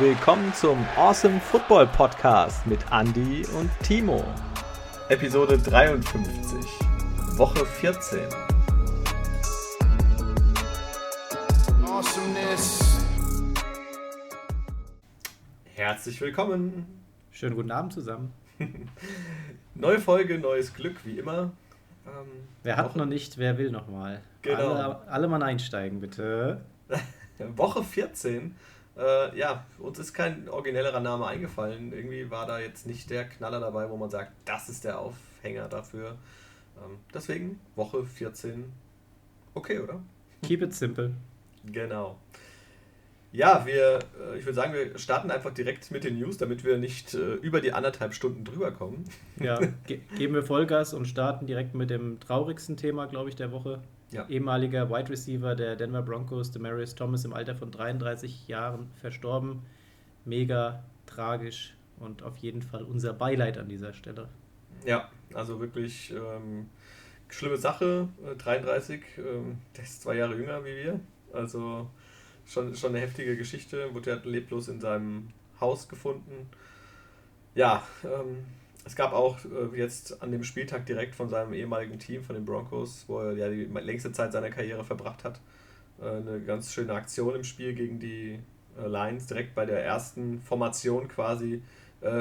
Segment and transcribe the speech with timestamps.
[0.00, 4.24] willkommen zum Awesome Football Podcast mit Andy und Timo.
[5.10, 6.64] Episode 53,
[7.36, 8.20] Woche 14.
[11.84, 13.04] Awesomeness.
[15.74, 16.86] Herzlich willkommen.
[17.30, 18.32] Schönen guten Abend zusammen.
[19.74, 21.52] Neue Folge, neues Glück, wie immer.
[22.06, 22.26] Ähm,
[22.62, 23.00] wer hat Woche...
[23.00, 24.22] noch nicht, wer will noch mal.
[24.40, 24.72] Genau.
[24.72, 26.62] Alle, alle mal einsteigen, bitte.
[27.38, 28.56] Woche 14
[28.96, 31.92] äh, ja, uns ist kein originellerer Name eingefallen.
[31.92, 35.68] Irgendwie war da jetzt nicht der Knaller dabei, wo man sagt, das ist der Aufhänger
[35.68, 36.16] dafür.
[36.82, 38.64] Ähm, deswegen Woche 14.
[39.54, 40.00] Okay, oder?
[40.42, 41.12] Keep it simple.
[41.64, 42.18] Genau.
[43.32, 46.78] Ja, wir, äh, ich würde sagen, wir starten einfach direkt mit den News, damit wir
[46.78, 49.04] nicht äh, über die anderthalb Stunden drüber kommen.
[49.38, 53.52] Ja, ge geben wir Vollgas und starten direkt mit dem traurigsten Thema, glaube ich, der
[53.52, 53.82] Woche.
[54.12, 54.28] Ja.
[54.28, 59.62] Ehemaliger Wide Receiver der Denver Broncos, Demarius Thomas, im Alter von 33 Jahren verstorben.
[60.24, 64.28] Mega tragisch und auf jeden Fall unser Beileid an dieser Stelle.
[64.84, 66.68] Ja, also wirklich ähm,
[67.28, 68.08] schlimme Sache.
[68.38, 71.00] 33, äh, ähm, der ist zwei Jahre jünger wie wir.
[71.32, 71.88] Also
[72.46, 73.94] schon, schon eine heftige Geschichte.
[73.94, 75.28] Wurde ja leblos in seinem
[75.60, 76.48] Haus gefunden.
[77.54, 78.44] Ja, ähm,
[78.90, 82.44] es gab auch äh, jetzt an dem Spieltag direkt von seinem ehemaligen Team, von den
[82.44, 85.40] Broncos, wo er ja die längste Zeit seiner Karriere verbracht hat,
[86.02, 88.40] äh, eine ganz schöne Aktion im Spiel gegen die
[88.76, 89.26] äh, Lions.
[89.26, 91.62] Direkt bei der ersten Formation quasi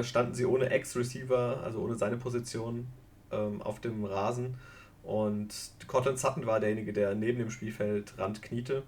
[0.01, 2.87] standen sie ohne Ex-Receiver, also ohne seine Position,
[3.31, 4.55] ähm, auf dem Rasen.
[5.03, 5.53] Und
[5.87, 8.83] Cortland Sutton war derjenige, der neben dem Spielfeldrand kniete.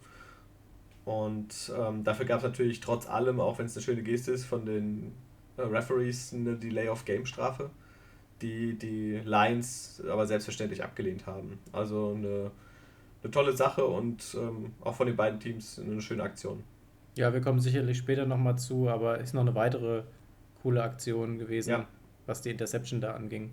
[1.06, 4.44] Und ähm, dafür gab es natürlich trotz allem, auch wenn es eine schöne Geste ist,
[4.44, 5.14] von den
[5.58, 7.70] Referees eine Delay-of-Game-Strafe,
[8.42, 11.60] die die Lions aber selbstverständlich abgelehnt haben.
[11.72, 12.52] Also eine,
[13.24, 16.64] eine tolle Sache und ähm, auch von den beiden Teams eine schöne Aktion.
[17.16, 20.04] Ja, wir kommen sicherlich später nochmal zu, aber ist noch eine weitere
[20.62, 21.88] coole Aktion gewesen, ja.
[22.26, 23.52] was die Interception da anging.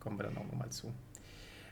[0.00, 0.92] Kommen wir dann auch nochmal zu.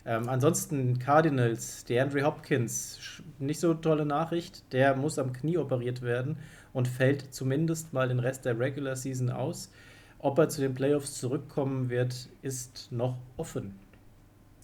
[0.07, 6.03] Ähm, ansonsten Cardinals, der Andre Hopkins, nicht so tolle Nachricht, der muss am Knie operiert
[6.03, 6.37] werden
[6.75, 9.71] und fällt zumindest mal den Rest der Regular Season aus.
[10.19, 13.79] Ob er zu den Playoffs zurückkommen wird, ist noch offen.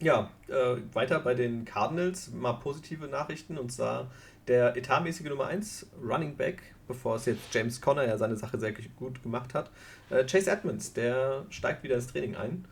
[0.01, 4.11] Ja, äh, weiter bei den Cardinals mal positive Nachrichten und zwar
[4.49, 8.73] der etatmäßige Nummer 1 Running Back, bevor es jetzt James Conner ja seine Sache sehr
[8.97, 9.71] gut gemacht hat.
[10.09, 12.65] Äh, Chase Edmonds, der steigt wieder ins Training ein.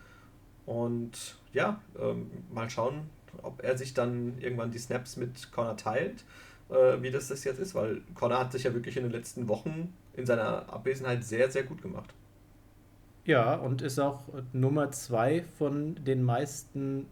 [0.65, 3.09] Und ja, ähm, mal schauen,
[3.41, 6.25] ob er sich dann irgendwann die Snaps mit Connor teilt
[6.69, 9.47] äh, wie das, das jetzt ist, weil Connor hat sich ja wirklich in den letzten
[9.47, 12.13] Wochen in seiner Abwesenheit sehr, sehr gut gemacht.
[13.25, 14.21] Ja, und ist auch
[14.53, 17.05] Nummer zwei von den meisten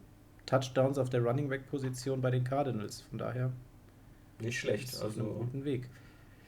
[0.46, 3.02] Touchdowns auf der Running Back Position bei den Cardinals.
[3.02, 3.52] Von daher
[4.40, 5.90] nicht schlecht, also einen guten Weg.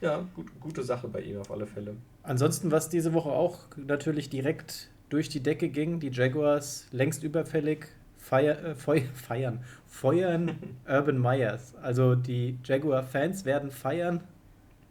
[0.01, 1.95] Ja, gut, gute Sache bei ihm auf alle Fälle.
[2.23, 7.87] Ansonsten, was diese Woche auch natürlich direkt durch die Decke ging, die Jaguars längst überfällig
[8.29, 10.57] feier, äh, feiern, feuern
[10.87, 11.73] Urban Myers.
[11.81, 14.21] Also die Jaguar-Fans werden feiern,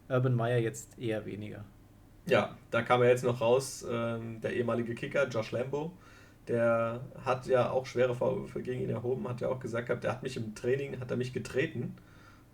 [0.08, 1.64] Urban Meyer jetzt eher weniger.
[2.26, 5.92] Ja, da kam ja jetzt noch raus, ähm, der ehemalige Kicker Josh Lambo,
[6.48, 10.12] der hat ja auch schwere Vorwürfe gegen ihn erhoben, hat ja auch gesagt gehabt, der
[10.12, 11.96] hat mich im Training, hat er mich getreten.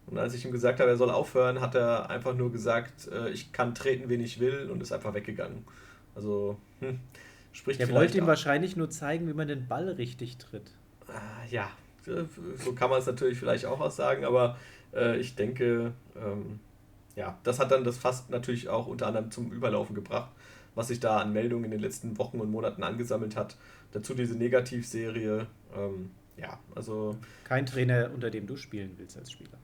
[0.06, 3.30] Und als ich ihm gesagt habe, er soll aufhören, hat er einfach nur gesagt, äh,
[3.30, 5.64] ich kann treten, wen ich will und ist einfach weggegangen.
[6.14, 7.00] Also, hm,
[7.54, 10.70] spricht Er wollte ihm wahrscheinlich nur zeigen, wie man den Ball richtig tritt.
[11.08, 11.70] Äh, ja,
[12.04, 14.58] so kann man es natürlich vielleicht auch aussagen, aber
[14.92, 16.60] äh, ich denke, ähm,
[17.16, 20.30] ja, das hat dann das fast natürlich auch unter anderem zum Überlaufen gebracht,
[20.74, 23.56] was sich da an Meldungen in den letzten Wochen und Monaten angesammelt hat.
[23.92, 25.46] Dazu diese Negativserie.
[25.74, 27.16] Ähm, ja, also.
[27.44, 29.56] Kein Trainer, unter dem du spielen willst als Spieler.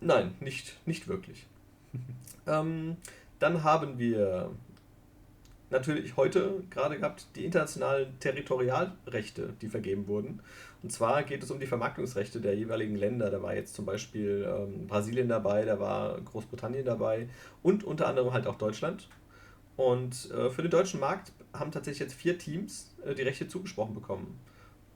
[0.00, 1.46] Nein, nicht, nicht wirklich.
[2.46, 2.96] ähm,
[3.38, 4.50] dann haben wir
[5.70, 10.40] natürlich heute gerade gehabt die internationalen Territorialrechte, die vergeben wurden.
[10.82, 13.30] Und zwar geht es um die Vermarktungsrechte der jeweiligen Länder.
[13.30, 17.28] Da war jetzt zum Beispiel ähm, Brasilien dabei, da war Großbritannien dabei
[17.62, 19.08] und unter anderem halt auch Deutschland.
[19.76, 23.94] Und äh, für den deutschen Markt haben tatsächlich jetzt vier Teams äh, die Rechte zugesprochen
[23.94, 24.38] bekommen.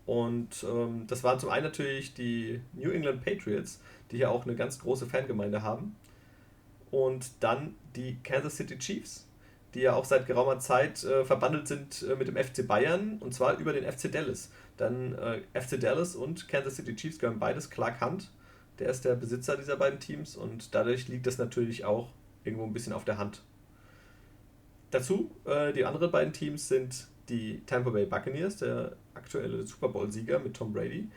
[0.06, 3.80] Und ähm, das waren zum einen natürlich die New England Patriots,
[4.10, 5.96] die ja auch eine ganz große Fangemeinde haben.
[6.90, 9.28] Und dann die Kansas City Chiefs,
[9.74, 13.34] die ja auch seit geraumer Zeit äh, verbandelt sind äh, mit dem FC Bayern und
[13.34, 14.50] zwar über den FC Dallas.
[14.76, 18.30] Dann äh, FC Dallas und Kansas City Chiefs gehören beides Clark Hunt,
[18.78, 22.10] der ist der Besitzer dieser beiden Teams und dadurch liegt das natürlich auch
[22.44, 23.42] irgendwo ein bisschen auf der Hand.
[24.90, 30.40] Dazu, äh, die anderen beiden Teams sind die Tampa Bay Buccaneers, der aktuelle Super Bowl-Sieger
[30.40, 31.08] mit Tom Brady,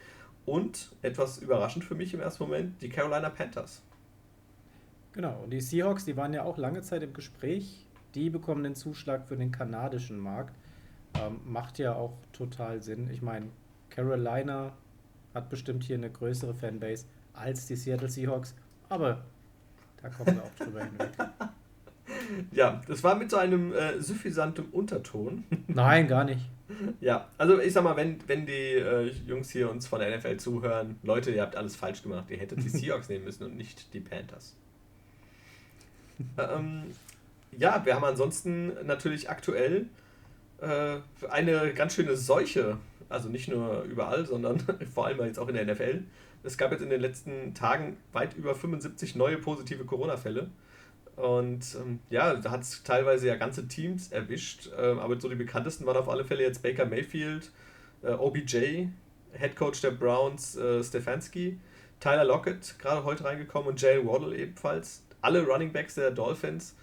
[0.46, 3.82] und etwas überraschend für mich im ersten Moment, die Carolina Panthers.
[5.14, 7.86] Genau, und die Seahawks, die waren ja auch lange Zeit im Gespräch
[8.16, 10.56] die bekommen den Zuschlag für den kanadischen Markt.
[11.16, 13.10] Ähm, macht ja auch total Sinn.
[13.12, 13.48] Ich meine,
[13.90, 14.74] Carolina
[15.34, 18.56] hat bestimmt hier eine größere Fanbase als die Seattle Seahawks,
[18.90, 19.24] aber
[20.02, 21.12] da kommen wir auch drüber hinweg.
[22.52, 25.44] Ja, das war mit so einem äh, suffisantem Unterton.
[25.68, 26.50] Nein, gar nicht.
[27.00, 30.38] Ja, also ich sag mal, wenn, wenn die äh, Jungs hier uns von der NFL
[30.38, 32.26] zuhören, Leute, ihr habt alles falsch gemacht.
[32.30, 34.56] Ihr hättet die Seahawks nehmen müssen und nicht die Panthers.
[36.38, 36.86] ähm,
[37.58, 39.88] ja, wir haben ansonsten natürlich aktuell
[40.62, 40.98] äh,
[41.30, 42.78] eine ganz schöne Seuche.
[43.10, 44.60] Also nicht nur überall, sondern
[44.94, 46.04] vor allem jetzt auch in der NFL.
[46.44, 50.50] Es gab jetzt in den letzten Tagen weit über 75 neue positive Corona-Fälle.
[51.16, 54.70] Und ähm, ja, da hat es teilweise ja ganze Teams erwischt.
[54.78, 57.52] Ähm, aber so die bekanntesten waren auf alle Fälle jetzt Baker Mayfield,
[58.02, 58.88] äh, OBJ,
[59.34, 61.60] Head Coach der Browns äh, Stefanski,
[62.00, 65.04] Tyler Lockett gerade heute reingekommen und Jalen Waddle ebenfalls.
[65.22, 66.76] Alle Running Backs der Dolphins.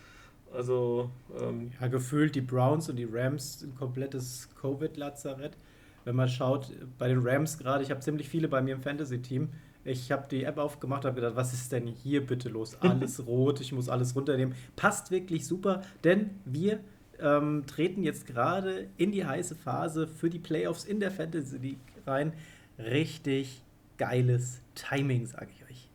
[0.52, 1.10] Also.
[1.40, 5.56] Ähm, ja, gefühlt die Browns und die Rams ein komplettes Covid-Lazarett.
[6.04, 9.50] Wenn man schaut, bei den Rams gerade, ich habe ziemlich viele bei mir im Fantasy-Team
[9.84, 12.76] ich habe die App aufgemacht, habe gedacht, was ist denn hier bitte los?
[12.80, 14.54] Alles rot, ich muss alles runternehmen.
[14.76, 16.80] Passt wirklich super, denn wir
[17.18, 21.78] ähm, treten jetzt gerade in die heiße Phase für die Playoffs in der Fantasy League
[22.06, 22.32] rein.
[22.78, 23.62] Richtig
[23.98, 25.88] geiles Timing, sage ich euch.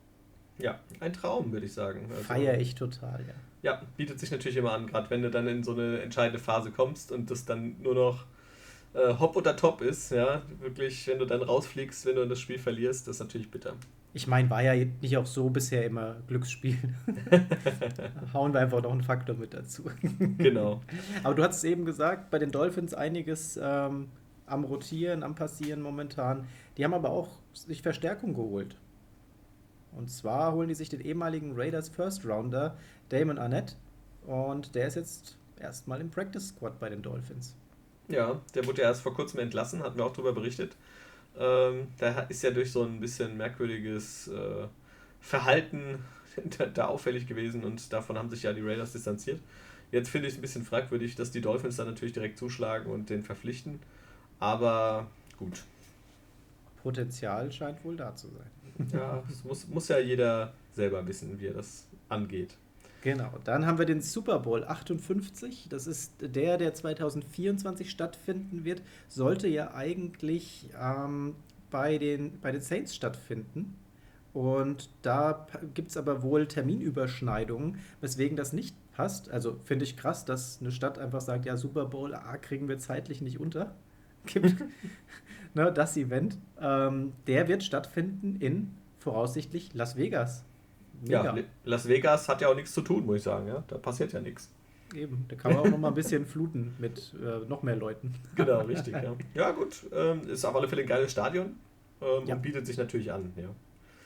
[0.58, 2.06] Ja, ein Traum, würde ich sagen.
[2.10, 3.34] Also, Feiere ich total, ja.
[3.66, 6.70] Ja, bietet sich natürlich immer an, gerade wenn du dann in so eine entscheidende Phase
[6.70, 8.24] kommst und das dann nur noch
[8.94, 12.60] äh, Hop oder Top ist, ja, wirklich, wenn du dann rausfliegst, wenn du das Spiel
[12.60, 13.74] verlierst, das ist natürlich bitter.
[14.14, 16.78] Ich meine, war ja nicht auch so bisher immer Glücksspiel.
[18.32, 19.90] Hauen wir einfach noch einen Faktor mit dazu.
[20.38, 20.80] Genau.
[21.24, 24.10] Aber du hast es eben gesagt, bei den Dolphins einiges ähm,
[24.46, 26.46] am Rotieren, am Passieren momentan.
[26.76, 28.76] Die haben aber auch sich Verstärkung geholt.
[29.96, 32.76] Und zwar holen die sich den ehemaligen Raiders First Rounder
[33.08, 33.76] Damon Arnett.
[34.26, 37.54] Und der ist jetzt erstmal im Practice Squad bei den Dolphins.
[38.08, 40.76] Ja, der wurde ja erst vor kurzem entlassen, hatten wir auch darüber berichtet.
[41.38, 44.66] Ähm, da ist ja durch so ein bisschen merkwürdiges äh,
[45.20, 45.98] Verhalten
[46.74, 49.40] da auffällig gewesen und davon haben sich ja die Raiders distanziert.
[49.92, 53.10] Jetzt finde ich es ein bisschen fragwürdig, dass die Dolphins dann natürlich direkt zuschlagen und
[53.10, 53.80] den verpflichten.
[54.40, 55.62] Aber gut.
[56.82, 58.88] Potenzial scheint wohl da zu sein.
[58.92, 62.56] Ja, es muss, muss ja jeder selber wissen, wie er das angeht.
[63.02, 65.68] Genau, dann haben wir den Super Bowl 58.
[65.68, 68.82] Das ist der, der 2024 stattfinden wird.
[69.08, 71.36] Sollte ja eigentlich ähm,
[71.70, 73.76] bei, den, bei den Saints stattfinden.
[74.32, 79.30] Und da gibt es aber wohl Terminüberschneidungen, weswegen das nicht passt.
[79.30, 82.78] Also finde ich krass, dass eine Stadt einfach sagt, ja, Super Bowl A kriegen wir
[82.78, 83.74] zeitlich nicht unter.
[84.26, 84.56] Gibt
[85.54, 86.36] ne, das Event.
[86.60, 90.44] Ähm, der wird stattfinden in voraussichtlich Las Vegas.
[91.02, 91.36] Mega.
[91.36, 93.46] Ja, Las Vegas hat ja auch nichts zu tun, muss ich sagen.
[93.48, 93.64] Ja?
[93.66, 94.50] Da passiert ja nichts.
[94.94, 98.14] Eben, da kann man auch noch mal ein bisschen fluten mit äh, noch mehr Leuten.
[98.36, 98.94] Genau, richtig.
[98.94, 101.56] Ja, ja gut, ähm, ist auf alle Fälle ein geiles Stadion
[102.00, 102.34] ähm, ja.
[102.34, 103.32] und bietet sich natürlich an.
[103.36, 103.48] Ja.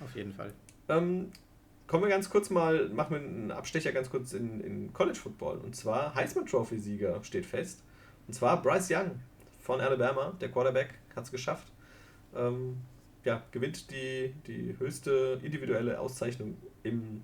[0.02, 0.52] Auf jeden Fall.
[0.88, 1.30] Ähm,
[1.86, 5.58] kommen wir ganz kurz mal, machen wir einen Abstecher ganz kurz in, in College Football.
[5.58, 7.82] Und zwar Heisman Trophy-Sieger steht fest.
[8.26, 9.10] Und zwar Bryce Young
[9.60, 11.66] von Alabama, der Quarterback, hat es geschafft.
[12.34, 12.78] Ähm,
[13.24, 17.22] ja, gewinnt die, die höchste individuelle Auszeichnung im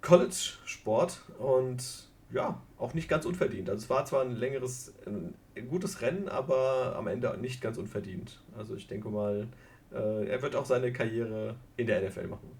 [0.00, 3.68] College-Sport und ja, auch nicht ganz unverdient.
[3.68, 5.34] Also es war zwar ein längeres, ein,
[5.68, 8.40] gutes Rennen, aber am Ende nicht ganz unverdient.
[8.56, 9.48] Also ich denke mal,
[9.92, 12.50] äh, er wird auch seine Karriere in der NFL machen.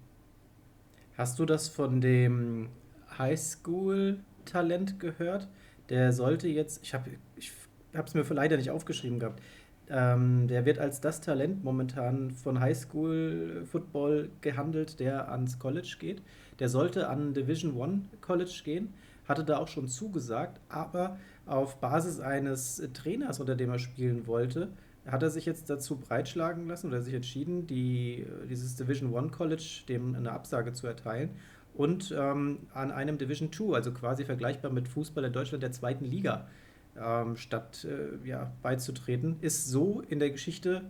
[1.17, 2.69] Hast du das von dem
[3.17, 5.47] Highschool-Talent gehört?
[5.89, 7.51] Der sollte jetzt, ich habe ich
[7.93, 9.41] es mir leider nicht aufgeschrieben gehabt,
[9.91, 16.21] ähm, der wird als das Talent momentan von Highschool Football gehandelt, der ans College geht.
[16.59, 18.93] Der sollte an Division One College gehen,
[19.27, 24.69] hatte da auch schon zugesagt, aber auf Basis eines Trainers, unter dem er spielen wollte,
[25.05, 29.81] hat er sich jetzt dazu breitschlagen lassen oder sich entschieden, die, dieses Division One College
[29.89, 31.31] dem eine Absage zu erteilen
[31.73, 36.05] und ähm, an einem Division Two, also quasi vergleichbar mit Fußball in Deutschland der zweiten
[36.05, 36.47] Liga,
[36.99, 40.83] ähm, statt äh, ja, beizutreten, ist so in der Geschichte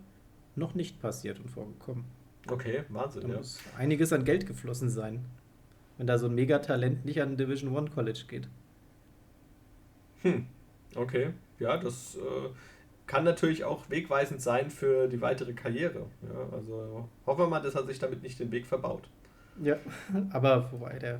[0.56, 2.06] noch nicht passiert und vorgekommen.
[2.50, 3.38] Okay, Wahnsinn, da ja.
[3.38, 5.24] muss einiges an Geld geflossen sein,
[5.98, 8.48] wenn da so ein Megatalent nicht an ein Division One College geht.
[10.24, 10.48] Hm,
[10.96, 11.34] okay.
[11.60, 12.50] Ja, das äh,
[13.06, 16.08] kann natürlich auch wegweisend sein für die weitere Karriere.
[16.24, 19.08] Ja, also hoffen wir mal, dass er sich damit nicht den Weg verbaut.
[19.62, 19.78] Ja,
[20.32, 21.20] aber wobei, der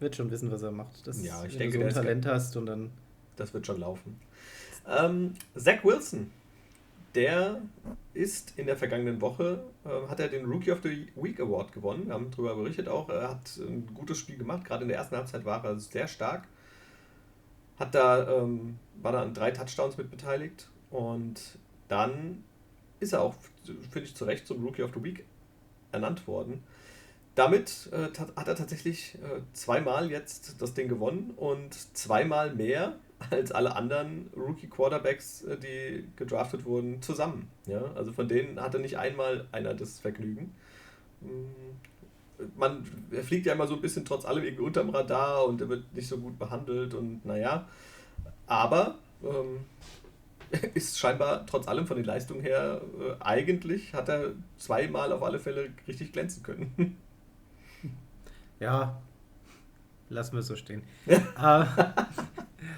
[0.00, 1.06] wird schon wissen, was er macht.
[1.06, 2.90] Das, ja, ich denke, du so ein Talent hast und dann
[3.36, 4.20] das wird schon laufen.
[4.86, 6.30] Ähm, Zach Wilson,
[7.14, 7.62] der
[8.12, 12.06] ist in der vergangenen Woche, äh, hat er den Rookie of the Week Award gewonnen.
[12.06, 13.08] Wir haben darüber berichtet auch.
[13.08, 14.64] Er hat ein gutes Spiel gemacht.
[14.64, 16.46] Gerade in der ersten Halbzeit war er sehr stark.
[17.78, 22.44] hat da, ähm, war da an drei Touchdowns mit beteiligt und dann
[23.00, 25.24] ist er auch, finde ich, zu Recht zum Rookie of the Week
[25.90, 26.62] ernannt worden.
[27.34, 32.96] Damit äh, hat er tatsächlich äh, zweimal jetzt das Ding gewonnen und zweimal mehr
[33.30, 37.50] als alle anderen Rookie-Quarterbacks, äh, die gedraftet wurden, zusammen.
[37.66, 37.82] Ja?
[37.94, 40.54] Also von denen hatte nicht einmal einer das Vergnügen.
[41.20, 42.84] Mm, man,
[43.22, 46.08] fliegt ja immer so ein bisschen trotz allem irgendwie unterm Radar und er wird nicht
[46.08, 47.68] so gut behandelt und naja.
[48.46, 49.64] Aber ähm,
[50.74, 55.38] ist scheinbar trotz allem von den Leistungen her, äh, eigentlich hat er zweimal auf alle
[55.38, 56.98] Fälle richtig glänzen können.
[58.60, 59.02] Ja,
[60.08, 60.82] lassen wir es so stehen.
[61.40, 61.64] Äh,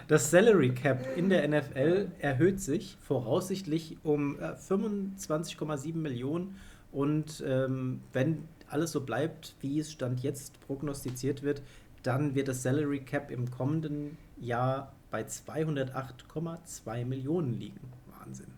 [0.08, 6.56] das Salary Cap in der NFL erhöht sich voraussichtlich um 25,7 äh, Millionen
[6.92, 11.62] und ähm, wenn alles so bleibt, wie es Stand jetzt prognostiziert wird,
[12.02, 17.80] dann wird das Salary Cap im kommenden Jahr bei 208,2 Millionen liegen.
[18.18, 18.48] Wahnsinn.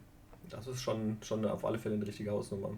[0.50, 2.70] Das ist schon, schon auf alle Fälle eine richtige Hausnummer.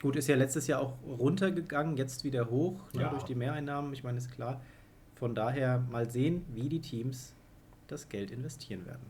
[0.00, 3.08] Gut, ist ja letztes Jahr auch runtergegangen, jetzt wieder hoch ne, ja.
[3.10, 3.92] durch die Mehreinnahmen.
[3.92, 4.60] Ich meine, ist klar.
[5.22, 7.32] Von daher mal sehen, wie die Teams
[7.86, 9.06] das Geld investieren werden.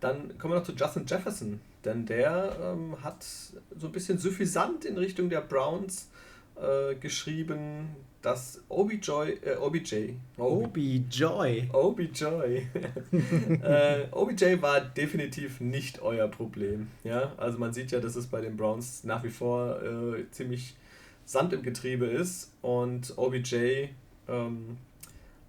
[0.00, 4.84] Dann kommen wir noch zu Justin Jefferson, denn der ähm, hat so ein bisschen suffisant
[4.84, 6.08] in Richtung der Browns
[6.56, 9.10] äh, geschrieben, dass OBJ,
[9.44, 11.24] äh, OBJ, OBJ,
[11.72, 12.24] OBJ,
[13.62, 16.88] äh, OBJ war definitiv nicht euer Problem.
[17.04, 20.74] Ja, also man sieht ja, dass es bei den Browns nach wie vor äh, ziemlich
[21.24, 23.90] Sand im Getriebe ist und OBJ
[24.26, 24.78] ähm,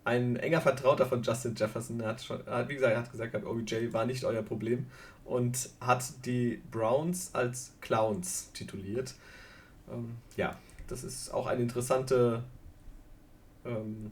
[0.06, 4.06] ein enger Vertrauter von Justin Jefferson hat schon, hat, wie gesagt, hat gesagt, OBJ war
[4.06, 4.88] nicht euer Problem
[5.26, 9.16] und hat die Browns als Clowns tituliert.
[9.92, 10.58] Ähm, ja,
[10.88, 12.44] das ist auch eine interessante,
[13.66, 14.12] ähm,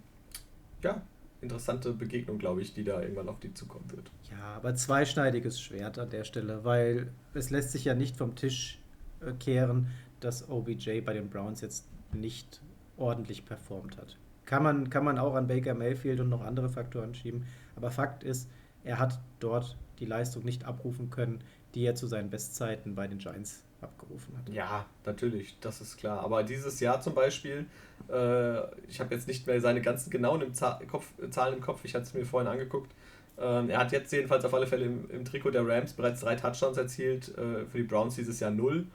[0.82, 1.02] ja,
[1.42, 4.12] interessante Begegnung, glaube ich, die da irgendwann auf die zukommen wird.
[4.30, 8.80] Ja, aber zweischneidiges Schwert an der Stelle, weil es lässt sich ja nicht vom Tisch
[9.20, 9.88] äh, kehren,
[10.22, 12.62] dass OBJ bei den Browns jetzt nicht
[12.96, 14.18] ordentlich performt hat.
[14.52, 17.46] Kann man, kann man auch an Baker Mayfield und noch andere Faktoren schieben,
[17.78, 18.50] aber Fakt ist,
[18.84, 21.40] er hat dort die Leistung nicht abrufen können,
[21.74, 24.50] die er zu seinen Bestzeiten bei den Giants abgerufen hat.
[24.50, 26.20] Ja, natürlich, das ist klar.
[26.20, 27.66] Aber dieses Jahr zum Beispiel,
[28.10, 30.52] äh, ich habe jetzt nicht mehr seine ganzen genauen im
[30.90, 32.92] Kopf, Zahlen im Kopf, ich hatte es mir vorhin angeguckt.
[33.40, 36.36] Ähm, er hat jetzt jedenfalls auf alle Fälle im, im Trikot der Rams bereits drei
[36.36, 38.86] Touchdowns erzielt, äh, für die Browns dieses Jahr null.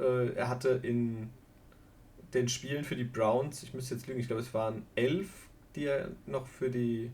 [0.00, 1.30] Äh, er hatte in
[2.34, 5.28] den Spielen für die Browns, ich müsste jetzt lügen, ich glaube es waren elf,
[5.76, 7.10] die er noch für die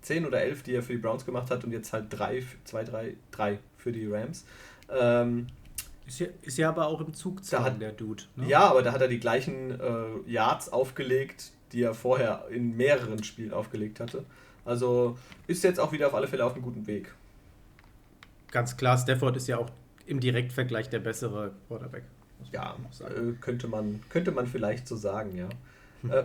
[0.00, 2.84] zehn oder elf, die er für die Browns gemacht hat und jetzt halt drei, zwei,
[2.84, 4.44] drei, drei für die Rams.
[4.90, 5.46] Ähm,
[6.06, 8.24] ist ja, ist ja aber auch im Zugzwang, hat, der Dude.
[8.36, 8.48] Ne?
[8.48, 13.22] Ja, aber da hat er die gleichen äh, Yards aufgelegt, die er vorher in mehreren
[13.22, 14.24] Spielen aufgelegt hatte.
[14.64, 15.16] Also
[15.46, 17.14] ist jetzt auch wieder auf alle Fälle auf einem guten Weg.
[18.50, 19.70] Ganz klar, Stafford ist ja auch
[20.06, 22.04] im Direktvergleich der bessere Quarterback.
[22.50, 25.48] Ja, äh, könnte, man, könnte man vielleicht so sagen, ja.
[26.08, 26.24] Äh,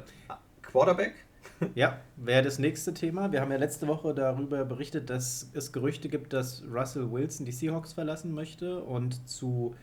[0.63, 1.13] Quarterback
[1.75, 3.31] ja, wäre das nächste Thema.
[3.31, 7.51] Wir haben ja letzte Woche darüber berichtet, dass es Gerüchte gibt, dass Russell Wilson die
[7.51, 9.75] Seahawks verlassen möchte und zu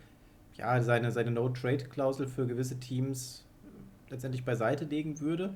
[0.55, 3.45] ja, seine, seine No-Trade-Klausel für gewisse Teams
[4.09, 5.55] letztendlich beiseite legen würde.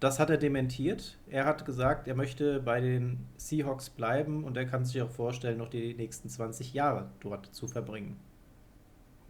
[0.00, 1.16] Das hat er dementiert.
[1.30, 5.56] Er hat gesagt, er möchte bei den Seahawks bleiben und er kann sich auch vorstellen,
[5.56, 8.18] noch die nächsten 20 Jahre dort zu verbringen.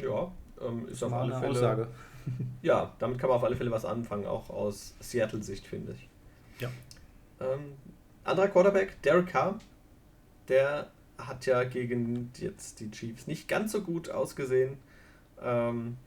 [0.02, 0.32] Ja,
[0.66, 1.50] ähm, ist auf alle Fälle.
[1.50, 1.88] Aussage.
[2.62, 6.08] Ja, damit kann man auf alle Fälle was anfangen, auch aus Seattle-Sicht, finde ich.
[6.58, 6.70] Ja.
[7.38, 7.74] Ähm,
[8.24, 9.58] anderer Quarterback, Derek Carr,
[10.48, 14.78] der hat ja gegen jetzt die Chiefs nicht ganz so gut ausgesehen.
[15.42, 15.98] Ähm,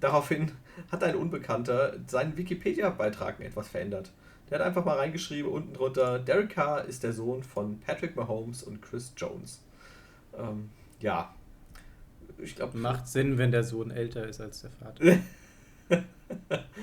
[0.00, 0.50] daraufhin
[0.90, 4.10] hat ein Unbekannter seinen Wikipedia-Beitrag etwas verändert.
[4.48, 8.64] Der hat einfach mal reingeschrieben unten drunter, Derek Carr ist der Sohn von Patrick Mahomes
[8.64, 9.62] und Chris Jones.
[10.36, 11.32] Ähm, ja.
[12.42, 12.76] Ich glaube.
[12.78, 15.18] Macht Sinn, wenn der Sohn älter ist als der Vater.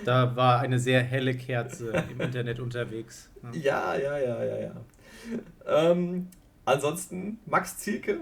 [0.06, 3.30] da war eine sehr helle Kerze im Internet unterwegs.
[3.54, 4.72] Ja, ja, ja, ja, ja.
[5.66, 6.28] Ähm,
[6.66, 8.22] ansonsten Max Zielke,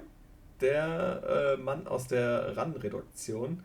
[0.62, 3.64] der äh, Mann aus der RAN-Reduktion,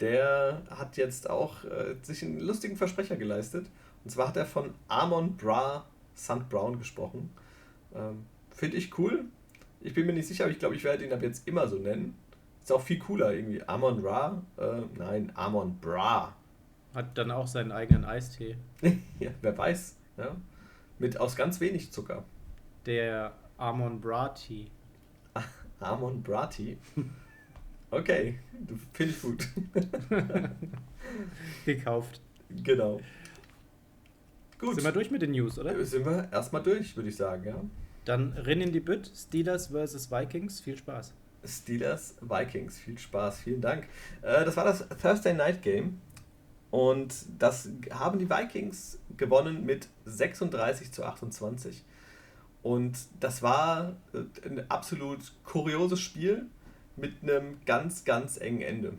[0.00, 3.66] der hat jetzt auch äh, sich einen lustigen Versprecher geleistet.
[4.04, 5.86] Und zwar hat er von Amon Bra
[6.16, 6.48] St.
[6.48, 7.30] Brown gesprochen.
[7.94, 9.24] Ähm, Finde ich cool.
[9.80, 11.76] Ich bin mir nicht sicher, aber ich glaube, ich werde ihn ab jetzt immer so
[11.76, 12.16] nennen.
[12.62, 13.62] Ist auch viel cooler irgendwie.
[13.66, 14.42] Amon Ra?
[14.56, 16.34] Äh, nein, Amon Bra
[16.94, 18.56] hat dann auch seinen eigenen Eistee.
[19.18, 19.96] ja, wer weiß.
[20.16, 20.36] Ja.
[20.98, 22.24] Mit aus ganz wenig Zucker.
[22.86, 24.70] Der Amon Brati.
[25.80, 26.78] Amon Brati?
[27.90, 28.38] Okay,
[28.92, 29.48] finde ich gut.
[31.66, 32.20] Gekauft.
[32.62, 33.00] Genau.
[34.58, 34.76] Gut.
[34.76, 35.84] Sind wir durch mit den News, oder?
[35.84, 37.62] Sind wir erstmal durch, würde ich sagen, ja.
[38.04, 40.10] Dann rennen in die Bütt, Steelers vs.
[40.10, 40.60] Vikings.
[40.60, 41.14] Viel Spaß.
[41.44, 42.78] Steelers Vikings.
[42.78, 43.84] Viel Spaß, vielen Dank.
[44.22, 46.00] Äh, das war das Thursday Night Game.
[46.70, 51.84] Und das haben die Vikings gewonnen mit 36 zu 28.
[52.62, 56.46] Und das war äh, ein absolut kurioses Spiel
[56.96, 58.94] mit einem ganz, ganz engen Ende.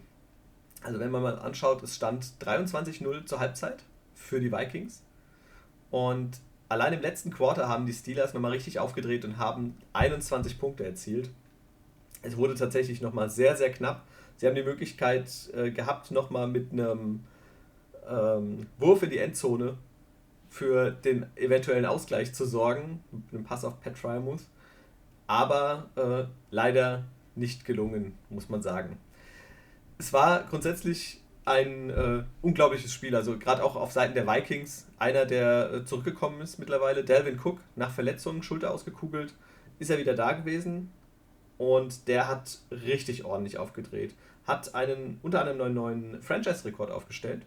[0.84, 3.84] Also wenn man mal anschaut, es stand 23-0 zur Halbzeit
[4.14, 5.02] für die Vikings.
[5.92, 10.86] Und allein im letzten Quarter haben die Steelers nochmal richtig aufgedreht und haben 21 Punkte
[10.86, 11.30] erzielt.
[12.24, 14.06] Es wurde tatsächlich nochmal sehr, sehr knapp.
[14.38, 17.20] Sie haben die Möglichkeit äh, gehabt, nochmal mit einem
[18.10, 19.78] ähm, Wurf in die Endzone
[20.50, 24.44] für den eventuellen Ausgleich zu sorgen, mit einem Pass auf Pat Fryermuth.
[25.28, 27.04] Aber äh, leider
[27.36, 28.98] nicht gelungen, muss man sagen.
[29.98, 33.16] Es war grundsätzlich ein äh, unglaubliches Spiel.
[33.16, 37.60] Also gerade auch auf Seiten der Vikings, einer, der äh, zurückgekommen ist mittlerweile, Delvin Cook,
[37.76, 39.34] nach Verletzungen, Schulter ausgekugelt,
[39.80, 40.90] ist er wieder da gewesen
[41.64, 44.14] und der hat richtig ordentlich aufgedreht.
[44.46, 47.44] Hat einen unter anderem einen neuen Franchise-Rekord aufgestellt.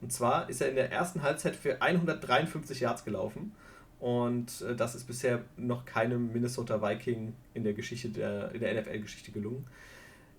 [0.00, 3.52] Und zwar ist er in der ersten Halbzeit für 153 Yards gelaufen.
[4.00, 8.82] Und äh, das ist bisher noch keinem Minnesota Viking in der Geschichte der, in der
[8.82, 9.64] NFL-Geschichte gelungen.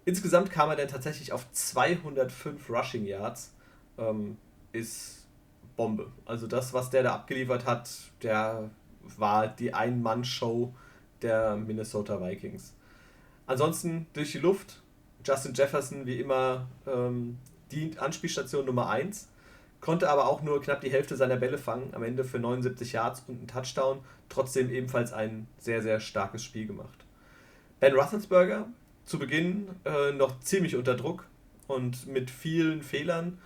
[0.04, 3.54] Insgesamt kam er dann tatsächlich auf 205 Rushing Yards.
[3.98, 4.38] Ähm,
[4.74, 5.26] ist
[5.78, 6.12] Bombe.
[6.26, 7.90] Also das, was der da abgeliefert hat,
[8.22, 8.70] der
[9.18, 10.74] war die Ein-Mann-Show
[11.22, 12.74] der Minnesota Vikings.
[13.54, 14.82] Ansonsten durch die Luft,
[15.24, 17.38] Justin Jefferson wie immer ähm,
[17.72, 19.30] die Anspielstation Nummer 1
[19.80, 23.26] konnte aber auch nur knapp die Hälfte seiner Bälle fangen, am Ende für 79 Yards
[23.28, 24.00] und einen Touchdown.
[24.28, 27.06] Trotzdem ebenfalls ein sehr, sehr starkes Spiel gemacht.
[27.80, 28.66] Ben Roethlisberger
[29.06, 31.28] zu Beginn äh, noch ziemlich unter Druck
[31.68, 33.38] und mit vielen Fehlern.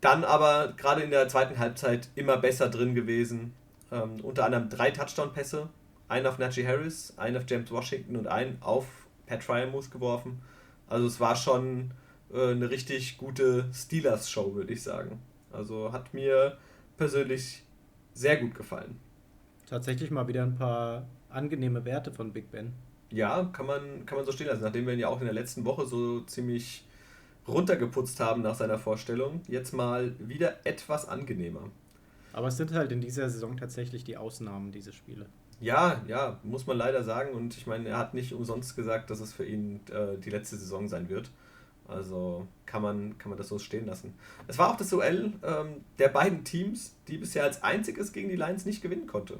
[0.00, 3.52] Dann aber gerade in der zweiten Halbzeit immer besser drin gewesen.
[3.90, 5.68] Ähm, unter anderem drei Touchdown-Pässe,
[6.08, 9.01] einen auf Najee Harris, einen auf James Washington und einen auf
[9.32, 10.42] Pat Fryermuth geworfen.
[10.88, 11.92] Also es war schon
[12.32, 15.20] äh, eine richtig gute Steelers-Show, würde ich sagen.
[15.50, 16.58] Also hat mir
[16.98, 17.62] persönlich
[18.12, 19.00] sehr gut gefallen.
[19.66, 22.74] Tatsächlich mal wieder ein paar angenehme Werte von Big Ben.
[23.10, 24.62] Ja, kann man, kann man so stehen lassen.
[24.62, 26.84] Nachdem wir ihn ja auch in der letzten Woche so ziemlich
[27.48, 31.70] runtergeputzt haben nach seiner Vorstellung, jetzt mal wieder etwas angenehmer.
[32.34, 35.26] Aber es sind halt in dieser Saison tatsächlich die Ausnahmen, diese Spiele.
[35.62, 37.34] Ja, ja, muss man leider sagen.
[37.34, 40.56] Und ich meine, er hat nicht umsonst gesagt, dass es für ihn äh, die letzte
[40.56, 41.30] Saison sein wird.
[41.86, 44.14] Also kann man, kann man das so stehen lassen.
[44.48, 48.36] Es war auch das Duell ähm, der beiden Teams, die bisher als einziges gegen die
[48.36, 49.38] Lions nicht gewinnen konnte,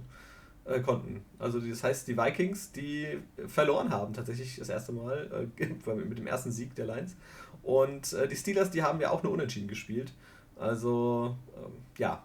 [0.64, 1.24] äh, konnten.
[1.40, 6.26] Also das heißt, die Vikings, die verloren haben tatsächlich das erste Mal äh, mit dem
[6.28, 7.16] ersten Sieg der Lions.
[7.64, 10.12] Und äh, die Steelers, die haben ja auch nur unentschieden gespielt.
[10.56, 12.22] Also ähm, ja,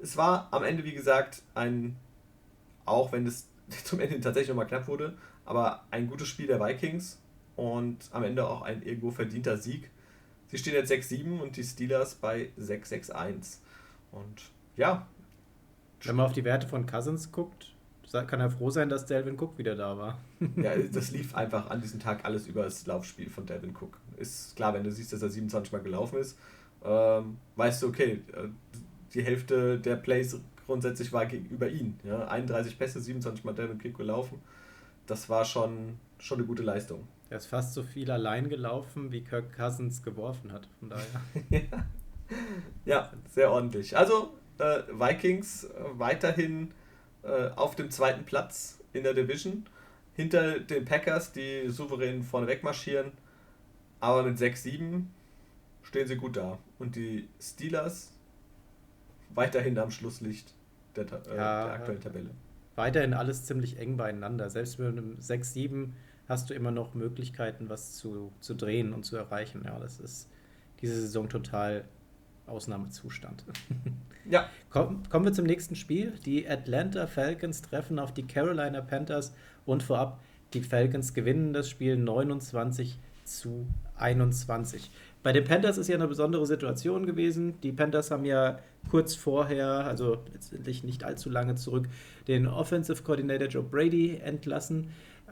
[0.00, 1.96] es war am Ende, wie gesagt, ein,
[2.88, 3.48] auch wenn es
[3.84, 7.20] zum Ende tatsächlich nochmal knapp wurde, aber ein gutes Spiel der Vikings
[7.56, 9.90] und am Ende auch ein irgendwo verdienter Sieg.
[10.48, 13.58] Sie stehen jetzt 6-7 und die Steelers bei 6-6-1.
[14.12, 15.06] Und ja.
[16.04, 17.74] Wenn man auf die Werte von Cousins guckt,
[18.12, 20.18] kann er froh sein, dass Delvin Cook wieder da war.
[20.56, 23.98] ja, das lief einfach an diesem Tag alles über das Laufspiel von Delvin Cook.
[24.16, 26.38] Ist klar, wenn du siehst, dass er 27 Mal gelaufen ist,
[26.84, 28.48] ähm, weißt du, okay, äh,
[29.14, 31.98] die Hälfte der Plays grundsätzlich war gegenüber ihn.
[32.04, 32.28] Ja?
[32.28, 34.38] 31 Pässe, 27 Mal Delvin Cook gelaufen.
[35.06, 37.08] Das war schon, schon eine gute Leistung.
[37.30, 40.68] Er ist fast so viel allein gelaufen, wie Kirk Cousins geworfen hat.
[40.78, 41.06] Von daher.
[42.84, 43.96] ja, sehr ordentlich.
[43.96, 46.72] Also äh, Vikings äh, weiterhin
[47.22, 49.64] äh, auf dem zweiten Platz in der Division.
[50.14, 53.12] Hinter den Packers, die souverän vorneweg marschieren.
[54.00, 55.04] Aber mit 6-7
[55.82, 56.58] stehen sie gut da.
[56.78, 58.12] Und die Steelers
[59.34, 60.52] weiterhin am Schlusslicht
[61.04, 62.30] der, äh, ja, der aktuellen Tabelle.
[62.76, 64.50] Weiterhin alles ziemlich eng beieinander.
[64.50, 65.90] Selbst mit einem 6-7
[66.28, 69.62] hast du immer noch Möglichkeiten, was zu, zu drehen und zu erreichen.
[69.64, 70.28] Ja, das ist
[70.80, 71.84] diese Saison total
[72.46, 73.44] Ausnahmezustand.
[74.30, 74.50] Ja.
[74.68, 76.12] Komm, kommen wir zum nächsten Spiel.
[76.26, 79.32] Die Atlanta Falcons treffen auf die Carolina Panthers
[79.64, 80.20] und vorab,
[80.52, 84.90] die Falcons gewinnen das Spiel 29 zu 21.
[85.22, 87.60] Bei den Panthers ist ja eine besondere Situation gewesen.
[87.62, 91.88] Die Panthers haben ja kurz vorher, also letztendlich nicht allzu lange zurück,
[92.28, 94.88] den Offensive Coordinator Joe Brady entlassen.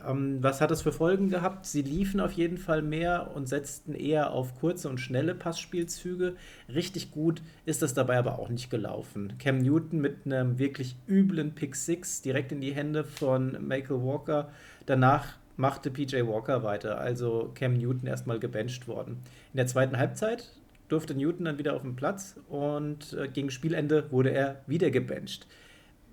[0.07, 1.66] Ähm, was hat das für Folgen gehabt?
[1.66, 6.37] Sie liefen auf jeden Fall mehr und setzten eher auf kurze und schnelle Passspielzüge.
[6.72, 9.35] Richtig gut ist das dabei aber auch nicht gelaufen.
[9.38, 14.51] Cam Newton mit einem wirklich üblen Pick 6 direkt in die Hände von Michael Walker.
[14.85, 19.22] Danach machte PJ Walker weiter, also Cam Newton erstmal gebencht worden.
[19.56, 20.52] In der zweiten Halbzeit
[20.88, 25.46] durfte Newton dann wieder auf den Platz und äh, gegen Spielende wurde er wieder gebencht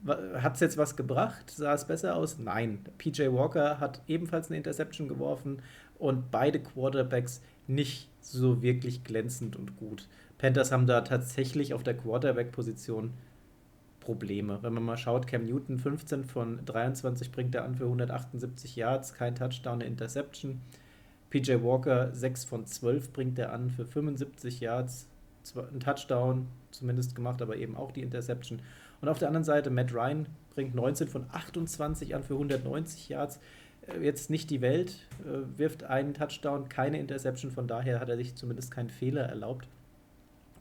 [0.06, 1.51] Hat es jetzt was gebracht?
[1.51, 2.39] Sah es besser aus?
[2.39, 2.86] Nein.
[2.99, 5.62] PJ Walker hat ebenfalls eine Interception geworfen
[5.99, 10.08] und beide Quarterbacks nicht so wirklich glänzend und gut.
[10.38, 13.12] Panthers haben da tatsächlich auf der Quarterback-Position
[13.99, 14.60] Probleme.
[14.62, 19.13] Wenn man mal schaut, Cam Newton 15 von 23 bringt er an für 178 Yards,
[19.13, 20.62] kein Touchdown, eine Interception.
[21.34, 25.08] PJ Walker 6 von 12 bringt er an für 75 Yards,
[25.56, 28.62] ein Touchdown zumindest gemacht, aber eben auch die Interception.
[29.02, 33.39] Und auf der anderen Seite Matt Ryan bringt 19 von 28 an für 190 Yards.
[33.88, 38.17] Äh, jetzt nicht die Welt, äh, wirft einen Touchdown, keine Interception, von daher hat er
[38.17, 39.67] sich zumindest keinen Fehler erlaubt.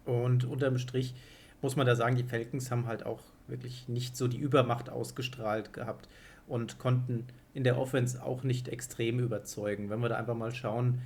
[0.07, 1.15] Und unterm Strich
[1.61, 5.75] muss man da sagen, die Falcons haben halt auch wirklich nicht so die Übermacht ausgestrahlt
[5.75, 6.09] gehabt
[6.47, 9.91] und konnten in der Offense auch nicht extrem überzeugen.
[9.91, 11.01] Wenn wir da einfach mal schauen,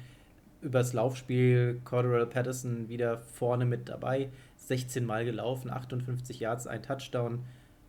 [0.63, 7.45] übers Laufspiel, Cordero Patterson wieder vorne mit dabei, 16 Mal gelaufen, 58 Yards, ein Touchdown.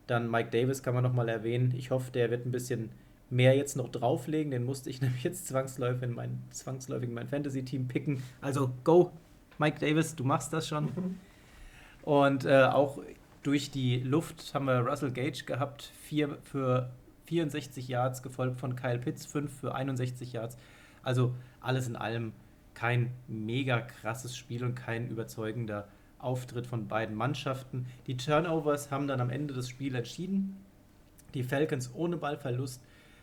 [0.06, 1.74] Dann Mike Davis kann man nochmal erwähnen.
[1.76, 2.92] Ich hoffe, der wird ein bisschen
[3.30, 4.52] mehr jetzt noch drauflegen.
[4.52, 8.24] Den musste ich nämlich jetzt zwangsläufig in mein, zwangsläufig in mein Fantasy-Team picken.
[8.42, 9.12] Also go,
[9.58, 10.86] Mike Davis, du machst das schon.
[10.86, 11.20] Mhm.
[12.04, 13.00] Und äh, auch
[13.44, 16.90] durch die Luft haben wir Russell Gage gehabt, vier für
[17.28, 20.58] 64 Yards, gefolgt von Kyle Pitts, fünf für 61 Yards.
[21.04, 22.34] Also alles in allem
[22.74, 25.88] kein mega krasses Spiel und kein überzeugender
[26.20, 27.86] Auftritt von beiden Mannschaften.
[28.08, 30.58] Die Turnovers haben dann am Ende des Spiels entschieden.
[31.34, 32.82] Die Falcons ohne Ballverlust,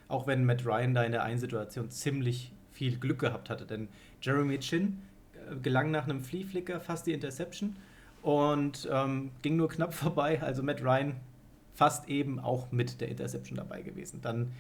[0.09, 3.65] auch wenn Matt Ryan da in der einen Situation ziemlich viel Glück gehabt hatte.
[3.65, 3.89] Denn
[4.21, 5.03] Jeremy Chin
[5.35, 7.77] äh, gelang nach einem Flea-Flicker fast die Interception
[8.23, 10.43] und ähm, ging nur knapp vorbei.
[10.43, 11.15] Also Matt Ryan
[11.75, 14.21] fast eben auch mit der Interception dabei gewesen.
[14.23, 14.53] Dann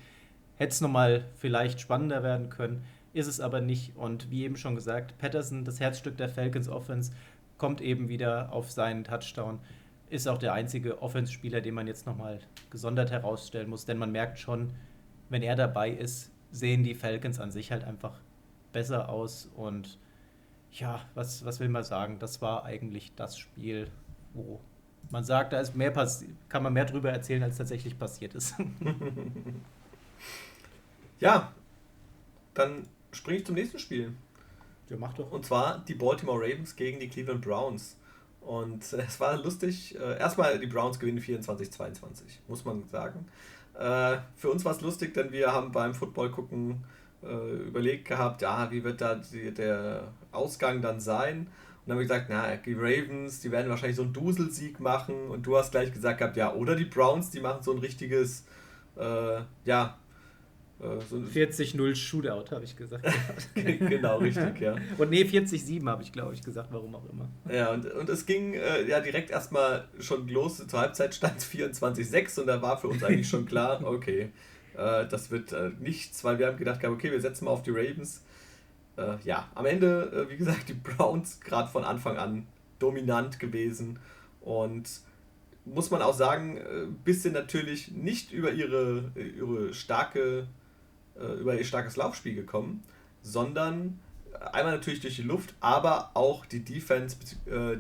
[0.57, 3.97] hätte es nochmal vielleicht spannender werden können, ist es aber nicht.
[3.97, 7.13] Und wie eben schon gesagt, Patterson, das Herzstück der Falcons Offense,
[7.57, 9.61] kommt eben wieder auf seinen Touchdown.
[10.11, 14.39] Ist auch der einzige Offense-Spieler, den man jetzt nochmal gesondert herausstellen muss, denn man merkt
[14.39, 14.75] schon,
[15.31, 18.21] wenn er dabei ist, sehen die Falcons an sich halt einfach
[18.73, 19.99] besser aus und
[20.73, 22.19] ja, was, was will man sagen?
[22.19, 23.89] Das war eigentlich das Spiel,
[24.35, 24.61] wo
[25.11, 25.93] man sagt, da ist mehr
[26.49, 28.55] kann man mehr drüber erzählen, als tatsächlich passiert ist.
[31.21, 31.53] ja,
[32.55, 34.13] dann springe ich zum nächsten Spiel.
[34.89, 35.31] Ja, mach doch.
[35.31, 37.97] Und zwar die Baltimore Ravens gegen die Cleveland Browns.
[38.41, 39.99] Und es war lustig.
[39.99, 43.27] Äh, erstmal, die Browns gewinnen 24-22, muss man sagen.
[43.75, 46.85] Äh, für uns war es lustig, denn wir haben beim Football gucken
[47.23, 51.49] äh, überlegt gehabt, ja, wie wird da der Ausgang dann sein?
[51.85, 55.29] Und dann haben wir gesagt, na, die Ravens, die werden wahrscheinlich so einen Duselsieg machen.
[55.29, 58.47] Und du hast gleich gesagt gehabt, ja, oder die Browns, die machen so ein richtiges,
[58.97, 59.99] äh, ja,
[60.81, 63.07] äh, so 40-0 Shootout, habe ich gesagt.
[63.55, 64.77] genau, richtig, ja.
[64.99, 67.29] Und nee, 40-7 habe ich, glaube ich, gesagt, warum auch immer.
[67.53, 70.67] Ja, und, und es ging äh, ja direkt erstmal schon los.
[70.67, 74.31] Zur Halbzeit stand es 24-6 und da war für uns eigentlich schon klar, okay,
[74.77, 77.71] äh, das wird äh, nichts, weil wir haben gedacht, okay, wir setzen mal auf die
[77.71, 78.23] Ravens.
[78.97, 82.47] Äh, ja, am Ende, äh, wie gesagt, die Browns gerade von Anfang an
[82.79, 83.99] dominant gewesen
[84.41, 84.89] und
[85.65, 90.47] muss man auch sagen, ein bisschen natürlich nicht über ihre, ihre starke,
[91.41, 92.83] über ihr starkes Laufspiel gekommen,
[93.23, 93.99] sondern
[94.53, 97.17] einmal natürlich durch die Luft, aber auch die Defense,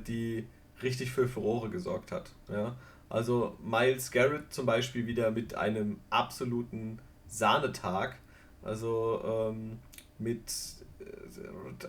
[0.06, 0.46] die
[0.82, 2.30] richtig für Furore gesorgt hat.
[2.50, 2.74] Ja?
[3.10, 6.98] Also Miles Garrett zum Beispiel wieder mit einem absoluten
[7.28, 8.16] Sahnetag.
[8.62, 9.78] Also ähm,
[10.18, 10.83] mit äh,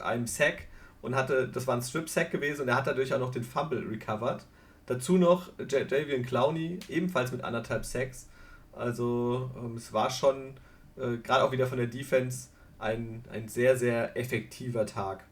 [0.01, 0.67] einem Sack
[1.01, 3.85] und hatte, das war ein Strip-Sack gewesen und er hat dadurch auch noch den Fumble
[3.87, 4.45] recovered.
[4.85, 8.27] Dazu noch Javian Clowney, ebenfalls mit anderthalb Sacks.
[8.73, 10.53] Also ähm, es war schon
[10.97, 12.49] äh, gerade auch wieder von der Defense
[12.79, 15.23] ein, ein sehr, sehr effektiver Tag.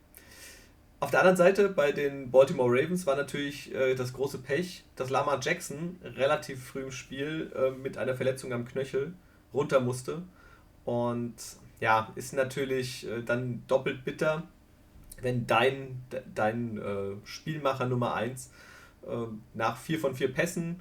[0.99, 5.09] Auf der anderen Seite bei den Baltimore Ravens war natürlich äh, das große Pech, dass
[5.09, 9.13] Lamar Jackson relativ früh im Spiel äh, mit einer Verletzung am Knöchel
[9.53, 10.21] runter musste.
[10.85, 11.35] Und
[11.83, 14.43] ja, ist natürlich äh, dann doppelt bitter,
[15.21, 16.01] wenn dein,
[16.33, 18.51] dein äh, Spielmacher Nummer 1
[19.05, 19.07] äh,
[19.53, 20.79] nach 4 von 4 Pässen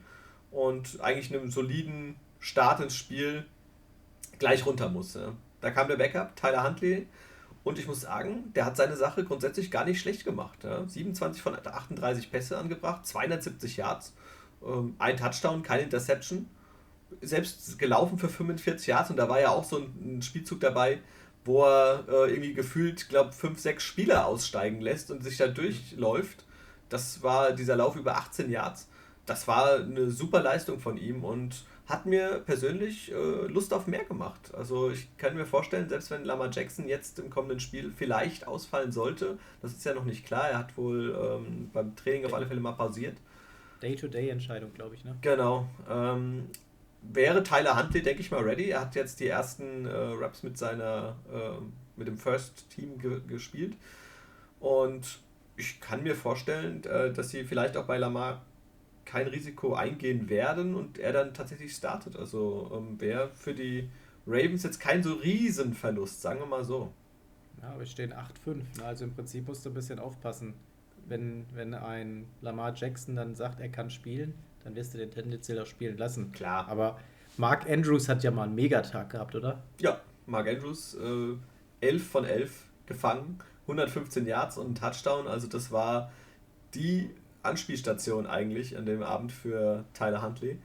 [0.53, 3.45] und eigentlich einem soliden Start ins Spiel
[4.39, 5.19] gleich runter muss.
[5.61, 7.09] Da kam der Backup, Tyler Huntley,
[7.65, 10.63] und ich muss sagen, der hat seine Sache grundsätzlich gar nicht schlecht gemacht.
[10.63, 10.87] Ja.
[10.87, 14.15] 27 von 38 Pässe angebracht, 270 Yards,
[14.65, 16.49] ähm, ein Touchdown, keine Interception.
[17.21, 21.01] Selbst gelaufen für 45 Yards und da war ja auch so ein, Spielzug dabei,
[21.45, 26.45] wo er äh, irgendwie gefühlt, glaube 5, 6 Spieler aussteigen lässt und sich da durchläuft.
[26.89, 28.89] Das war dieser Lauf über 18 Yards.
[29.27, 34.05] Das war eine super Leistung von ihm und hat mir persönlich äh, Lust auf mehr
[34.05, 34.55] gemacht.
[34.55, 38.93] Also ich kann mir vorstellen, selbst wenn Lama Jackson jetzt im kommenden Spiel vielleicht ausfallen
[38.93, 42.47] sollte, das ist ja noch nicht klar, er hat wohl ähm, beim Training auf alle
[42.47, 43.17] Fälle mal pausiert.
[43.83, 45.17] Day-to-Day-Entscheidung, glaube ich, ne?
[45.21, 45.67] Genau.
[45.91, 46.49] Ähm,
[47.03, 48.71] wäre Tyler Huntley, denke ich mal, ready.
[48.71, 51.61] Er hat jetzt die ersten äh, Raps mit seiner, äh,
[51.97, 53.77] mit dem First Team ge gespielt.
[54.61, 55.19] Und
[55.57, 58.43] ich kann mir vorstellen, äh, dass sie vielleicht auch bei Lamar
[59.05, 62.17] kein Risiko eingehen werden und er dann tatsächlich startet.
[62.17, 63.89] Also ähm, wäre für die
[64.27, 66.93] Ravens jetzt kein so Riesenverlust, sagen wir mal so.
[67.61, 68.55] Ja, wir stehen 8-5.
[68.79, 68.85] Ne?
[68.85, 70.55] Also im Prinzip musst du ein bisschen aufpassen.
[71.07, 75.59] Wenn, wenn ein Lamar Jackson dann sagt, er kann spielen, dann wirst du den tendenziell
[75.61, 76.33] auch spielen lassen.
[76.33, 76.69] Klar.
[76.69, 76.99] Aber
[77.37, 79.63] Mark Andrews hat ja mal einen Megatag gehabt, oder?
[79.81, 85.27] Ja, Mark Andrews, äh, 11 von 11 gefangen, 115 Yards und ein Touchdown.
[85.27, 86.13] Also das war
[86.75, 87.11] die
[87.43, 90.59] Anspielstation eigentlich an dem Abend für Tyler Huntley.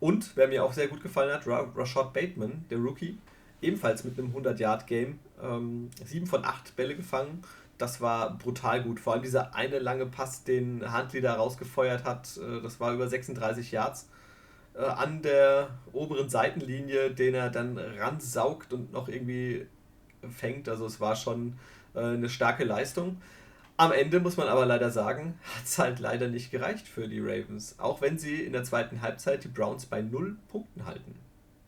[0.00, 3.18] Und wer mir auch sehr gut gefallen hat, Rashad Bateman, der Rookie,
[3.60, 5.18] ebenfalls mit einem 100-Yard-Game.
[5.40, 7.42] Ähm, 7 von 8 Bälle gefangen.
[7.82, 9.00] Das war brutal gut.
[9.00, 13.08] Vor allem dieser eine lange Pass, den Huntley da rausgefeuert hat, äh, das war über
[13.08, 14.08] 36 Yards
[14.74, 19.66] äh, an der oberen Seitenlinie, den er dann ransaugt und noch irgendwie
[20.30, 20.68] fängt.
[20.68, 21.58] Also es war schon
[21.96, 23.20] äh, eine starke Leistung.
[23.76, 27.18] Am Ende muss man aber leider sagen, hat es halt leider nicht gereicht für die
[27.18, 27.80] Ravens.
[27.80, 31.18] Auch wenn sie in der zweiten Halbzeit die Browns bei null Punkten halten.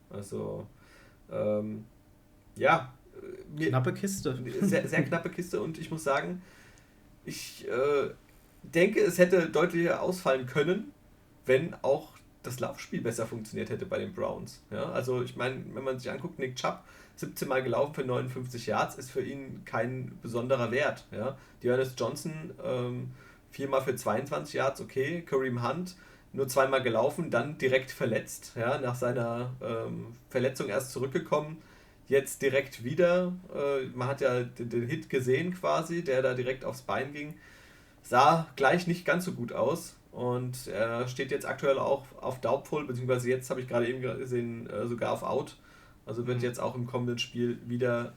[0.09, 0.65] Also,
[1.29, 1.83] ähm,
[2.55, 2.93] ja.
[3.57, 4.37] Knappe Kiste.
[4.61, 6.41] Sehr, sehr knappe Kiste und ich muss sagen,
[7.25, 8.09] ich äh,
[8.63, 10.91] denke, es hätte deutlicher ausfallen können,
[11.45, 14.61] wenn auch das Laufspiel besser funktioniert hätte bei den Browns.
[14.71, 16.83] Ja, also ich meine, wenn man sich anguckt, Nick Chubb
[17.17, 21.05] 17 Mal gelaufen für 59 Yards ist für ihn kein besonderer Wert.
[21.11, 21.37] Ja.
[21.63, 23.11] Dearness Johnson ähm,
[23.51, 25.21] viermal für 22 Yards, okay.
[25.21, 25.95] Kareem Hunt
[26.33, 28.51] nur zweimal gelaufen, dann direkt verletzt.
[28.55, 31.61] Ja, nach seiner ähm, Verletzung erst zurückgekommen.
[32.07, 33.33] Jetzt direkt wieder.
[33.53, 37.35] Äh, man hat ja den, Hit gesehen quasi, der da direkt aufs Bein ging.
[38.03, 39.95] Sah gleich nicht ganz so gut aus.
[40.11, 44.69] Und er steht jetzt aktuell auch auf Doubtful, beziehungsweise jetzt habe ich gerade eben gesehen,
[44.69, 45.57] äh, sogar auf Out.
[46.05, 46.43] Also wird mhm.
[46.43, 48.13] jetzt auch im kommenden Spiel wieder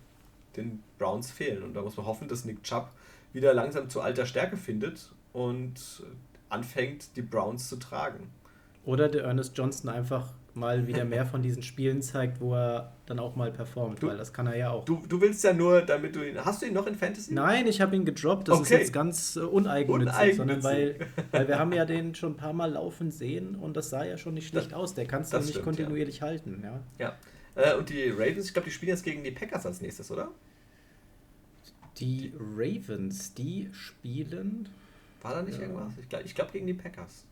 [0.56, 1.62] den Browns fehlen.
[1.62, 2.90] Und da muss man hoffen, dass Nick Chubb
[3.32, 6.04] wieder langsam zu alter Stärke findet und
[6.48, 8.30] anfängt, die Browns zu tragen.
[8.88, 13.18] Oder der Ernest Johnson einfach mal wieder mehr von diesen Spielen zeigt, wo er dann
[13.18, 14.86] auch mal performt, du, weil das kann er ja auch.
[14.86, 16.42] Du, du willst ja nur, damit du ihn.
[16.42, 17.34] Hast du ihn noch in Fantasy?
[17.34, 18.48] Nein, ich habe ihn gedroppt.
[18.48, 18.62] Das okay.
[18.62, 20.96] ist jetzt ganz äh, uneigennützig, uneigennützig, sondern weil,
[21.32, 24.16] weil wir haben ja den schon ein paar Mal laufen sehen und das sah ja
[24.16, 24.94] schon nicht schlecht das, aus.
[24.94, 26.26] Der kannst du nicht stimmt, kontinuierlich ja.
[26.26, 26.64] halten.
[26.64, 26.80] Ja.
[26.98, 27.16] ja.
[27.56, 30.30] Äh, und die Ravens, ich glaube, die spielen jetzt gegen die Packers als nächstes, oder?
[31.98, 34.70] Die Ravens, die spielen.
[35.20, 35.66] War da nicht ja.
[35.66, 35.92] irgendwas?
[36.00, 37.26] Ich glaube glaub gegen die Packers.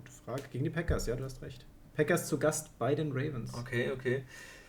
[0.00, 0.42] Gute Frage.
[0.50, 1.66] Gegen die Packers, ja, du hast recht.
[1.94, 3.52] Packers zu Gast bei den Ravens.
[3.52, 4.22] Okay, okay.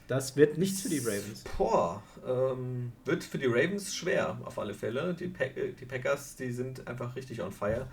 [0.10, 1.46] Das wird nichts für die Ravens.
[1.58, 5.14] Boah, ähm, wird für die Ravens schwer, auf alle Fälle.
[5.14, 7.88] Die, Pack äh, die Packers, die sind einfach richtig on fire.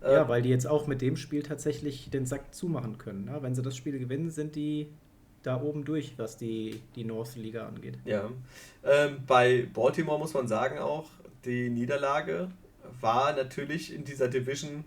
[0.00, 3.24] Äh, ja, weil die jetzt auch mit dem Spiel tatsächlich den Sack zumachen können.
[3.24, 3.38] Ne?
[3.40, 4.88] Wenn sie das Spiel gewinnen, sind die
[5.42, 7.98] da oben durch, was die, die North Liga angeht.
[8.04, 8.30] Ja.
[8.84, 11.10] Ähm, bei Baltimore muss man sagen auch,
[11.44, 12.50] die Niederlage
[13.00, 14.84] war natürlich in dieser Division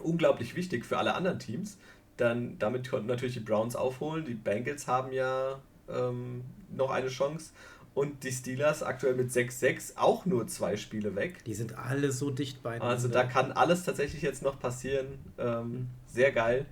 [0.00, 1.78] unglaublich wichtig für alle anderen Teams.
[2.16, 4.24] Dann, damit konnten natürlich die Browns aufholen.
[4.24, 7.52] Die Bengals haben ja ähm, noch eine Chance.
[7.94, 11.44] Und die Steelers aktuell mit 6-6 auch nur zwei Spiele weg.
[11.44, 15.06] Die sind alle so dicht bei Also da kann alles tatsächlich jetzt noch passieren.
[15.38, 15.86] Ähm, mhm.
[16.06, 16.66] Sehr geil.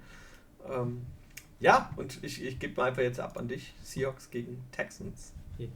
[0.69, 1.03] Ähm,
[1.61, 3.75] ja, und ich, ich gebe mal einfach jetzt ab an dich.
[3.83, 5.33] Seahawks gegen Texans.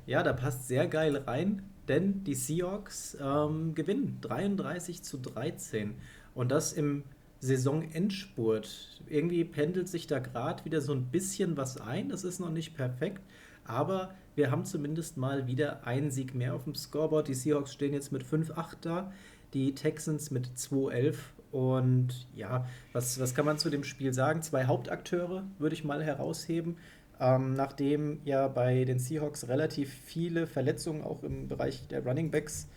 [0.06, 5.94] Ja, da passt sehr geil rein, denn die Seahawks ähm, gewinnen 33 zu 13.
[6.34, 7.04] Und das im
[7.40, 9.00] Saisonendspurt.
[9.08, 12.08] Irgendwie pendelt sich da gerade wieder so ein bisschen was ein.
[12.08, 13.22] Das ist noch nicht perfekt,
[13.64, 17.28] aber wir haben zumindest mal wieder einen Sieg mehr auf dem Scoreboard.
[17.28, 19.12] Die Seahawks stehen jetzt mit 5-8 da,
[19.54, 21.16] die Texans mit 2-11
[21.50, 24.42] und ja, was, was kann man zu dem Spiel sagen?
[24.42, 26.76] Zwei Hauptakteure würde ich mal herausheben.
[27.20, 32.68] Ähm, nachdem ja bei den Seahawks relativ viele Verletzungen auch im Bereich der Running Backs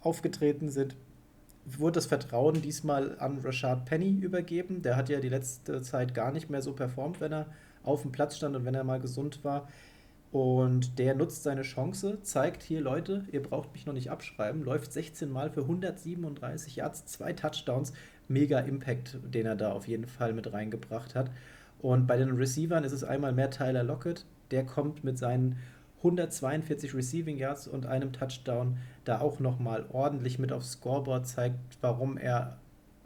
[0.00, 0.94] aufgetreten sind,
[1.76, 4.82] wurde das Vertrauen diesmal an Rashad Penny übergeben.
[4.82, 7.46] Der hat ja die letzte Zeit gar nicht mehr so performt, wenn er
[7.82, 9.68] auf dem Platz stand und wenn er mal gesund war.
[10.30, 14.92] Und der nutzt seine Chance, zeigt hier, Leute, ihr braucht mich noch nicht abschreiben, läuft
[14.92, 17.94] 16 Mal für 137 Yards, zwei Touchdowns,
[18.28, 21.30] mega Impact, den er da auf jeden Fall mit reingebracht hat.
[21.80, 25.56] Und bei den Receivern ist es einmal mehr Tyler Lockett, der kommt mit seinen
[25.98, 32.16] 142 Receiving Yards und einem Touchdown da auch nochmal ordentlich mit aufs Scoreboard, zeigt, warum
[32.16, 32.58] er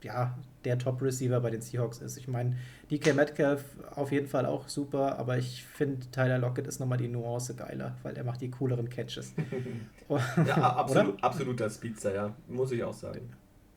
[0.03, 2.17] ja, der Top-Receiver bei den Seahawks ist.
[2.17, 2.57] Ich meine,
[2.91, 7.09] DK Metcalf auf jeden Fall auch super, aber ich finde, Tyler Lockett ist nochmal die
[7.09, 9.35] Nuance geiler, weil er macht die cooleren Catches.
[10.47, 13.31] ja, absolut, absoluter Speedster, ja, muss ich auch sagen.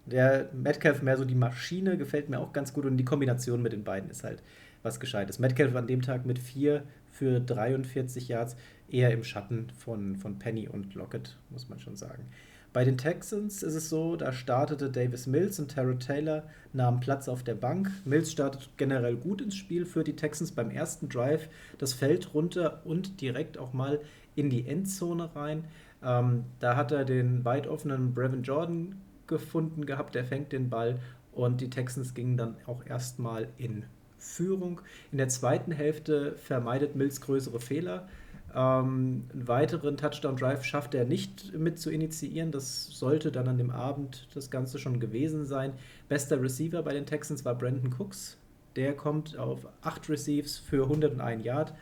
[0.05, 3.73] Der Metcalf mehr so die Maschine, gefällt mir auch ganz gut und die Kombination mit
[3.73, 4.43] den beiden ist halt
[4.83, 5.39] was Gescheites.
[5.39, 6.83] Metcalf an dem Tag mit 4
[7.15, 8.55] für 43 Yards,
[8.89, 12.25] eher im Schatten von, von Penny und Lockett, muss man schon sagen.
[12.73, 17.29] Bei den Texans ist es so, da startete Davis Mills und Tara Taylor nahmen Platz
[17.29, 17.89] auf der Bank.
[18.03, 21.47] Mills startet generell gut ins Spiel für die Texans beim ersten Drive
[21.77, 24.01] das Feld runter und direkt auch mal
[24.35, 25.63] in die Endzone rein.
[26.03, 30.99] Ähm, da hat er den weit offenen Brevin Jordan gefunden gehabt, der fängt den Ball
[31.31, 33.85] und die Texans gingen dann auch erstmal in
[34.17, 34.81] Führung.
[35.11, 38.07] In der zweiten Hälfte vermeidet Mills größere Fehler.
[38.55, 42.51] Ähm, einen weiteren Touchdown-Drive schafft er nicht mit zu initiieren.
[42.51, 45.73] Das sollte dann an dem Abend das Ganze schon gewesen sein.
[46.07, 48.37] Bester Receiver bei den Texans war Brandon Cooks.
[48.75, 51.73] Der kommt auf 8 Receives für 101 Yard.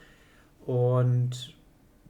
[0.65, 1.55] Und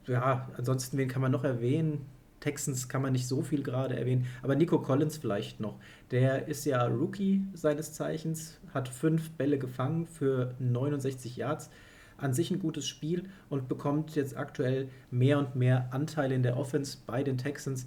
[0.06, 2.06] ja, ansonsten, wen kann man noch erwähnen?
[2.44, 5.80] Texans kann man nicht so viel gerade erwähnen, aber Nico Collins vielleicht noch.
[6.10, 11.70] Der ist ja Rookie seines Zeichens, hat fünf Bälle gefangen für 69 Yards.
[12.18, 16.58] An sich ein gutes Spiel und bekommt jetzt aktuell mehr und mehr Anteile in der
[16.58, 17.86] Offense bei den Texans.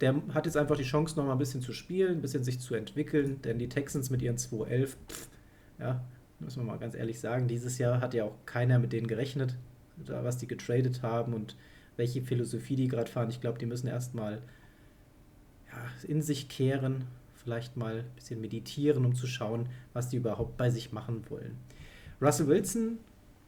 [0.00, 2.58] Der hat jetzt einfach die Chance, noch mal ein bisschen zu spielen, ein bisschen sich
[2.58, 4.96] zu entwickeln, denn die Texans mit ihren 2-11,
[5.78, 6.04] ja,
[6.40, 9.56] muss man mal ganz ehrlich sagen, dieses Jahr hat ja auch keiner mit denen gerechnet,
[9.96, 11.56] was die getradet haben und
[11.96, 13.30] welche Philosophie die gerade fahren.
[13.30, 14.42] Ich glaube, die müssen erstmal
[15.70, 17.04] ja, in sich kehren,
[17.34, 21.56] vielleicht mal ein bisschen meditieren, um zu schauen, was die überhaupt bei sich machen wollen.
[22.20, 22.98] Russell Wilson,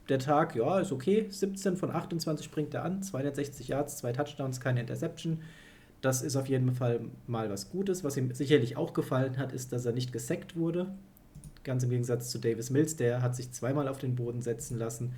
[0.09, 1.25] der Tag, ja, ist okay.
[1.29, 5.41] 17 von 28 bringt er an, 260 Yards, zwei Touchdowns, keine Interception.
[6.01, 8.03] Das ist auf jeden Fall mal was Gutes.
[8.03, 10.93] Was ihm sicherlich auch gefallen hat, ist, dass er nicht gesackt wurde.
[11.63, 15.13] Ganz im Gegensatz zu Davis Mills, der hat sich zweimal auf den Boden setzen lassen.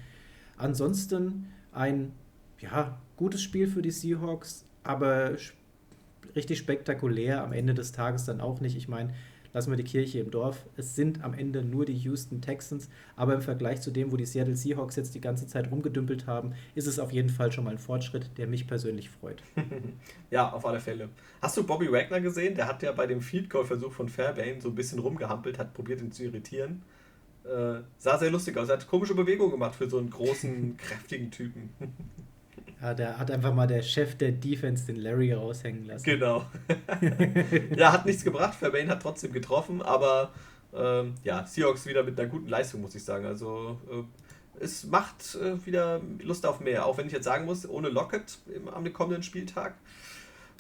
[0.58, 2.14] Ansonsten ein
[2.60, 5.36] ja, gutes Spiel für die Seahawks, aber
[6.36, 8.76] richtig spektakulär am Ende des Tages dann auch nicht.
[8.76, 9.14] Ich meine,
[9.54, 10.66] lassen wir die Kirche im Dorf.
[10.78, 14.26] Es sind am Ende nur die Houston Texans, aber im Vergleich zu dem, wo die
[14.26, 17.72] Seattle Seahawks jetzt die ganze Zeit rumgedümpelt haben, ist es auf jeden Fall schon mal
[17.72, 19.42] ein Fortschritt, der mich persönlich freut.
[20.32, 21.10] ja, auf alle Fälle.
[21.42, 22.56] Hast du Bobby Wagner gesehen?
[22.56, 25.74] Der hat ja bei dem Field Goal Versuch von Fairbairn so ein bisschen rumgehampelt, hat
[25.74, 26.84] probiert ihn zu irritieren.
[27.44, 28.70] Äh, sah sehr lustig aus.
[28.70, 31.70] Er hat komische Bewegungen gemacht für so einen großen, kräftigen Typen.
[32.82, 36.06] Ja, der hat einfach mal der Chef der Defense den Larry raushängen lassen.
[36.06, 36.46] Genau.
[37.76, 38.56] ja, hat nichts gebracht.
[38.56, 40.32] Fairbairn hat trotzdem getroffen, aber
[40.74, 43.26] ähm, ja, Seahawks wieder mit einer guten Leistung, muss ich sagen.
[43.26, 46.86] Also äh, es macht äh, wieder Lust auf mehr.
[46.86, 49.76] Auch wenn ich jetzt sagen muss, ohne Lockett im, am kommenden Spieltag.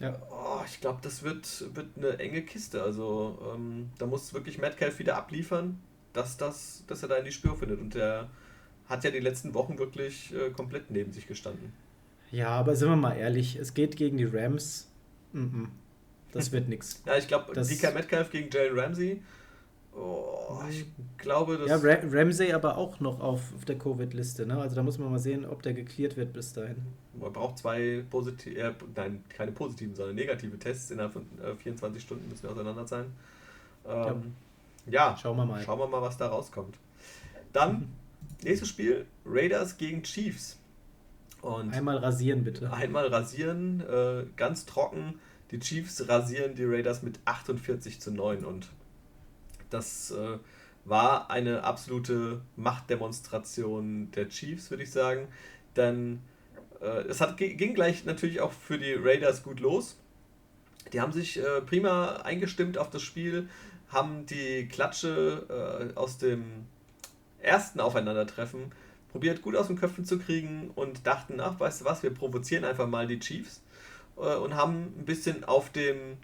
[0.01, 0.17] Ja.
[0.29, 2.82] Oh, ich glaube, das wird, wird eine enge Kiste.
[2.84, 5.79] Also ähm, da muss wirklich Metcalf wieder abliefern,
[6.12, 7.79] dass, das, dass er da in die Spur findet.
[7.79, 8.29] Und der
[8.88, 11.71] hat ja die letzten Wochen wirklich äh, komplett neben sich gestanden.
[12.31, 14.87] Ja, aber sind wir mal ehrlich, es geht gegen die Rams.
[15.33, 15.67] Mm -mm.
[16.31, 17.01] Das wird nichts.
[17.05, 19.21] Ja, ich glaube, DK Metcalf gegen Jalen Ramsey.
[19.95, 20.85] Oh, ich
[21.17, 21.67] glaube, das.
[21.67, 24.45] Ja, Ra Ramsey aber auch noch auf, auf der Covid-Liste.
[24.45, 24.57] Ne?
[24.57, 26.77] Also da muss man mal sehen, ob der geklärt wird bis dahin.
[27.19, 32.01] Man braucht zwei positive, äh, nein, keine positiven, sondern negative Tests innerhalb von äh, 24
[32.01, 33.05] Stunden müssen wir auseinander sein.
[33.87, 34.35] Ähm,
[34.85, 35.11] ja.
[35.11, 35.61] ja, schauen wir mal.
[35.63, 36.77] Schauen wir mal, was da rauskommt.
[37.51, 37.89] Dann,
[38.43, 40.59] nächstes Spiel: Raiders gegen Chiefs.
[41.41, 42.71] Und einmal rasieren bitte.
[42.73, 45.19] Einmal rasieren, äh, ganz trocken.
[45.52, 48.69] Die Chiefs rasieren die Raiders mit 48 zu 9 und
[49.69, 50.38] das äh,
[50.86, 55.28] war eine absolute Machtdemonstration der Chiefs, würde ich sagen.
[55.75, 56.21] Denn
[56.82, 59.97] äh, es hat, ging gleich natürlich auch für die Raiders gut los.
[60.93, 63.47] Die haben sich äh, prima eingestimmt auf das Spiel,
[63.89, 66.65] haben die Klatsche äh, aus dem
[67.39, 68.71] ersten Aufeinandertreffen
[69.12, 72.63] probiert gut aus den Köpfen zu kriegen und dachten, ach, weißt du was, wir provozieren
[72.63, 73.62] einfach mal die Chiefs
[74.17, 76.17] äh, und haben ein bisschen auf dem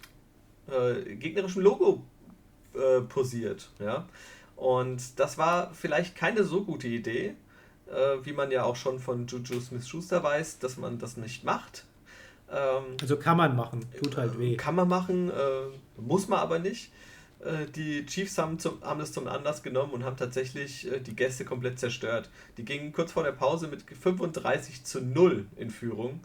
[0.67, 2.03] äh, gegnerischen Logo
[2.73, 3.69] äh, posiert.
[3.79, 4.07] Ja?
[4.55, 7.35] Und das war vielleicht keine so gute Idee,
[7.87, 11.85] äh, wie man ja auch schon von Juju Smith-Schuster weiß, dass man das nicht macht.
[12.51, 14.55] Ähm, also kann man machen, tut halt weh.
[14.55, 16.91] Kann man machen, äh, muss man aber nicht.
[17.45, 21.15] Äh, die Chiefs haben, zum, haben das zum Anlass genommen und haben tatsächlich äh, die
[21.15, 22.29] Gäste komplett zerstört.
[22.57, 26.21] Die gingen kurz vor der Pause mit 35 zu 0 in Führung.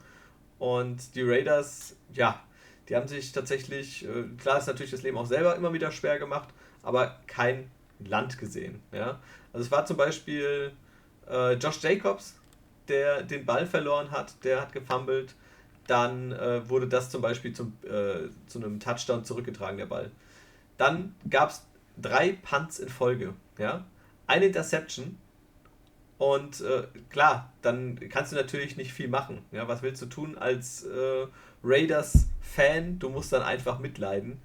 [0.59, 2.43] Und die Raiders, ja,
[2.89, 6.18] die haben sich tatsächlich, äh, klar ist natürlich das Leben auch selber immer wieder schwer
[6.18, 6.49] gemacht,
[6.83, 8.81] aber kein Land gesehen.
[8.93, 9.21] Ja?
[9.53, 10.73] Also es war zum Beispiel
[11.29, 12.37] äh, Josh Jacobs,
[12.89, 15.35] der den Ball verloren hat, der hat gefummelt.
[15.87, 20.11] Dann äh, wurde das zum Beispiel zum, äh, zu einem Touchdown zurückgetragen, der Ball.
[20.81, 21.66] Dann gab es
[22.01, 23.35] drei Punts in Folge.
[23.59, 23.85] Ja?
[24.26, 25.18] Eine Interception.
[26.16, 29.43] Und äh, klar, dann kannst du natürlich nicht viel machen.
[29.53, 29.68] Ja?
[29.68, 31.26] Was willst du tun als äh,
[31.62, 32.99] Raiders-Fan?
[32.99, 34.41] Du musst dann einfach mitleiden.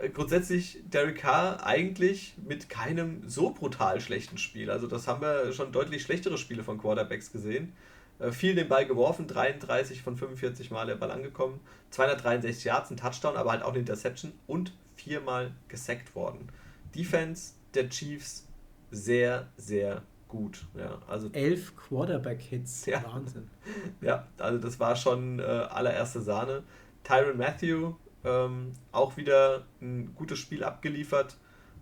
[0.00, 4.68] äh, grundsätzlich Derek Carr eigentlich mit keinem so brutal schlechten Spiel.
[4.68, 7.72] Also das haben wir schon deutlich schlechtere Spiele von Quarterbacks gesehen.
[8.18, 12.96] Äh, viel den Ball geworfen, 33 von 45 Mal der Ball angekommen, 263 Yards, ein
[12.96, 16.48] Touchdown, aber halt auch eine Interception und viermal gesackt worden.
[16.94, 18.46] Defense der Chiefs
[18.90, 20.66] sehr, sehr gut.
[20.76, 23.04] Ja, also Elf Quarterback-Hits, Ja.
[23.04, 23.48] Wahnsinn.
[24.00, 26.62] Ja, also das war schon äh, allererste Sahne.
[27.04, 27.94] Tyron Matthew
[28.24, 31.36] ähm, auch wieder ein gutes Spiel abgeliefert.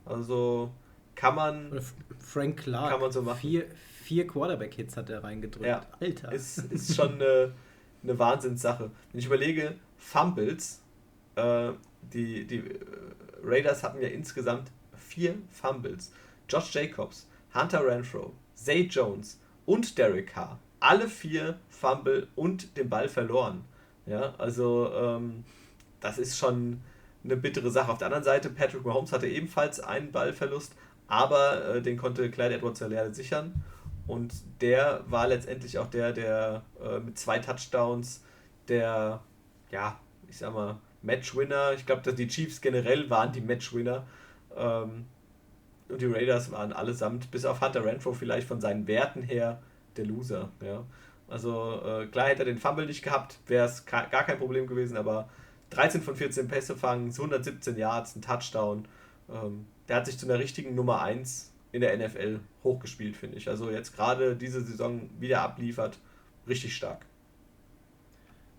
[0.05, 0.71] Also
[1.15, 1.83] kann man, Oder
[2.19, 3.39] Frank Clark, Kann man so machen.
[3.39, 3.67] vier,
[4.03, 5.67] vier Quarterback-Hits hat er reingedrückt.
[5.67, 5.87] Ja.
[6.01, 6.33] Alter.
[6.33, 7.53] ist, ist schon eine,
[8.03, 8.91] eine Wahnsinnssache.
[9.13, 10.83] Wenn ich überlege, Fumbles,
[11.37, 11.71] äh,
[12.13, 12.81] die, die äh,
[13.43, 16.13] Raiders hatten ja insgesamt vier Fumbles.
[16.49, 20.59] Josh Jacobs, Hunter Renfro, Zay Jones und Derek Carr.
[20.81, 23.65] Alle vier Fumble und den Ball verloren.
[24.07, 25.45] Ja, also ähm,
[26.01, 26.81] das ist schon
[27.25, 27.91] eine bittere Sache.
[27.91, 30.75] Auf der anderen Seite, Patrick Mahomes hatte ebenfalls einen Ballverlust,
[31.09, 33.65] aber äh, den konnte Clyde Edwards-Helaire sichern.
[34.07, 38.23] Und der war letztendlich auch der, der äh, mit zwei Touchdowns
[38.69, 39.23] der,
[39.71, 39.99] ja,
[40.29, 41.73] ich sag mal, Matchwinner.
[41.75, 44.07] Ich glaube, dass die Chiefs generell waren die Matchwinner.
[44.57, 45.07] Ähm,
[45.89, 49.63] und die Raiders waren allesamt, bis auf Hunter Renfro vielleicht von seinen Werten her,
[49.97, 50.51] der Loser.
[50.65, 50.85] Ja.
[51.29, 54.97] Also äh, klar hätte er den Fumble nicht gehabt, wäre es gar kein Problem gewesen,
[54.97, 55.29] aber
[55.71, 58.87] 13 von 14 Pässe fangen, 117 Yards, ein Touchdown.
[59.29, 63.49] Ähm, der hat sich zu einer richtigen Nummer 1 in der NFL hochgespielt, finde ich.
[63.49, 65.99] Also jetzt gerade diese Saison wieder abliefert,
[66.47, 67.05] richtig stark.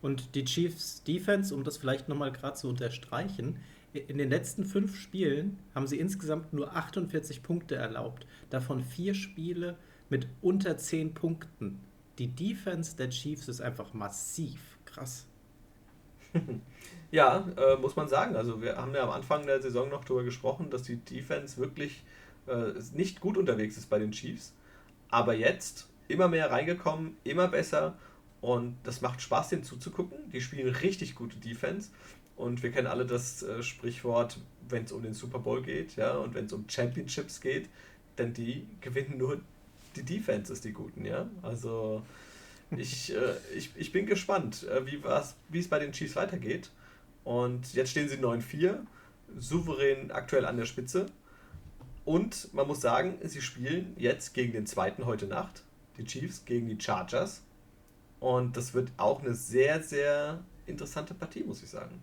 [0.02, 3.60] Und die Chiefs Defense, um das vielleicht nochmal gerade zu unterstreichen,
[3.93, 8.28] in den letzten fünf Spielen haben sie insgesamt nur 48 Punkte erlaubt.
[8.50, 9.78] Davon vier Spiele
[10.10, 11.80] mit unter 10 Punkten.
[12.20, 14.60] Die Defense der Chiefs ist einfach massiv.
[14.86, 15.28] Krass.
[17.12, 18.36] Ja, äh, muss man sagen.
[18.36, 22.04] Also wir haben ja am Anfang der Saison noch darüber gesprochen, dass die Defense wirklich
[22.46, 24.54] äh, nicht gut unterwegs ist bei den Chiefs.
[25.10, 27.96] Aber jetzt immer mehr reingekommen, immer besser
[28.46, 30.20] und das macht Spaß, denen zuzugucken.
[30.32, 31.89] Die spielen richtig gute Defense
[32.36, 34.38] und wir kennen alle das äh, Sprichwort,
[34.70, 37.70] wenn es um den Super Bowl geht, ja, und wenn es um Championships geht,
[38.20, 39.41] denn die gewinnen nur
[39.96, 41.28] die Defenses, die guten, ja.
[41.41, 42.04] Also
[42.70, 46.70] ich, äh, ich, ich bin gespannt, äh, wie es bei den Chiefs weitergeht.
[47.24, 48.78] Und jetzt stehen sie 9-4,
[49.39, 51.08] souverän aktuell an der Spitze.
[52.04, 55.64] Und man muss sagen, sie spielen jetzt gegen den zweiten heute Nacht,
[55.98, 57.41] die Chiefs gegen die Chargers.
[58.26, 62.02] Und das wird auch eine sehr, sehr interessante Partie, muss ich sagen.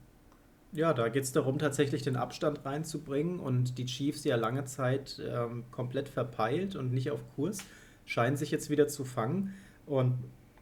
[0.71, 4.65] Ja, da geht es darum, tatsächlich den Abstand reinzubringen und die Chiefs, die ja lange
[4.65, 7.59] Zeit ähm, komplett verpeilt und nicht auf Kurs,
[8.07, 9.53] scheinen sich jetzt wieder zu fangen.
[9.85, 10.17] Und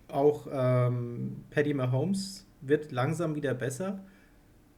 [0.08, 4.00] auch ähm, Paddy Mahomes wird langsam wieder besser.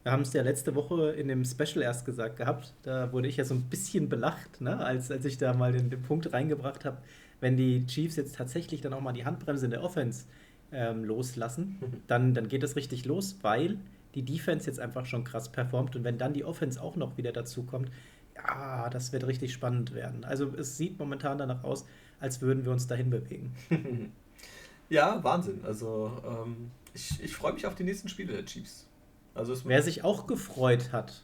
[0.03, 2.73] Wir haben es ja letzte Woche in dem Special erst gesagt gehabt.
[2.81, 4.79] Da wurde ich ja so ein bisschen belacht, ne?
[4.79, 6.97] als, als ich da mal den, den Punkt reingebracht habe,
[7.39, 10.25] wenn die Chiefs jetzt tatsächlich dann auch mal die Handbremse in der Offense
[10.73, 13.77] ähm, loslassen, dann, dann geht es richtig los, weil
[14.15, 17.31] die Defense jetzt einfach schon krass performt und wenn dann die Offense auch noch wieder
[17.31, 17.89] dazu kommt,
[18.35, 20.23] ja, das wird richtig spannend werden.
[20.23, 21.85] Also es sieht momentan danach aus,
[22.19, 23.53] als würden wir uns dahin bewegen.
[24.89, 25.61] Ja, Wahnsinn.
[25.63, 28.87] Also ähm, ich, ich freue mich auf die nächsten Spiele der Chiefs.
[29.33, 31.23] Also es Wer sich auch gefreut hat,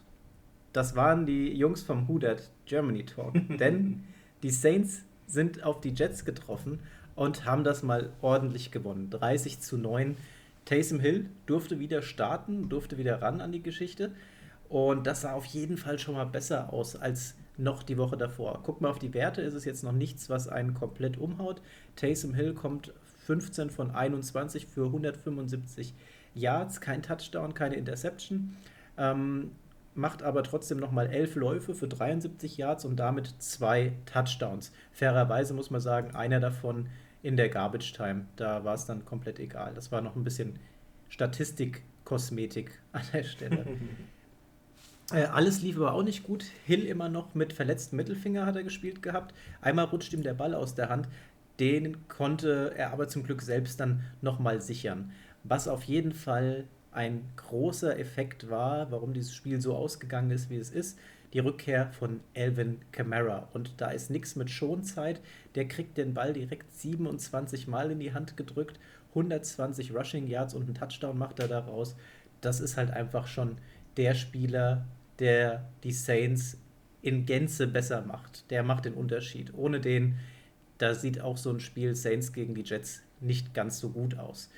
[0.72, 3.34] das waren die Jungs vom Who Dat Germany Talk.
[3.60, 4.02] Denn
[4.42, 6.80] die Saints sind auf die Jets getroffen
[7.20, 9.10] und haben das mal ordentlich gewonnen.
[9.10, 10.16] 30 zu 9.
[10.64, 14.12] Taysom Hill durfte wieder starten, durfte wieder ran an die Geschichte.
[14.70, 18.60] Und das sah auf jeden Fall schon mal besser aus als noch die Woche davor.
[18.64, 21.60] Guck mal auf die Werte, ist es jetzt noch nichts, was einen komplett umhaut.
[21.94, 22.94] Taysom Hill kommt
[23.26, 25.92] 15 von 21 für 175
[26.32, 28.56] Yards, kein Touchdown, keine Interception.
[28.96, 29.50] Ähm,
[29.94, 34.72] macht aber trotzdem nochmal 11 Läufe für 73 Yards und damit zwei Touchdowns.
[34.90, 36.88] Fairerweise muss man sagen, einer davon
[37.22, 38.26] in der Garbage Time.
[38.36, 39.72] Da war es dann komplett egal.
[39.74, 40.58] Das war noch ein bisschen
[41.10, 43.66] Statistik-Kosmetik an der Stelle.
[45.12, 46.44] Äh, alles lief aber auch nicht gut.
[46.66, 49.34] Hill immer noch mit verletztem Mittelfinger hat er gespielt gehabt.
[49.60, 51.08] Einmal rutscht ihm der Ball aus der Hand.
[51.58, 55.10] Den konnte er aber zum Glück selbst dann nochmal sichern.
[55.42, 60.56] Was auf jeden Fall ein großer Effekt war, warum dieses Spiel so ausgegangen ist, wie
[60.56, 60.98] es ist,
[61.32, 63.48] die Rückkehr von Alvin Kamara.
[63.52, 65.20] Und da ist nichts mit Schonzeit.
[65.54, 68.78] Der kriegt den Ball direkt 27 Mal in die Hand gedrückt.
[69.10, 71.96] 120 Rushing Yards und einen Touchdown macht er daraus.
[72.40, 73.58] Das ist halt einfach schon
[73.96, 74.86] der Spieler,
[75.18, 76.58] der die Saints
[77.02, 78.50] in Gänze besser macht.
[78.50, 79.52] Der macht den Unterschied.
[79.54, 80.18] Ohne den,
[80.78, 84.50] da sieht auch so ein Spiel Saints gegen die Jets nicht ganz so gut aus.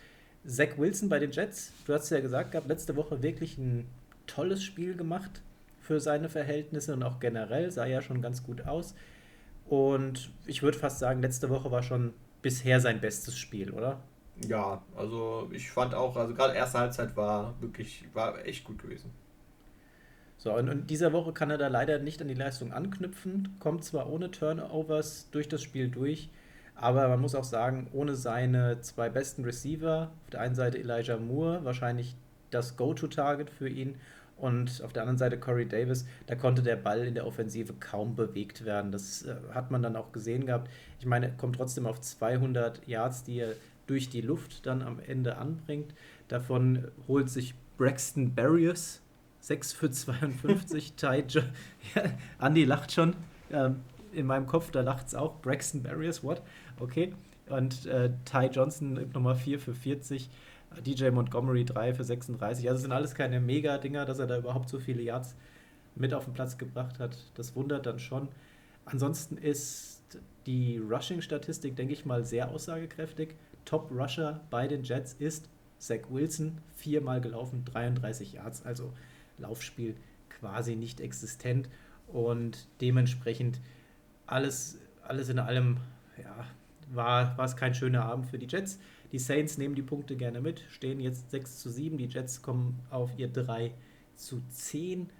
[0.47, 3.87] Zach Wilson bei den Jets, du hast ja gesagt gehabt, letzte Woche wirklich ein
[4.27, 5.41] tolles Spiel gemacht.
[5.93, 8.95] Für seine Verhältnisse und auch generell sah er schon ganz gut aus.
[9.67, 14.01] Und ich würde fast sagen, letzte Woche war schon bisher sein bestes Spiel, oder?
[14.49, 19.11] Ja, also ich fand auch, also gerade erste Halbzeit war wirklich, war echt gut gewesen.
[20.39, 23.85] So, und in dieser Woche kann er da leider nicht an die Leistung anknüpfen, kommt
[23.85, 26.31] zwar ohne Turnovers durch das Spiel durch,
[26.75, 31.19] aber man muss auch sagen, ohne seine zwei besten Receiver, auf der einen Seite Elijah
[31.19, 32.17] Moore, wahrscheinlich
[32.51, 33.97] das Go-To-Target für ihn,
[34.43, 38.17] und auf der anderen Seite Corey Davis, da konnte der Ball in der Offensive kaum
[38.17, 38.91] bewegt werden.
[38.91, 40.69] Das äh, hat man dann auch gesehen gehabt.
[40.99, 43.55] Ich meine, er kommt trotzdem auf 200 Yards, die er
[43.87, 45.95] durch die Luft dann am Ende anbringt.
[46.27, 49.01] Davon holt sich Braxton Barriers
[49.43, 50.93] 6 für 52.
[50.97, 51.43] Ty jo
[51.95, 52.03] ja,
[52.41, 53.15] Andy lacht schon.
[53.53, 53.77] Ähm,
[54.13, 55.41] in meinem Kopf, da lacht es auch.
[55.41, 56.43] Braxton Barriers, what?
[56.81, 57.15] Okay.
[57.49, 60.29] Und äh, Ty Johnson Nummer 4 für 40.
[60.85, 62.69] DJ Montgomery 3 für 36.
[62.69, 65.37] Also sind alles keine Mega-Dinger, dass er da überhaupt so viele Yards
[65.95, 67.17] mit auf den Platz gebracht hat.
[67.35, 68.29] Das wundert dann schon.
[68.85, 70.03] Ansonsten ist
[70.47, 73.35] die Rushing-Statistik, denke ich mal, sehr aussagekräftig.
[73.65, 75.49] Top-Rusher bei den Jets ist
[75.79, 78.93] Zach Wilson, viermal gelaufen, 33 Yards, also
[79.39, 79.97] Laufspiel
[80.29, 81.69] quasi nicht existent
[82.09, 83.61] und dementsprechend
[84.27, 85.79] alles, alles in allem
[86.19, 86.47] ja,
[86.93, 88.79] war, war es kein schöner Abend für die Jets.
[89.13, 91.99] Die Saints nehmen die Punkte gerne mit, stehen jetzt 6 zu 7.
[91.99, 93.73] Die Jets kommen auf ihr 3
[94.17, 95.11] zu 10.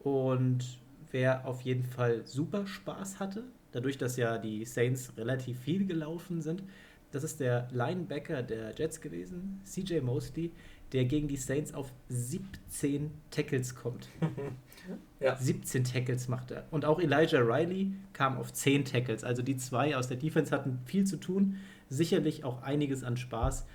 [0.00, 0.78] Und
[1.10, 6.42] wer auf jeden Fall super Spaß hatte, dadurch, dass ja die Saints relativ viel gelaufen
[6.42, 6.62] sind,
[7.10, 10.52] das ist der Linebacker der Jets gewesen, CJ Mosley,
[10.92, 14.08] der gegen die Saints auf 17 Tackles kommt.
[15.20, 15.36] ja.
[15.36, 16.66] 17 Tackles macht er.
[16.70, 19.24] Und auch Elijah Riley kam auf 10 Tackles.
[19.24, 21.56] Also die zwei aus der Defense hatten viel zu tun
[21.88, 23.66] sicherlich auch einiges an Spaß.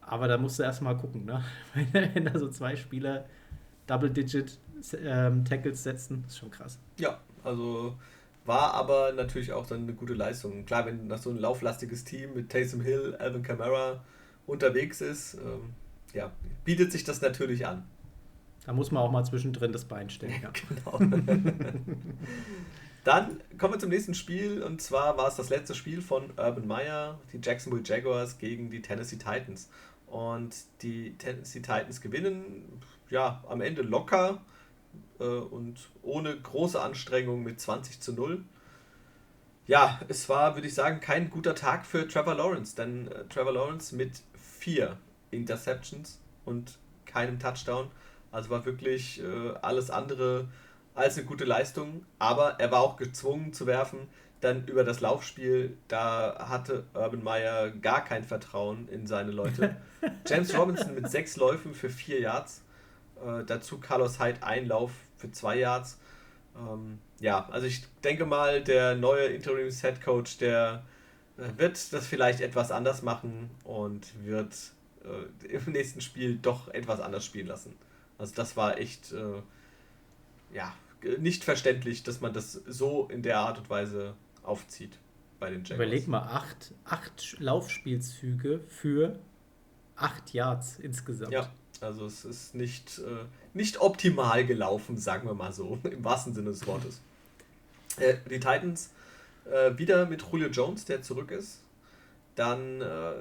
[0.00, 1.42] Aber da musst du erstmal gucken, ne?
[1.92, 3.24] wenn da so zwei Spieler
[3.86, 4.58] Double-Digit
[5.02, 6.78] ähm, Tackles setzen, ist schon krass.
[6.98, 7.96] Ja, also
[8.44, 10.66] war aber natürlich auch dann eine gute Leistung.
[10.66, 14.04] Klar, wenn das so ein lauflastiges Team mit Taysom Hill, Alvin Kamara
[14.46, 15.72] unterwegs ist, ähm,
[16.12, 16.30] ja,
[16.64, 17.84] bietet sich das natürlich an.
[18.66, 20.34] Da muss man auch mal zwischendrin das Bein stellen.
[20.42, 20.50] Ja.
[20.68, 20.98] genau.
[23.04, 26.66] Dann kommen wir zum nächsten Spiel und zwar war es das letzte Spiel von Urban
[26.66, 29.68] Meyer, die Jacksonville Jaguars gegen die Tennessee Titans.
[30.06, 32.80] Und die Tennessee Titans gewinnen
[33.10, 34.40] ja am Ende locker
[35.20, 38.42] äh, und ohne große Anstrengung mit 20 zu 0.
[39.66, 43.52] Ja, es war, würde ich sagen, kein guter Tag für Trevor Lawrence, denn äh, Trevor
[43.52, 44.98] Lawrence mit vier
[45.30, 47.90] Interceptions und keinem Touchdown.
[48.30, 50.48] Also war wirklich äh, alles andere
[50.94, 54.08] als eine gute Leistung, aber er war auch gezwungen zu werfen.
[54.40, 59.76] Dann über das Laufspiel, da hatte Urban Meyer gar kein Vertrauen in seine Leute.
[60.26, 62.62] James Robinson mit sechs Läufen für vier Yards.
[63.24, 65.98] Äh, dazu Carlos Hyde ein Lauf für zwei Yards.
[66.56, 70.84] Ähm, ja, also ich denke mal, der neue Interims-Head Coach, der
[71.38, 74.54] äh, wird das vielleicht etwas anders machen und wird
[75.04, 77.74] äh, im nächsten Spiel doch etwas anders spielen lassen.
[78.18, 79.42] Also das war echt, äh,
[80.54, 80.74] ja,
[81.18, 84.98] nicht verständlich, dass man das so in der Art und Weise aufzieht
[85.38, 85.76] bei den Jaguars.
[85.76, 89.18] Überleg mal, acht, acht Laufspielzüge für
[89.96, 91.32] acht Yards insgesamt.
[91.32, 91.50] Ja,
[91.80, 96.50] also es ist nicht, äh, nicht optimal gelaufen, sagen wir mal so, im wahrsten Sinne
[96.50, 97.00] des Wortes.
[97.98, 98.90] Äh, die Titans
[99.50, 101.60] äh, wieder mit Julio Jones, der zurück ist.
[102.34, 103.14] Dann äh,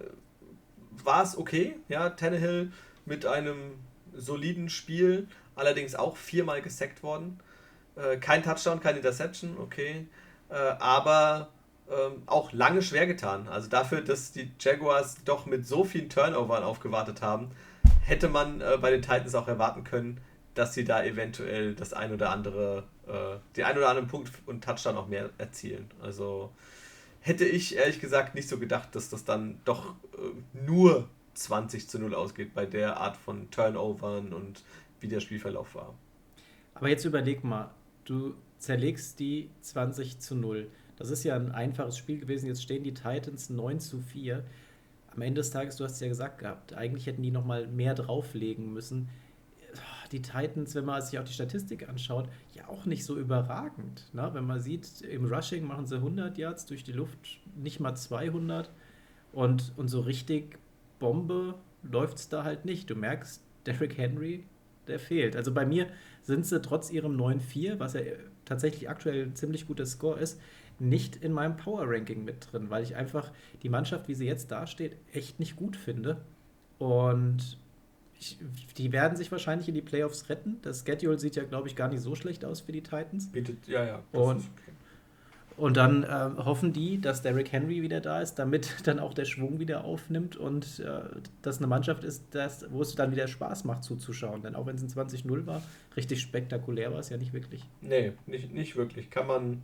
[1.03, 2.71] war es okay, ja, Tannehill
[3.05, 3.73] mit einem
[4.15, 7.39] soliden Spiel, allerdings auch viermal gesackt worden.
[7.95, 10.07] Äh, kein Touchdown, keine Interception, okay.
[10.49, 11.49] Äh, aber
[11.89, 13.47] ähm, auch lange schwer getan.
[13.47, 17.51] Also dafür, dass die Jaguars doch mit so vielen Turnovern aufgewartet haben,
[18.01, 20.21] hätte man äh, bei den Titans auch erwarten können,
[20.53, 24.63] dass sie da eventuell das ein oder andere, äh, den ein oder anderen Punkt und
[24.63, 25.89] Touchdown auch mehr erzielen.
[26.01, 26.51] Also
[27.19, 31.99] hätte ich ehrlich gesagt nicht so gedacht, dass das dann doch äh, nur 20 zu
[31.99, 34.63] 0 ausgeht bei der Art von Turnovern und
[34.99, 35.93] wie der Spielverlauf war.
[36.75, 37.71] Aber jetzt überleg mal,
[38.05, 40.69] du zerlegst die 20 zu 0.
[40.95, 42.47] Das ist ja ein einfaches Spiel gewesen.
[42.47, 44.43] Jetzt stehen die Titans 9 zu 4.
[45.13, 47.93] Am Ende des Tages, du hast es ja gesagt gehabt, eigentlich hätten die nochmal mehr
[47.93, 49.09] drauflegen müssen.
[50.11, 54.05] Die Titans, wenn man sich auch die Statistik anschaut, ja auch nicht so überragend.
[54.13, 54.29] Ne?
[54.33, 57.17] Wenn man sieht, im Rushing machen sie 100 Yards durch die Luft,
[57.55, 58.71] nicht mal 200.
[59.31, 60.59] Und, und so richtig
[60.99, 62.89] Bombe läuft es da halt nicht.
[62.89, 64.45] Du merkst, Derrick Henry,
[64.87, 65.35] der fehlt.
[65.35, 65.87] Also bei mir
[66.23, 68.01] sind sie trotz ihrem 9-4, was ja
[68.45, 70.39] tatsächlich aktuell ein ziemlich guter Score ist,
[70.79, 74.51] nicht in meinem Power Ranking mit drin, weil ich einfach die Mannschaft, wie sie jetzt
[74.51, 76.21] dasteht, echt nicht gut finde.
[76.79, 77.57] Und
[78.77, 80.57] die werden sich wahrscheinlich in die Playoffs retten.
[80.61, 83.31] Das Schedule sieht ja, glaube ich, gar nicht so schlecht aus für die Titans.
[83.31, 84.03] Bietet, ja, ja.
[84.11, 84.72] Und, okay.
[85.55, 89.25] Und dann äh, hoffen die, dass Derrick Henry wieder da ist, damit dann auch der
[89.25, 91.01] Schwung wieder aufnimmt und äh,
[91.41, 92.23] dass eine Mannschaft ist,
[92.69, 94.41] wo es dann wieder Spaß macht zuzuschauen.
[94.41, 95.61] Denn auch wenn es ein 20-0 war,
[95.95, 97.63] richtig spektakulär war es ja nicht wirklich.
[97.81, 99.09] Nee, nicht, nicht wirklich.
[99.09, 99.61] Kann man,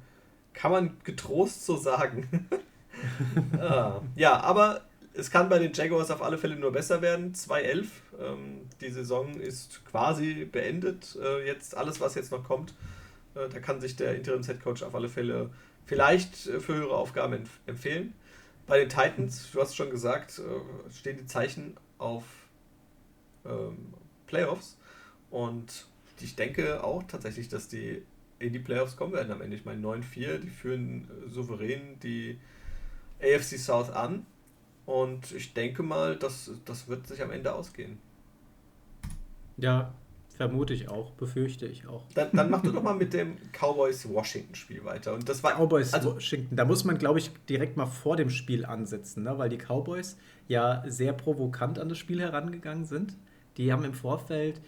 [0.54, 2.48] kann man getrost so sagen.
[3.60, 4.82] ah, ja, aber
[5.14, 7.34] es kann bei den Jaguars auf alle Fälle nur besser werden.
[7.34, 7.86] 2-11.
[8.20, 11.18] Ähm, die Saison ist quasi beendet.
[11.22, 12.74] Äh, jetzt alles, was jetzt noch kommt,
[13.36, 15.50] äh, da kann sich der Interims-Headcoach auf alle Fälle
[15.86, 18.14] vielleicht äh, für höhere Aufgaben empf empfehlen.
[18.68, 22.24] Bei den Titans, du hast schon gesagt, äh, stehen die Zeichen auf
[23.46, 23.94] ähm,
[24.28, 24.78] Playoffs.
[25.30, 25.88] Und
[26.22, 28.04] ich denke auch tatsächlich, dass die
[28.40, 29.58] in die Playoffs kommen werden am Ende.
[29.58, 32.40] Ich meine, 9-4, die führen äh, souverän die
[33.22, 34.26] AFC South an.
[34.86, 38.00] Und ich denke mal, das, das wird sich am Ende ausgehen.
[39.58, 39.94] Ja,
[40.40, 42.06] vermute ich auch, befürchte ich auch.
[42.16, 45.14] Dann, dann mach du doch mal mit dem Cowboys-Washington-Spiel weiter.
[45.14, 48.30] Und das war Cowboys also, Washington, da muss man, glaube ich, direkt mal vor dem
[48.30, 49.38] Spiel ansetzen, ne?
[49.38, 50.16] weil die Cowboys
[50.48, 53.18] ja sehr provokant an das Spiel herangegangen sind.
[53.58, 54.62] Die haben im Vorfeld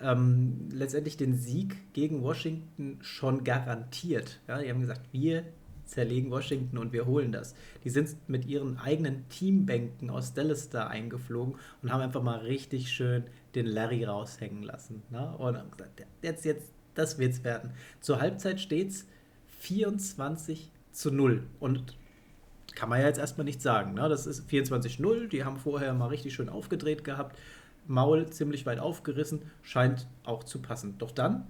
[0.00, 4.38] ähm, letztendlich den Sieg gegen Washington schon garantiert.
[4.46, 4.62] Ja?
[4.62, 5.42] Die haben gesagt, wir
[5.86, 7.54] zerlegen Washington und wir holen das.
[7.84, 12.90] Die sind mit ihren eigenen Teambänken aus Dallas da eingeflogen und haben einfach mal richtig
[12.90, 13.24] schön
[13.54, 15.02] den Larry raushängen lassen.
[15.10, 15.34] Ne?
[15.38, 17.70] Und haben gesagt, jetzt, jetzt, das wird's werden.
[18.00, 19.06] Zur Halbzeit steht's
[19.60, 21.44] 24 zu 0.
[21.60, 21.96] Und
[22.74, 23.94] kann man ja jetzt erstmal nicht sagen.
[23.94, 24.08] Ne?
[24.08, 25.28] Das ist 24-0.
[25.28, 27.38] Die haben vorher mal richtig schön aufgedreht gehabt.
[27.86, 29.42] Maul ziemlich weit aufgerissen.
[29.62, 30.98] Scheint auch zu passen.
[30.98, 31.46] Doch dann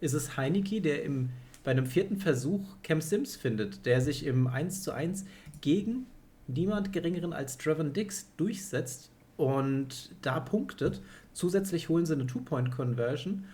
[0.00, 1.30] ist es Heineke, der im
[1.64, 5.24] bei einem vierten Versuch Cam Sims findet, der sich im 1 zu 1
[5.60, 6.06] gegen
[6.46, 11.00] niemand geringeren als Trevor Dix durchsetzt und da punktet.
[11.32, 13.44] Zusätzlich holen sie eine Two-Point-Conversion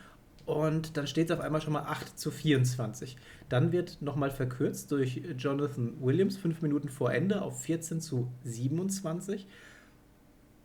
[0.48, 3.16] und dann steht es auf einmal schon mal 8 zu 24.
[3.50, 9.46] Dann wird nochmal verkürzt durch Jonathan Williams fünf Minuten vor Ende auf 14 zu 27.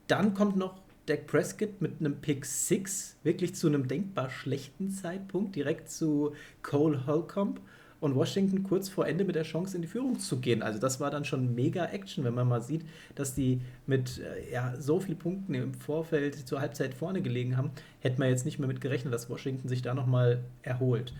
[0.07, 5.55] Dann kommt noch Dak Prescott mit einem Pick 6 wirklich zu einem denkbar schlechten Zeitpunkt,
[5.55, 7.59] direkt zu Cole Holcomb
[7.99, 10.61] und Washington kurz vor Ende mit der Chance in die Führung zu gehen.
[10.61, 12.85] Also das war dann schon mega Action, wenn man mal sieht,
[13.15, 17.71] dass die mit äh, ja, so vielen Punkten im Vorfeld zur Halbzeit vorne gelegen haben,
[17.99, 21.13] hätte man jetzt nicht mehr mit gerechnet, dass Washington sich da nochmal erholt.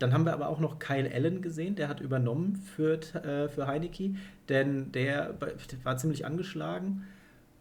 [0.00, 3.68] Dann haben wir aber auch noch Kyle Allen gesehen, der hat übernommen für, äh, für
[3.68, 4.14] Heineke,
[4.48, 5.36] denn der
[5.84, 7.04] war ziemlich angeschlagen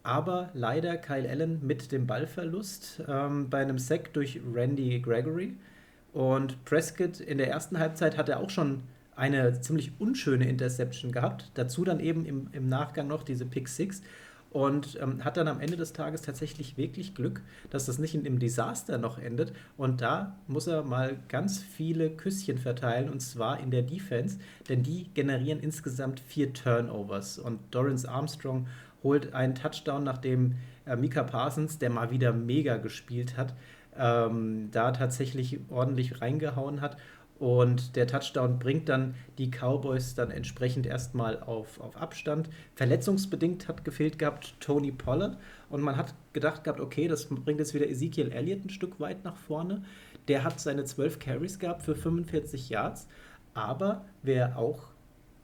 [0.03, 5.55] aber leider Kyle Allen mit dem Ballverlust ähm, bei einem Sack durch Randy Gregory.
[6.13, 8.83] Und Prescott in der ersten Halbzeit hat er auch schon
[9.15, 11.51] eine ziemlich unschöne Interception gehabt.
[11.53, 14.01] Dazu dann eben im, im Nachgang noch diese Pick Six.
[14.49, 18.25] Und ähm, hat dann am Ende des Tages tatsächlich wirklich Glück, dass das nicht in
[18.25, 19.53] einem Desaster noch endet.
[19.77, 24.83] Und da muss er mal ganz viele Küsschen verteilen, und zwar in der Defense, denn
[24.83, 27.39] die generieren insgesamt vier Turnovers.
[27.39, 28.67] Und Dorrance Armstrong
[29.03, 33.53] holt einen Touchdown, nachdem äh, Mika Parsons, der mal wieder mega gespielt hat,
[33.97, 36.97] ähm, da tatsächlich ordentlich reingehauen hat.
[37.41, 42.51] Und der Touchdown bringt dann die Cowboys dann entsprechend erstmal auf, auf Abstand.
[42.75, 45.39] Verletzungsbedingt hat gefehlt gehabt Tony Pollard.
[45.67, 49.23] Und man hat gedacht gehabt, okay, das bringt jetzt wieder Ezekiel Elliott ein Stück weit
[49.23, 49.83] nach vorne.
[50.27, 53.07] Der hat seine 12 Carries gehabt für 45 Yards.
[53.55, 54.83] Aber wer auch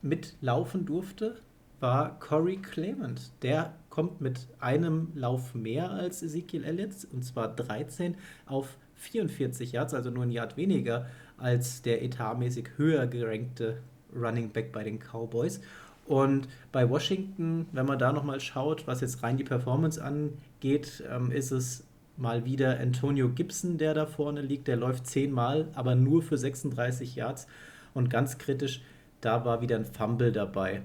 [0.00, 1.40] mitlaufen durfte,
[1.80, 3.30] war Corey Clement.
[3.42, 8.16] Der kommt mit einem Lauf mehr als Ezekiel Elliott, und zwar 13
[8.46, 11.06] auf 44 Yards, also nur ein Yard weniger
[11.36, 13.78] als der etatmäßig höher gerankte
[14.14, 15.60] Running Back bei den Cowboys.
[16.06, 21.30] Und bei Washington, wenn man da nochmal schaut, was jetzt rein die Performance angeht, ähm,
[21.30, 21.84] ist es
[22.16, 24.68] mal wieder Antonio Gibson, der da vorne liegt.
[24.68, 27.46] Der läuft zehnmal, aber nur für 36 Yards.
[27.94, 28.82] Und ganz kritisch,
[29.20, 30.82] da war wieder ein Fumble dabei.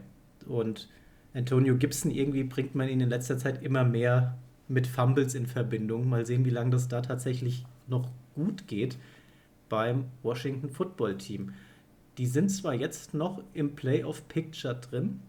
[0.48, 0.90] Und
[1.34, 4.38] Antonio Gibson, irgendwie bringt man ihn in letzter Zeit immer mehr
[4.68, 6.08] mit Fumbles in Verbindung.
[6.08, 8.98] Mal sehen, wie lange das da tatsächlich noch gut geht
[9.70, 11.54] beim Washington Football Team.
[12.18, 15.20] Die sind zwar jetzt noch im Playoff Picture drin,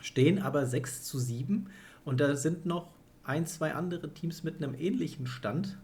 [0.00, 1.70] stehen aber 6 zu 7
[2.04, 2.88] und da sind noch
[3.24, 5.78] ein, zwei andere Teams mit einem ähnlichen Stand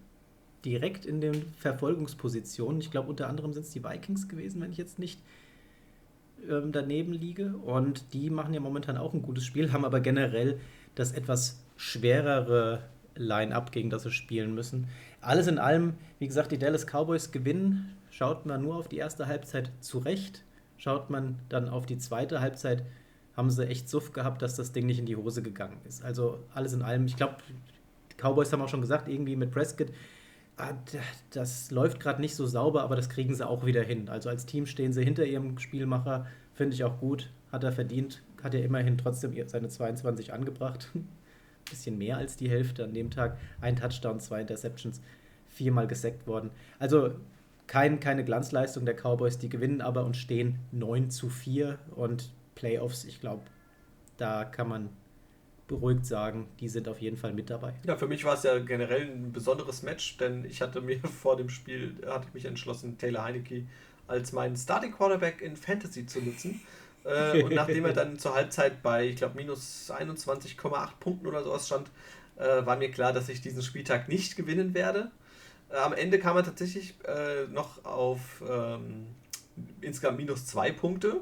[0.64, 2.80] direkt in den Verfolgungspositionen.
[2.80, 5.20] Ich glaube, unter anderem sind es die Vikings gewesen, wenn ich jetzt nicht
[6.49, 7.57] ähm, daneben liege.
[7.57, 10.61] Und die machen ja momentan auch ein gutes Spiel, haben aber generell
[10.95, 12.82] das etwas schwerere
[13.14, 14.89] Line-up, gegen das sie spielen müssen.
[15.20, 17.97] Alles in allem, wie gesagt, die Dallas Cowboys gewinnen.
[18.11, 20.45] Schaut man nur auf die erste Halbzeit zurecht.
[20.76, 22.84] Schaut man dann auf die zweite Halbzeit,
[23.36, 26.05] haben sie echt Suff gehabt, dass das Ding nicht in die Hose gegangen ist.
[26.05, 27.36] Also alles in allem, ich glaube,
[28.16, 29.89] Cowboys haben auch schon gesagt, irgendwie mit Prescott,
[31.30, 34.09] das läuft gerade nicht so sauber, aber das kriegen sie auch wieder hin.
[34.09, 38.22] Also als Team stehen sie hinter ihrem Spielmacher, finde ich auch gut, hat er verdient,
[38.42, 40.90] hat er immerhin trotzdem seine 22 angebracht.
[41.70, 43.38] Bisschen mehr als die Hälfte an dem Tag.
[43.61, 45.00] Ein Touchdown, zwei Interceptions,
[45.48, 46.50] viermal gesackt worden.
[46.78, 47.12] Also
[47.66, 53.04] kein, keine Glanzleistung der Cowboys, die gewinnen aber und stehen 9 zu 4 und Playoffs,
[53.04, 53.42] ich glaube,
[54.16, 54.88] da kann man
[55.68, 57.74] beruhigt sagen, die sind auf jeden Fall mit dabei.
[57.86, 61.36] Ja, für mich war es ja generell ein besonderes Match, denn ich hatte mir vor
[61.36, 63.66] dem Spiel, hatte mich entschlossen, Taylor Heineke
[64.08, 66.60] als meinen Starting Quarterback in Fantasy zu nutzen.
[67.04, 71.66] äh, und nachdem er dann zur Halbzeit bei, ich glaube, minus 21,8 Punkten oder sowas
[71.66, 71.90] stand,
[72.36, 75.10] äh, war mir klar, dass ich diesen Spieltag nicht gewinnen werde.
[75.70, 79.06] Äh, am Ende kam er tatsächlich äh, noch auf ähm,
[79.82, 81.20] insgesamt minus zwei Punkte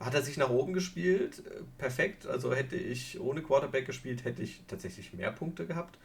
[0.00, 1.42] hat er sich nach oben gespielt,
[1.76, 2.26] perfekt.
[2.26, 5.98] Also hätte ich ohne Quarterback gespielt, hätte ich tatsächlich mehr Punkte gehabt.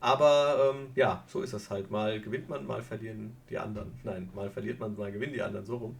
[0.00, 1.90] Aber ähm, ja, so ist es halt.
[1.90, 3.92] Mal gewinnt man, mal verlieren die anderen.
[4.02, 5.96] Nein, mal verliert man, mal gewinnen die anderen, so rum.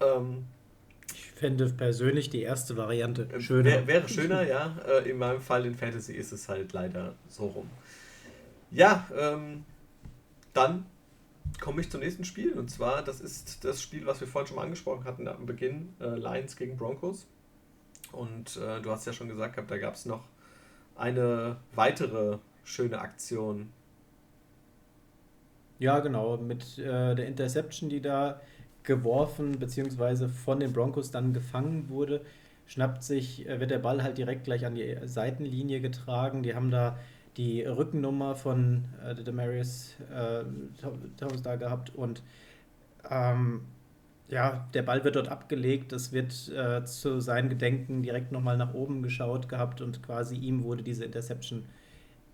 [0.00, 0.46] Ähm,
[1.14, 3.70] ich fände persönlich die erste Variante äh, schöner.
[3.70, 4.76] Wär, wäre schöner, ja.
[4.88, 7.70] Äh, in meinem Fall in Fantasy ist es halt leider so rum.
[8.70, 9.64] Ja, ähm,
[10.52, 10.86] dann
[11.60, 12.52] komme ich zum nächsten Spiel.
[12.52, 15.94] Und zwar, das ist das Spiel, was wir vorhin schon mal angesprochen hatten am Beginn,
[16.00, 17.26] äh, Lions gegen Broncos.
[18.10, 20.24] Und äh, du hast ja schon gesagt gehabt, da gab es noch
[20.96, 23.70] eine weitere schöne Aktion.
[25.78, 28.40] Ja, genau, mit äh, der Interception, die da
[28.82, 30.28] geworfen bzw.
[30.28, 32.24] von den Broncos dann gefangen wurde,
[32.66, 36.42] schnappt sich, äh, wird der Ball halt direkt gleich an die Seitenlinie getragen.
[36.42, 36.98] Die haben da
[37.36, 40.44] die Rückennummer von äh, Demarius äh,
[41.16, 42.22] Thomas da gehabt und
[43.08, 43.62] ähm,
[44.28, 48.72] ja, der Ball wird dort abgelegt, es wird äh, zu seinem Gedenken direkt nochmal nach
[48.72, 51.66] oben geschaut gehabt und quasi ihm wurde diese Interception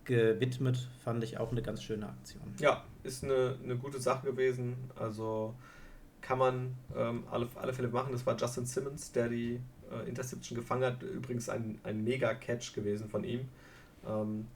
[0.05, 2.43] gewidmet, fand ich auch eine ganz schöne Aktion.
[2.59, 5.55] Ja, ist eine, eine gute Sache gewesen, also
[6.21, 8.13] kann man ähm, alle, alle Fälle machen.
[8.13, 13.09] Das war Justin Simmons, der die äh, Interception gefangen hat, übrigens ein, ein Mega-Catch gewesen
[13.09, 13.49] von ihm.
[14.07, 14.47] Ähm,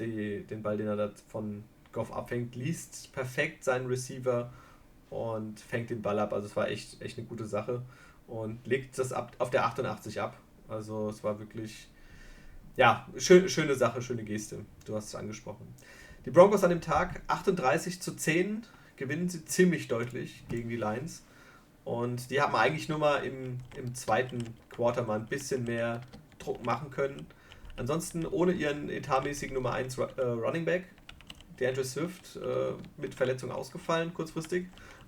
[0.00, 4.52] die, den Ball, den er da von Goff abfängt, liest perfekt seinen Receiver
[5.10, 6.32] und fängt den Ball ab.
[6.32, 7.82] Also es war echt, echt eine gute Sache
[8.26, 10.36] und legt das ab, auf der 88 ab.
[10.68, 11.88] Also es war wirklich,
[12.76, 14.64] ja, schön, schöne Sache, schöne Geste.
[14.84, 15.66] Du hast es angesprochen.
[16.24, 18.62] Die Broncos an dem Tag 38 zu 10
[18.96, 21.24] gewinnen sie ziemlich deutlich gegen die Lions.
[21.84, 26.02] Und die haben eigentlich nur mal im, im zweiten Quarter mal ein bisschen mehr
[26.38, 27.26] Druck machen können.
[27.80, 30.84] Ansonsten ohne ihren etatmäßigen Nummer 1 äh, Running Back,
[31.58, 34.66] DeAndre Swift, äh, mit Verletzung ausgefallen kurzfristig.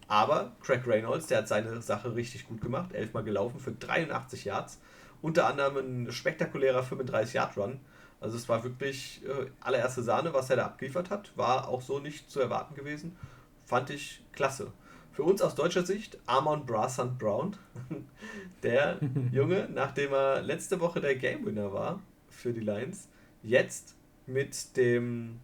[0.09, 2.95] Aber Craig Reynolds, der hat seine Sache richtig gut gemacht.
[2.95, 4.81] Elfmal gelaufen für 83 Yards.
[5.21, 7.79] Unter anderem ein spektakulärer 35-Yard-Run.
[8.21, 11.37] Also es war wirklich äh, allererste Sahne, was er da abgeliefert hat.
[11.37, 13.19] War auch so nicht zu erwarten gewesen.
[13.67, 14.73] Fand ich klasse.
[15.13, 17.55] Für uns aus deutscher Sicht Amon Brassand Brown.
[18.63, 18.99] der
[19.31, 22.01] Junge, nachdem er letzte Woche der Game Winner war,
[22.43, 23.09] für die Lions.
[23.43, 23.95] Jetzt
[24.27, 25.41] mit dem,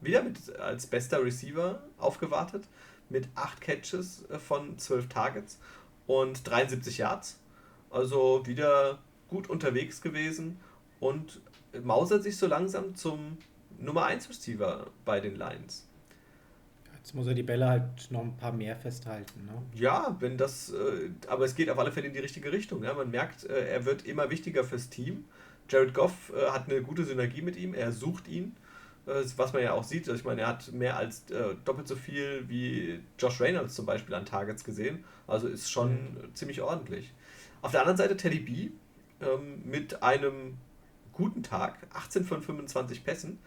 [0.00, 2.64] wieder mit als bester Receiver aufgewartet,
[3.08, 5.58] mit 8 Catches äh, von 12 Targets
[6.06, 7.40] und 73 Yards.
[7.90, 8.98] Also wieder
[9.28, 10.58] gut unterwegs gewesen
[11.00, 11.40] und
[11.82, 13.38] mausert sich so langsam zum
[13.78, 15.86] Nummer 1 Receiver bei den Lions.
[16.96, 19.46] Jetzt muss er die Bälle halt noch ein paar mehr festhalten.
[19.46, 19.62] Ne?
[19.74, 22.80] Ja, wenn das, äh, aber es geht auf alle Fälle in die richtige Richtung.
[22.80, 25.24] Man merkt, äh, er wird immer wichtiger fürs Team
[25.68, 28.56] Jared Goff äh, hat eine gute Synergie mit ihm, er sucht ihn,
[29.06, 30.08] äh, was man ja auch sieht.
[30.08, 34.14] Ich meine, er hat mehr als äh, doppelt so viel wie Josh Reynolds zum Beispiel
[34.14, 36.34] an Targets gesehen, also ist schon mhm.
[36.34, 37.12] ziemlich ordentlich.
[37.62, 38.70] Auf der anderen Seite Teddy B
[39.20, 40.58] ähm, mit einem
[41.12, 43.38] guten Tag, 18 von 25 Pässen,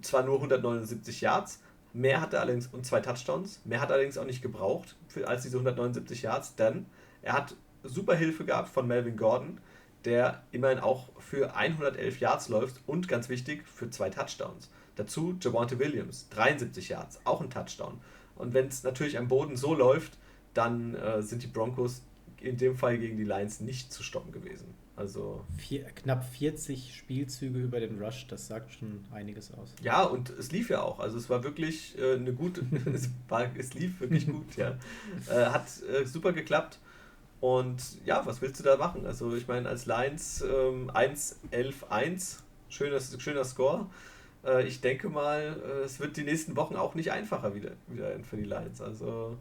[0.00, 1.60] zwar nur 179 Yards,
[1.92, 5.28] mehr hat er allerdings und zwei Touchdowns, mehr hat er allerdings auch nicht gebraucht für,
[5.28, 6.86] als diese 179 Yards, denn
[7.22, 9.60] er hat super Hilfe gehabt von Melvin Gordon,
[10.04, 14.70] der immerhin auch für 111 Yards läuft und ganz wichtig für zwei Touchdowns.
[14.96, 18.00] Dazu Javante Williams, 73 Yards, auch ein Touchdown.
[18.34, 20.18] Und wenn es natürlich am Boden so läuft,
[20.54, 22.02] dann äh, sind die Broncos
[22.40, 24.74] in dem Fall gegen die Lions nicht zu stoppen gewesen.
[24.98, 29.72] Also Vier, knapp 40 Spielzüge über den Rush, das sagt schon einiges aus.
[29.80, 30.98] Ja, und es lief ja auch.
[30.98, 34.76] Also es war wirklich äh, eine gute, es, war, es lief wirklich gut, ja.
[35.30, 36.80] Äh, hat äh, super geklappt.
[37.40, 39.06] Und ja, was willst du da machen?
[39.06, 43.86] Also ich meine, als Lions ähm, 1-11-1, schöner, schöner Score.
[44.44, 48.10] Äh, ich denke mal, äh, es wird die nächsten Wochen auch nicht einfacher wieder, wieder
[48.24, 48.80] für die Lions.
[48.80, 49.38] Also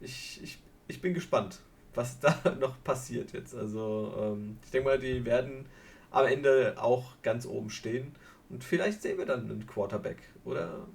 [0.00, 1.60] ich, ich, ich bin gespannt,
[1.94, 3.54] was da noch passiert jetzt.
[3.54, 5.66] Also ähm, ich denke mal, die werden
[6.12, 8.14] am Ende auch ganz oben stehen.
[8.48, 10.86] Und vielleicht sehen wir dann einen Quarterback oder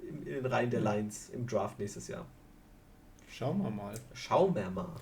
[0.00, 2.24] in, in den Reihen der Lions im Draft nächstes Jahr.
[3.30, 3.94] Schauen wir mal.
[4.14, 4.94] Schauen wir mal.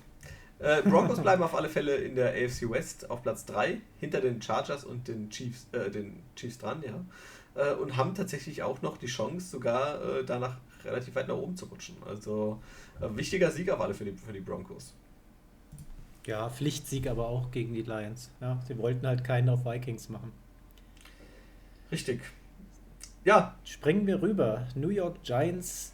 [0.59, 4.41] Äh, Broncos bleiben auf alle Fälle in der AFC West auf Platz 3, hinter den
[4.41, 7.03] Chargers und den Chiefs, äh, den Chiefs dran, ja.
[7.61, 11.55] Äh, und haben tatsächlich auch noch die Chance, sogar äh, danach relativ weit nach oben
[11.55, 11.95] zu rutschen.
[12.05, 12.59] Also
[13.01, 14.93] äh, wichtiger Sieg auf alle für die, für die Broncos.
[16.25, 18.31] Ja, Pflichtsieg aber auch gegen die Lions.
[18.41, 20.31] Ja, sie wollten halt keinen auf Vikings machen.
[21.91, 22.21] Richtig.
[23.23, 23.55] Ja.
[23.63, 24.67] Springen wir rüber.
[24.75, 25.93] New York Giants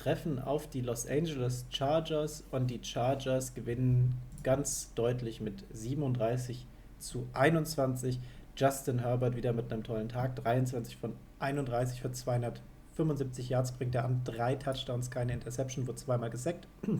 [0.00, 6.66] treffen auf die Los Angeles Chargers und die Chargers gewinnen ganz deutlich mit 37
[6.98, 8.18] zu 21.
[8.56, 10.36] Justin Herbert wieder mit einem tollen Tag.
[10.36, 14.22] 23 von 31 für 275 Yards bringt er an.
[14.24, 16.66] Drei Touchdowns, keine Interception, wurde zweimal gesackt.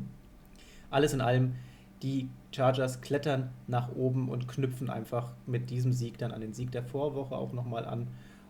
[0.91, 1.55] Alles in allem,
[2.03, 6.71] die Chargers klettern nach oben und knüpfen einfach mit diesem Sieg dann an den Sieg
[6.73, 8.09] der Vorwoche auch nochmal an.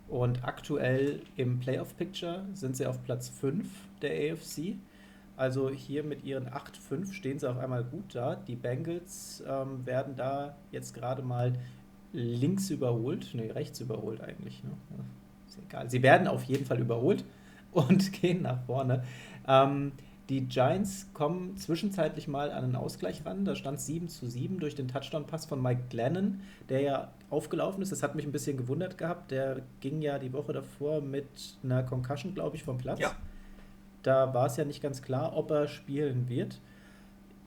[0.08, 3.68] Und aktuell im Playoff-Picture sind sie auf Platz 5
[4.02, 4.76] der AFC.
[5.36, 8.36] Also hier mit ihren 8-5 stehen sie auf einmal gut da.
[8.36, 11.54] Die Bengals ähm, werden da jetzt gerade mal
[12.12, 14.62] links überholt, ne, rechts überholt eigentlich.
[14.64, 14.70] Ne?
[15.48, 15.88] Ist egal.
[15.88, 17.24] Sie werden auf jeden Fall überholt
[17.72, 19.04] und gehen nach vorne.
[19.48, 19.92] Ähm,
[20.28, 23.44] die Giants kommen zwischenzeitlich mal an einen Ausgleich ran.
[23.44, 27.90] Da stand 7 zu 7 durch den Touchdown-Pass von Mike Glennon, der ja aufgelaufen ist.
[27.90, 29.32] Das hat mich ein bisschen gewundert gehabt.
[29.32, 31.26] Der ging ja die Woche davor mit
[31.64, 33.00] einer Concussion, glaube ich, vom Platz.
[33.00, 33.16] Ja.
[34.02, 36.60] Da war es ja nicht ganz klar, ob er spielen wird.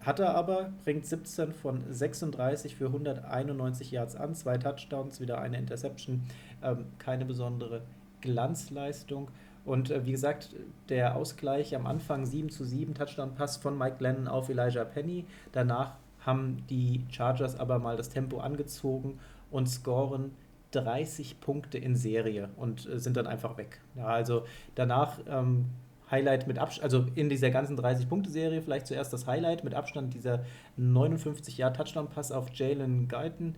[0.02, 5.58] Hat er aber, bringt 17 von 36 für 191 Yards an, zwei Touchdowns, wieder eine
[5.58, 6.24] Interception.
[6.62, 7.82] Ähm, keine besondere
[8.22, 9.30] Glanzleistung.
[9.66, 10.56] Und äh, wie gesagt,
[10.90, 15.26] der Ausgleich am Anfang 7 zu 7, Touchdown-Pass von Mike Glennon auf Elijah Penny.
[15.54, 19.20] Danach haben die Chargers aber mal das Tempo angezogen
[19.52, 20.32] und scoren
[20.72, 23.80] 30 Punkte in Serie und äh, sind dann einfach weg.
[23.96, 24.46] Ja, also
[24.76, 25.66] danach ähm,
[26.14, 30.46] Highlight mit Abstand, also in dieser ganzen 30-Punkte-Serie vielleicht zuerst das Highlight mit Abstand dieser
[30.78, 33.56] 59 Jahr Touchdown-Pass auf Jalen Guyton.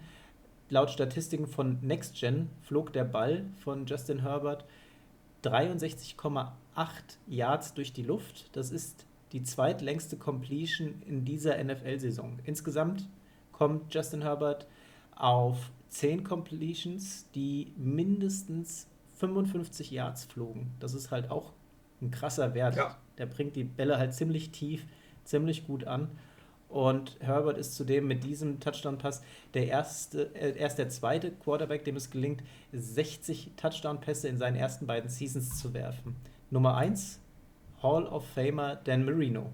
[0.69, 4.63] Laut Statistiken von NextGen flog der Ball von Justin Herbert
[5.43, 6.47] 63,8
[7.27, 8.55] Yards durch die Luft.
[8.55, 12.39] Das ist die zweitlängste Completion in dieser NFL-Saison.
[12.45, 13.05] Insgesamt
[13.51, 14.65] kommt Justin Herbert
[15.13, 18.87] auf 10 Completions, die mindestens
[19.17, 20.71] 55 Yards flogen.
[20.79, 21.51] Das ist halt auch
[22.05, 22.75] ein krasser Wert.
[22.75, 22.97] Ja.
[23.17, 24.85] Der bringt die Bälle halt ziemlich tief,
[25.23, 26.09] ziemlich gut an.
[26.67, 31.95] Und Herbert ist zudem mit diesem Touchdown-Pass der erste, äh, erst der zweite Quarterback, dem
[31.95, 32.43] es gelingt,
[32.73, 36.15] 60 Touchdown-Pässe in seinen ersten beiden Seasons zu werfen.
[36.49, 37.19] Nummer 1,
[37.81, 39.51] Hall of Famer Dan Marino.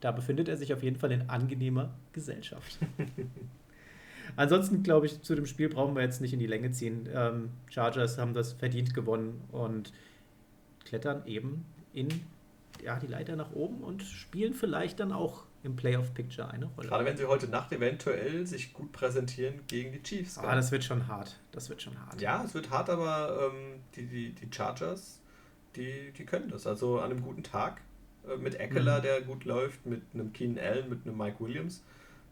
[0.00, 2.78] Da befindet er sich auf jeden Fall in angenehmer Gesellschaft.
[4.36, 7.08] Ansonsten glaube ich, zu dem Spiel brauchen wir jetzt nicht in die Länge ziehen.
[7.12, 9.92] Ähm, Chargers haben das verdient gewonnen und
[10.84, 12.08] klettern eben in
[12.82, 16.88] ja, die Leiter nach oben und spielen vielleicht dann auch im Playoff-Picture eine Rolle.
[16.88, 20.38] Gerade wenn sie heute Nacht eventuell sich gut präsentieren gegen die Chiefs.
[20.38, 21.40] Ah, das wird schon hart.
[21.50, 22.20] Das wird schon hart.
[22.20, 25.20] Ja, es wird hart, aber ähm, die, die, die Chargers,
[25.74, 26.66] die, die können das.
[26.66, 27.80] Also an einem guten Tag
[28.28, 29.02] äh, mit Eckler, mhm.
[29.02, 31.82] der gut läuft, mit einem Keenan Allen, mit einem Mike Williams,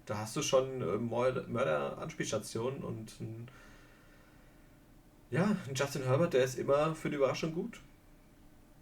[0.07, 3.49] da hast du schon äh, Mörder-Anspielstationen und ein,
[5.31, 7.81] ja, ein Justin Herbert, der ist immer für die Überraschung gut.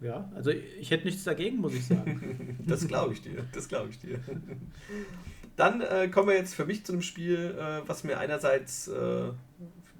[0.01, 2.59] Ja, also ich hätte nichts dagegen, muss ich sagen.
[2.67, 4.19] das glaube ich dir, das glaube ich dir.
[5.55, 9.31] Dann äh, kommen wir jetzt für mich zu einem Spiel, äh, was mir einerseits äh,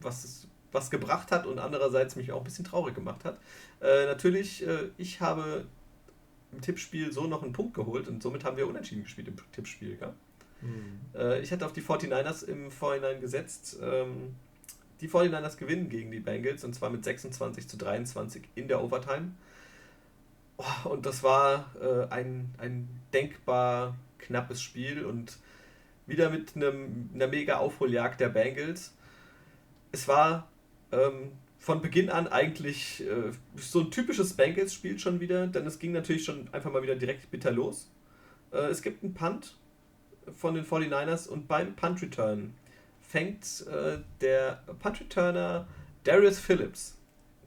[0.01, 3.39] was, was gebracht hat und andererseits mich auch ein bisschen traurig gemacht hat.
[3.81, 5.65] Äh, natürlich, äh, ich habe
[6.51, 9.97] im Tippspiel so noch einen Punkt geholt und somit haben wir unentschieden gespielt im Tippspiel.
[10.61, 10.99] Mhm.
[11.13, 13.77] Äh, ich hatte auf die 49ers im Vorhinein gesetzt.
[13.81, 14.35] Ähm,
[15.01, 19.31] die 49ers gewinnen gegen die Bengals und zwar mit 26 zu 23 in der Overtime.
[20.57, 25.37] Oh, und das war äh, ein, ein denkbar knappes Spiel und
[26.07, 28.95] wieder mit einem, einer mega Aufholjagd der Bengals.
[29.91, 30.47] Es war
[30.91, 35.91] ähm, von Beginn an eigentlich äh, so ein typisches Bengals-Spiel schon wieder, denn es ging
[35.91, 37.91] natürlich schon einfach mal wieder direkt bitter los.
[38.51, 39.55] Äh, es gibt einen Punt
[40.37, 42.53] von den 49ers und beim Punt-Return
[43.01, 45.67] fängt äh, der Punt-Returner
[46.03, 46.94] Darius Phillips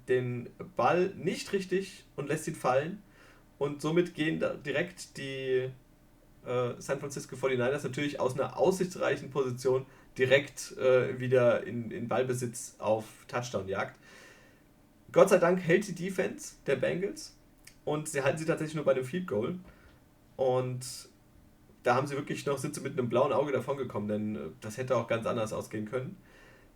[0.09, 3.02] den Ball nicht richtig und lässt ihn fallen.
[3.59, 5.70] Und somit gehen da direkt die
[6.46, 9.86] äh, San Francisco 49ers natürlich aus einer aussichtsreichen Position
[10.16, 13.98] direkt äh, wieder in, in Ballbesitz auf Touchdown-Jagd.
[15.12, 17.36] Gott sei Dank hält die Defense der Bengals
[17.84, 19.59] und sie halten sie tatsächlich nur bei einem Field Goal.
[20.36, 21.09] Und
[21.82, 24.76] da haben sie wirklich noch, sind mit einem blauen Auge davon gekommen, denn äh, das
[24.76, 26.16] hätte auch ganz anders ausgehen können.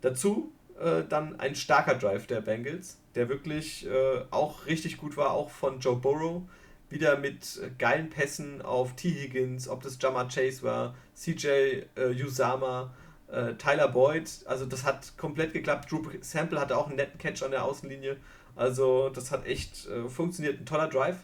[0.01, 0.51] Dazu
[0.83, 5.31] äh, äh, dann ein starker Drive der Bengals, der wirklich äh, auch richtig gut war,
[5.31, 6.43] auch von Joe Burrow.
[6.89, 9.09] Wieder mit geilen Pässen auf T.
[9.09, 11.47] Higgins, ob das Jamar Chase war, CJ
[11.95, 12.93] äh, Usama,
[13.31, 14.29] äh, Tyler Boyd.
[14.45, 15.91] Also das hat komplett geklappt.
[15.91, 18.17] Drew Sample hatte auch einen netten Catch an der Außenlinie.
[18.55, 20.59] Also das hat echt äh, funktioniert.
[20.59, 21.17] Ein toller Drive.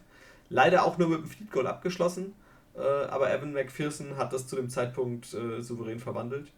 [0.49, 2.33] Leider auch nur mit einem Feed Goal abgeschlossen.
[2.75, 6.51] Äh, aber Evan McPherson hat das zu dem Zeitpunkt äh, souverän verwandelt.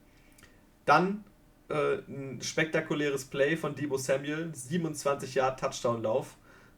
[0.86, 1.26] Dann
[1.72, 6.36] äh, ein spektakuläres Play von Debo Samuel, 27 Jahre Touchdown-Lauf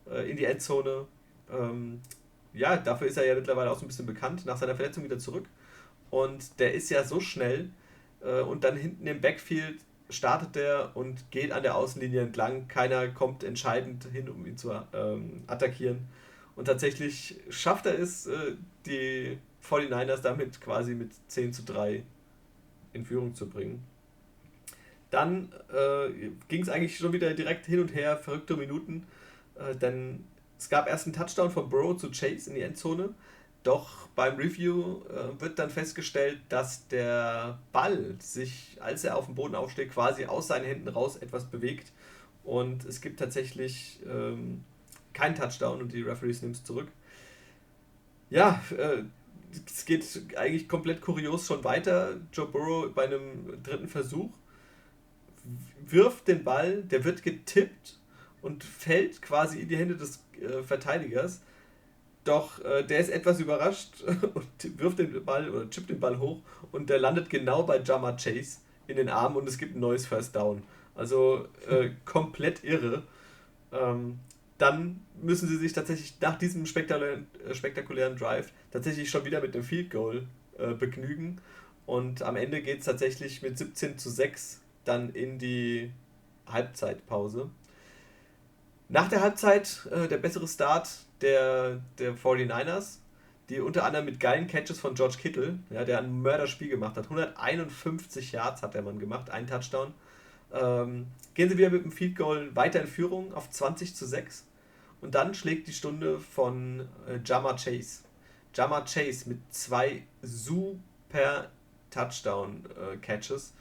[0.10, 1.08] äh, in die Endzone.
[1.52, 2.02] Ähm,
[2.54, 5.20] ja, dafür ist er ja mittlerweile auch so ein bisschen bekannt, nach seiner Verletzung wieder
[5.20, 5.46] zurück.
[6.10, 7.70] Und der ist ja so schnell
[8.22, 9.80] äh, und dann hinten im Backfield
[10.10, 12.68] startet er und geht an der Außenlinie entlang.
[12.68, 16.08] Keiner kommt entscheidend hin, um ihn zu ähm, attackieren.
[16.56, 22.04] Und tatsächlich schafft er es, äh, die 49ers damit quasi mit 10 zu 3
[22.94, 23.84] in Führung zu bringen.
[25.14, 29.06] Dann äh, ging es eigentlich schon wieder direkt hin und her, verrückte Minuten,
[29.54, 30.26] äh, denn
[30.58, 33.14] es gab erst einen Touchdown von Burrow zu Chase in die Endzone,
[33.62, 39.36] doch beim Review äh, wird dann festgestellt, dass der Ball sich, als er auf dem
[39.36, 41.92] Boden aufsteht, quasi aus seinen Händen raus etwas bewegt
[42.44, 44.64] und es gibt tatsächlich ähm,
[45.14, 46.88] keinen Touchdown und die Referees nehmen es zurück.
[48.32, 49.04] Ja, äh,
[49.68, 50.04] es geht
[50.36, 52.20] eigentlich komplett kurios schon weiter.
[52.32, 54.32] Joe Burrow bei einem dritten Versuch
[55.86, 58.00] wirft den Ball, der wird getippt
[58.42, 61.42] und fällt quasi in die Hände des äh, Verteidigers.
[62.24, 64.02] Doch äh, der ist etwas überrascht
[64.34, 66.40] und wirft den Ball oder chippt den Ball hoch
[66.72, 70.06] und der landet genau bei Jama Chase in den Armen und es gibt ein neues
[70.06, 70.64] First Down.
[70.96, 73.04] Also äh, komplett irre.
[73.72, 74.20] Ähm,
[74.58, 79.56] dann müssen sie sich tatsächlich nach diesem spektakulären, äh, spektakulären Drive tatsächlich schon wieder mit
[79.56, 80.26] dem Field Goal
[80.58, 81.42] äh, begnügen.
[81.86, 85.92] Und am Ende geht es tatsächlich mit 17 zu 6 dann in die
[86.48, 87.50] Halbzeitpause.
[88.90, 90.90] Nach der Halbzeit äh, der bessere Start
[91.22, 92.98] der, der 49ers,
[93.50, 97.06] die unter anderem mit geilen Catches von George Kittle, ja, der ein Mörderspiel gemacht hat.
[97.06, 99.94] 151 Yards hat der Mann gemacht, ein Touchdown.
[100.54, 104.46] Ähm, gehen sie wieder mit dem Field Goal weiter in Führung auf 20 zu 6.
[105.02, 108.04] Und dann schlägt die Stunde von äh, Jama Chase.
[108.54, 111.50] Jama Chase mit zwei super
[111.90, 113.50] Touchdown-Catches.
[113.50, 113.54] Äh,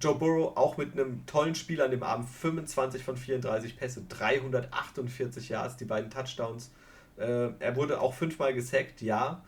[0.00, 2.28] Joe Burrow auch mit einem tollen Spiel an dem Abend.
[2.28, 6.70] 25 von 34 Pässe, 348 Yards, die beiden Touchdowns.
[7.16, 9.42] Äh, er wurde auch fünfmal gesackt, ja.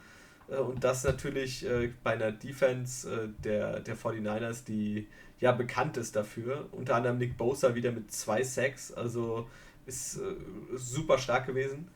[0.48, 5.08] Äh, und das natürlich äh, bei einer Defense äh, der, der 49ers, die
[5.40, 6.68] ja bekannt ist dafür.
[6.72, 9.48] Unter anderem Nick Bosa wieder mit zwei Sacks, also
[9.86, 10.34] ist äh,
[10.74, 11.88] super stark gewesen.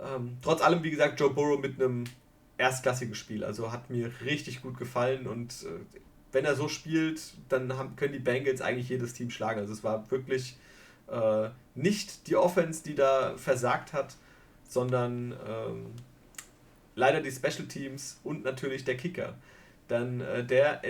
[0.00, 2.04] Ähm, trotz allem, wie gesagt, Joe Burrow mit einem
[2.58, 5.98] erstklassigen Spiel, also hat mir richtig gut gefallen und äh,
[6.32, 9.60] wenn er so spielt, dann haben, können die Bengals eigentlich jedes Team schlagen.
[9.60, 10.56] Also es war wirklich
[11.08, 14.16] äh, nicht die Offense, die da versagt hat,
[14.68, 15.86] sondern ähm,
[16.94, 19.34] leider die Special Teams und natürlich der Kicker.
[19.88, 20.80] Dann äh, der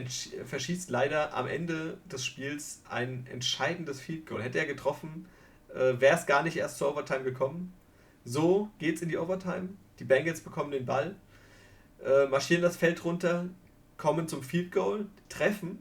[0.44, 4.42] verschießt leider am Ende des Spiels ein entscheidendes Field Goal.
[4.42, 5.26] Hätte er getroffen,
[5.74, 7.72] äh, wäre es gar nicht erst zur Overtime gekommen.
[8.24, 9.70] So geht es in die Overtime.
[9.98, 11.16] Die Bengals bekommen den Ball,
[12.04, 13.46] äh, marschieren das Feld runter,
[14.02, 15.80] kommen zum Field Goal, treffen.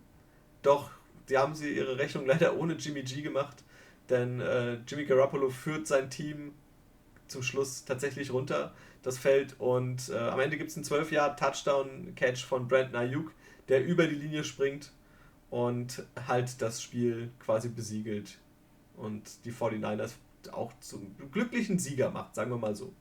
[0.61, 0.91] Doch
[1.27, 3.63] die haben sie ihre Rechnung leider ohne Jimmy G gemacht,
[4.09, 6.53] denn äh, Jimmy Garoppolo führt sein Team
[7.27, 9.55] zum Schluss tatsächlich runter das Feld.
[9.59, 13.33] Und äh, am Ende gibt es einen 12 Jahr Touchdown-Catch von Brandon Ayuk,
[13.69, 14.91] der über die Linie springt
[15.49, 18.37] und halt das Spiel quasi besiegelt
[18.97, 20.11] und die 49ers
[20.51, 22.93] auch zum glücklichen Sieger macht, sagen wir mal so.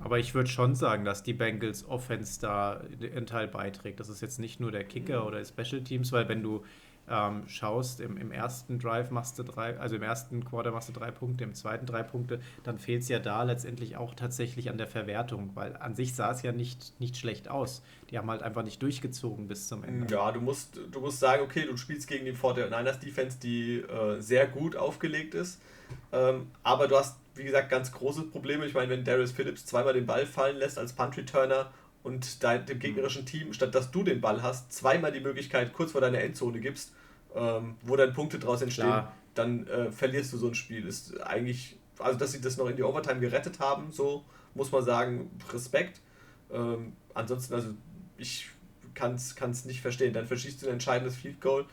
[0.00, 4.00] Aber ich würde schon sagen, dass die Bengals Offense da einen Teil beiträgt.
[4.00, 5.26] Das ist jetzt nicht nur der Kicker mhm.
[5.26, 6.64] oder Special Teams, weil wenn du
[7.08, 10.92] ähm, schaust, im, im ersten Drive machst du drei, also im ersten Quarter machst du
[10.92, 14.78] drei Punkte, im zweiten drei Punkte, dann fehlt es ja da letztendlich auch tatsächlich an
[14.78, 17.82] der Verwertung, weil an sich sah es ja nicht, nicht schlecht aus.
[18.10, 20.12] Die haben halt einfach nicht durchgezogen bis zum Ende.
[20.12, 24.20] Ja, du musst, du musst sagen, okay, du spielst gegen die 49ers Defense, die äh,
[24.20, 25.60] sehr gut aufgelegt ist,
[26.12, 28.66] ähm, aber du hast, wie gesagt, ganz große Probleme.
[28.66, 31.72] Ich meine, wenn Darius Phillips zweimal den Ball fallen lässt als Punt-Returner
[32.02, 35.92] und dein, dem gegnerischen Team, statt dass du den Ball hast, zweimal die Möglichkeit kurz
[35.92, 36.92] vor deiner Endzone gibst,
[37.34, 39.12] ähm, wo dann Punkte draus entstehen, Klar.
[39.34, 40.86] dann äh, verlierst du so ein Spiel.
[40.86, 44.24] Ist eigentlich, also dass sie das noch in die Overtime gerettet haben, so
[44.54, 46.00] muss man sagen, Respekt.
[46.50, 47.70] Ähm, ansonsten, also
[48.16, 48.50] ich
[48.94, 50.12] kann es nicht verstehen.
[50.14, 51.66] Dann verschießt du ein entscheidendes Field Goal.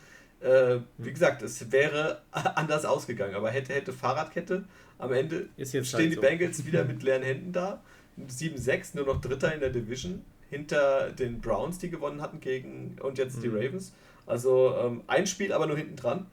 [0.44, 4.66] Äh, wie gesagt, es wäre anders ausgegangen, aber hätte, hätte Fahrradkette.
[4.98, 6.22] Am Ende stehen halt die so.
[6.22, 7.82] Bengals wieder mit leeren Händen da.
[8.20, 13.18] 7-6, nur noch Dritter in der Division, hinter den Browns, die gewonnen hatten gegen und
[13.18, 13.42] jetzt mhm.
[13.42, 13.94] die Ravens.
[14.26, 16.28] Also ähm, ein Spiel, aber nur hinten dran.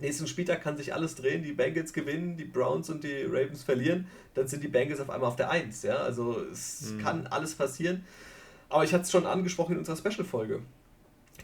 [0.00, 4.08] nächsten Spieltag kann sich alles drehen, die Bengals gewinnen, die Browns und die Ravens verlieren,
[4.34, 5.82] dann sind die Bengals auf einmal auf der 1.
[5.82, 5.96] Ja?
[5.96, 6.98] Also es mhm.
[7.02, 8.04] kann alles passieren.
[8.68, 10.60] Aber ich hatte es schon angesprochen in unserer Special-Folge.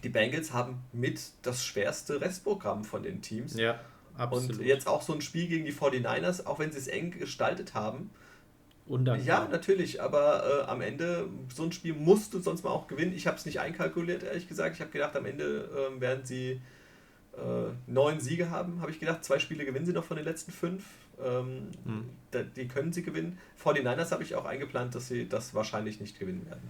[0.03, 3.55] Die Bengals haben mit das schwerste Restprogramm von den Teams.
[3.55, 3.81] Ja,
[4.17, 4.59] absolut.
[4.59, 7.75] Und jetzt auch so ein Spiel gegen die 49ers, auch wenn sie es eng gestaltet
[7.75, 8.11] haben.
[8.87, 9.27] Undankbar.
[9.27, 13.13] Ja, natürlich, aber äh, am Ende, so ein Spiel musst du sonst mal auch gewinnen.
[13.15, 14.75] Ich habe es nicht einkalkuliert, ehrlich gesagt.
[14.75, 16.61] Ich habe gedacht, am Ende äh, werden sie
[17.37, 19.25] äh, neun Siege haben, habe ich gedacht.
[19.25, 20.85] Zwei Spiele gewinnen sie noch von den letzten fünf.
[21.25, 22.09] Ähm, hm.
[22.33, 23.39] da, die können sie gewinnen.
[23.57, 26.69] Vor den Niners habe ich auch eingeplant, dass sie das wahrscheinlich nicht gewinnen werden.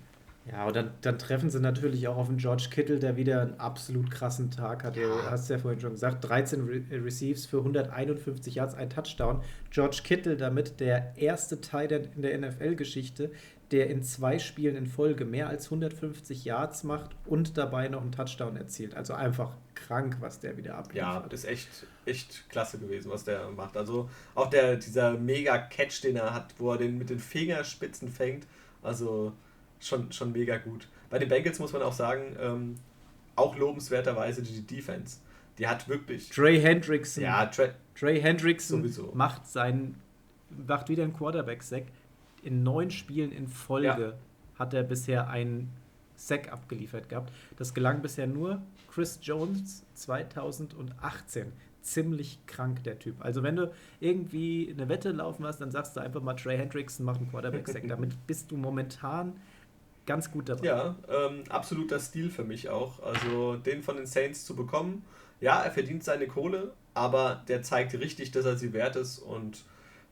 [0.50, 3.60] Ja, und dann, dann treffen sie natürlich auch auf den George Kittle, der wieder einen
[3.60, 4.96] absolut krassen Tag hat.
[4.96, 5.02] Ja.
[5.02, 9.42] Du hast ja vorhin schon gesagt, 13 Re äh, Receives für 151 Yards, ein Touchdown.
[9.70, 13.30] George Kittle damit der erste Teil in der NFL-Geschichte,
[13.70, 18.12] der in zwei Spielen in Folge mehr als 150 Yards macht und dabei noch einen
[18.12, 18.96] Touchdown erzielt.
[18.96, 20.96] Also einfach krank, was der wieder abliefert.
[20.96, 23.76] Ja, das ist echt, echt klasse gewesen, was der macht.
[23.76, 28.46] Also auch der, dieser Mega-Catch, den er hat, wo er den mit den Fingerspitzen fängt.
[28.82, 29.32] Also
[29.82, 30.88] schon, schon mega gut.
[31.10, 32.76] Bei den Bengals muss man auch sagen, ähm,
[33.36, 35.18] auch lobenswerterweise die Defense.
[35.58, 36.30] Die hat wirklich.
[36.30, 37.22] Trey Hendrickson.
[37.24, 39.12] Ja, Trey, Trey Hendrickson sowieso.
[39.14, 40.00] macht seinen.
[40.66, 41.84] macht wieder einen Quarterback-Sack.
[42.42, 44.58] In neun Spielen in Folge ja.
[44.58, 45.70] hat er bisher einen
[46.16, 47.32] Sack abgeliefert gehabt.
[47.56, 51.52] Das gelang bisher nur Chris Jones 2018
[51.82, 53.16] ziemlich krank, der Typ.
[53.24, 57.04] Also wenn du irgendwie eine Wette laufen hast, dann sagst du einfach mal, Trey Hendrickson
[57.04, 57.84] macht einen Quarterback-Sack.
[57.88, 59.34] Damit bist du momentan
[60.06, 60.66] ganz gut dabei.
[60.66, 63.02] Ja, ähm, absoluter Stil für mich auch.
[63.02, 65.04] Also den von den Saints zu bekommen,
[65.40, 69.64] ja, er verdient seine Kohle, aber der zeigt richtig, dass er sie wert ist und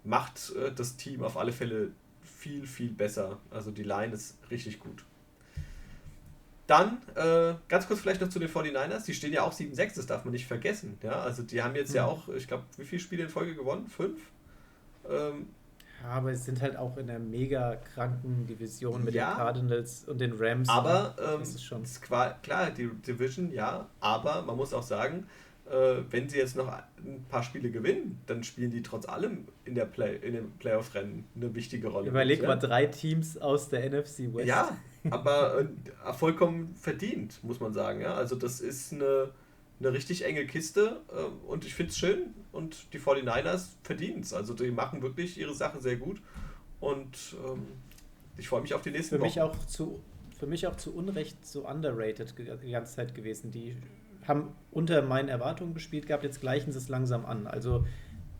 [0.04, 3.38] macht äh, das Team auf alle Fälle viel, viel besser.
[3.50, 5.04] Also die Line ist richtig gut.
[6.66, 9.04] Dann, äh, ganz kurz vielleicht noch zu den 49ers.
[9.04, 10.98] Die stehen ja auch 7-6, das darf man nicht vergessen.
[11.02, 11.96] Ja, also die haben jetzt mhm.
[11.96, 13.88] ja auch, ich glaube, wie viele Spiele in Folge gewonnen?
[13.88, 14.20] Fünf?
[15.08, 15.48] Ähm,
[16.02, 20.04] ja, aber sie sind halt auch in der mega kranken Division mit ja, den Cardinals
[20.04, 20.68] und den Rams.
[20.68, 25.26] Aber ähm, das ist schon ist klar, die Division, ja, aber man muss auch sagen,
[25.70, 29.74] äh, wenn sie jetzt noch ein paar Spiele gewinnen, dann spielen die trotz allem in,
[29.74, 32.08] der Play, in dem Playoff-Rennen eine wichtige Rolle.
[32.08, 34.48] Überleg mal, drei Teams aus der NFC West.
[34.48, 34.76] Ja,
[35.10, 38.00] aber äh, vollkommen verdient, muss man sagen.
[38.00, 38.14] Ja?
[38.14, 39.30] Also das ist eine
[39.80, 44.32] eine richtig enge Kiste äh, und ich finde es schön und die 49ers verdienen es.
[44.32, 46.20] Also die machen wirklich ihre Sache sehr gut
[46.80, 47.66] und ähm,
[48.36, 50.00] ich freue mich auf die nächsten für Mich auch zu,
[50.38, 53.50] für mich auch zu Unrecht so underrated die ganze Zeit gewesen.
[53.50, 53.76] Die
[54.26, 57.46] haben unter meinen Erwartungen gespielt gehabt, jetzt gleichen sie es langsam an.
[57.46, 57.86] Also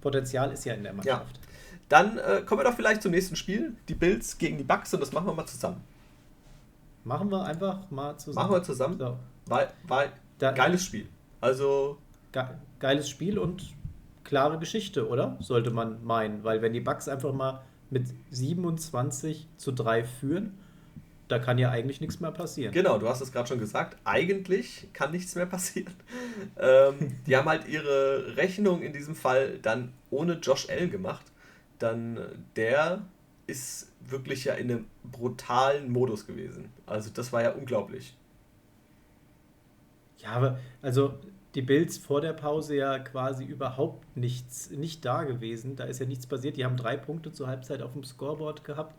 [0.00, 1.36] Potenzial ist ja in der Mannschaft.
[1.36, 1.42] Ja.
[1.88, 5.00] Dann äh, kommen wir doch vielleicht zum nächsten Spiel, die Bills gegen die Bucks und
[5.00, 5.82] das machen wir mal zusammen.
[7.02, 8.46] Machen wir einfach mal zusammen.
[8.46, 8.98] Machen wir zusammen.
[8.98, 9.18] So.
[9.46, 11.08] Weil, weil, da, geiles Spiel.
[11.40, 11.98] Also.
[12.32, 12.44] Ge
[12.78, 13.74] geiles Spiel und
[14.24, 15.36] klare Geschichte, oder?
[15.40, 16.44] Sollte man meinen.
[16.44, 20.58] Weil wenn die Bucks einfach mal mit 27 zu 3 führen,
[21.28, 22.72] da kann ja eigentlich nichts mehr passieren.
[22.72, 23.96] Genau, du hast es gerade schon gesagt.
[24.04, 25.92] Eigentlich kann nichts mehr passieren.
[26.58, 31.26] ähm, die haben halt ihre Rechnung in diesem Fall dann ohne Josh Allen gemacht.
[31.78, 32.18] Dann
[32.56, 33.02] der
[33.46, 36.70] ist wirklich ja in einem brutalen Modus gewesen.
[36.86, 38.16] Also das war ja unglaublich.
[40.18, 41.18] Ja, aber also
[41.54, 45.76] die Bills vor der Pause ja quasi überhaupt nichts, nicht da gewesen.
[45.76, 46.56] Da ist ja nichts passiert.
[46.56, 48.94] Die haben drei Punkte zur Halbzeit auf dem Scoreboard gehabt.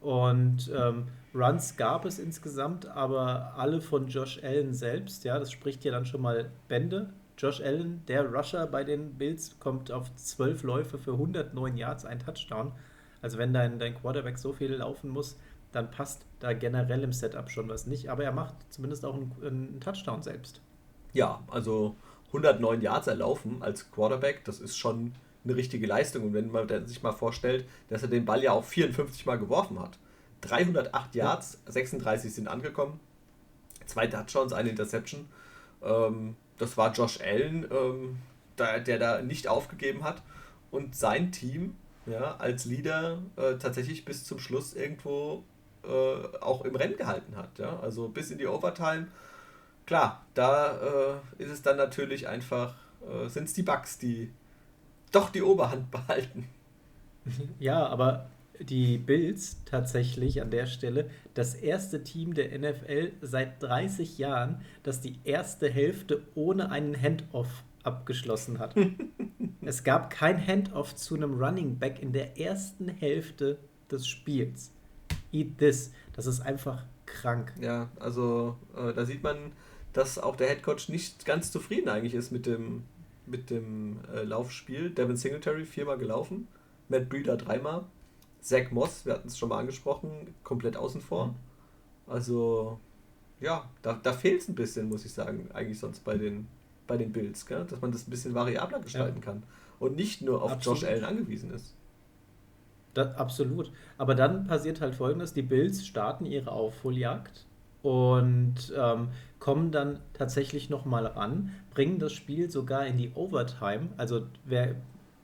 [0.00, 5.24] Und ähm, Runs gab es insgesamt, aber alle von Josh Allen selbst.
[5.24, 7.10] Ja, das spricht ja dann schon mal Bände.
[7.38, 12.18] Josh Allen, der Rusher bei den Bills, kommt auf zwölf Läufe für 109 Yards, ein
[12.18, 12.72] Touchdown.
[13.20, 15.38] Also wenn dein, dein Quarterback so viel laufen muss,
[15.70, 18.08] dann passt da generell im Setup schon was nicht.
[18.10, 20.60] Aber er macht zumindest auch einen, einen Touchdown selbst.
[21.12, 21.96] Ja, also
[22.28, 25.14] 109 Yards erlaufen als Quarterback, das ist schon
[25.44, 26.24] eine richtige Leistung.
[26.24, 29.78] Und wenn man sich mal vorstellt, dass er den Ball ja auch 54 Mal geworfen
[29.78, 29.98] hat.
[30.42, 33.00] 308 Yards, 36 sind angekommen.
[33.86, 35.28] Zwei Touchdowns, eine Interception.
[35.82, 38.18] Ähm, das war Josh Allen, ähm,
[38.58, 40.22] der, da nicht aufgegeben hat.
[40.70, 41.76] Und sein Team
[42.06, 45.44] ja, als Leader äh, tatsächlich bis zum Schluss irgendwo
[45.84, 47.58] äh, auch im Rennen gehalten hat.
[47.58, 47.78] Ja?
[47.80, 49.08] Also bis in die Overtime.
[49.86, 54.30] Klar, da äh, ist es dann natürlich einfach, äh, sind es die Bugs, die
[55.10, 56.48] doch die Oberhand behalten.
[57.58, 58.26] Ja, aber
[58.58, 65.00] die Bills tatsächlich an der Stelle das erste Team der NFL seit 30 Jahren, das
[65.00, 68.74] die erste Hälfte ohne einen Handoff abgeschlossen hat.
[69.62, 73.58] es gab kein Handoff zu einem Running Back in der ersten Hälfte
[73.90, 74.70] des Spiels
[75.32, 75.92] eat this.
[76.14, 77.52] Das ist einfach krank.
[77.60, 79.52] Ja, also äh, da sieht man,
[79.92, 82.84] dass auch der Headcoach nicht ganz zufrieden eigentlich ist mit dem,
[83.26, 84.90] mit dem äh, Laufspiel.
[84.90, 86.48] Devin Singletary viermal gelaufen,
[86.88, 87.84] Matt Breeder dreimal,
[88.40, 91.28] Zach Moss, wir hatten es schon mal angesprochen, komplett außen vor.
[91.28, 91.34] Mhm.
[92.06, 92.78] Also,
[93.40, 96.48] ja, da, da fehlt es ein bisschen, muss ich sagen, eigentlich sonst bei den,
[96.86, 97.64] bei den Bills, gell?
[97.68, 99.24] dass man das ein bisschen variabler gestalten ja.
[99.24, 99.42] kann
[99.78, 100.80] und nicht nur auf Absolut.
[100.80, 101.74] Josh Allen angewiesen ist.
[102.94, 103.72] Das, absolut.
[103.96, 107.46] Aber dann passiert halt folgendes: Die Bills starten ihre Aufholjagd
[107.82, 113.88] und ähm, kommen dann tatsächlich nochmal ran, bringen das Spiel sogar in die Overtime.
[113.96, 114.76] Also wer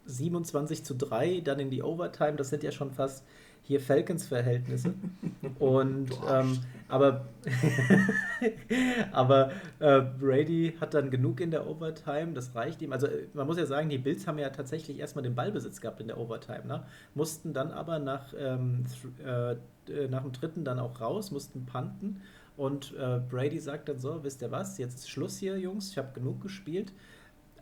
[0.06, 3.24] 27 zu 3 dann in die Overtime, das sind ja schon fast
[3.62, 4.94] hier Falcons-Verhältnisse.
[5.58, 6.58] Und ähm,
[6.88, 7.26] aber,
[9.12, 12.92] aber äh, Brady hat dann genug in der Overtime, das reicht ihm.
[12.92, 16.08] Also man muss ja sagen, die Bills haben ja tatsächlich erstmal den Ballbesitz gehabt in
[16.08, 16.84] der Overtime, ne?
[17.14, 18.84] mussten dann aber nach, ähm,
[19.22, 22.22] äh, nach dem dritten dann auch raus, mussten panten.
[22.58, 25.96] Und äh, Brady sagt dann so, wisst ihr was, jetzt ist Schluss hier, Jungs, ich
[25.96, 26.92] habe genug gespielt.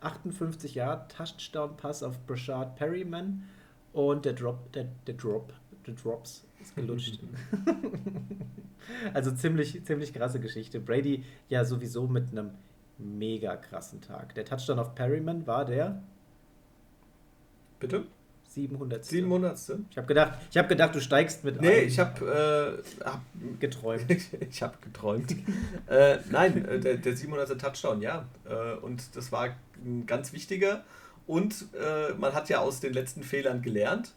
[0.01, 3.43] 58 Jahre Touchdown-Pass auf Brashard Perryman
[3.93, 5.53] und der Drop, der, der Drop,
[5.85, 7.19] der Drops ist gelutscht.
[9.13, 10.79] also ziemlich, ziemlich krasse Geschichte.
[10.79, 12.55] Brady ja sowieso mit einem
[12.97, 14.33] mega krassen Tag.
[14.33, 16.01] Der Touchdown auf Perryman war der.
[17.79, 18.07] Bitte?
[18.47, 19.05] 700.
[19.05, 19.59] 700.
[19.89, 21.87] Ich habe gedacht, hab gedacht, du steigst mit Nee, ein.
[21.87, 23.21] ich habe äh, hab
[23.59, 24.05] geträumt.
[24.49, 25.35] ich habe geträumt.
[25.87, 27.59] äh, nein, äh, der, der 700.
[27.59, 28.25] Touchdown, ja.
[28.49, 29.55] Äh, und das war
[29.85, 30.83] ein ganz wichtiger.
[31.27, 34.13] Und äh, man hat ja aus den letzten Fehlern gelernt.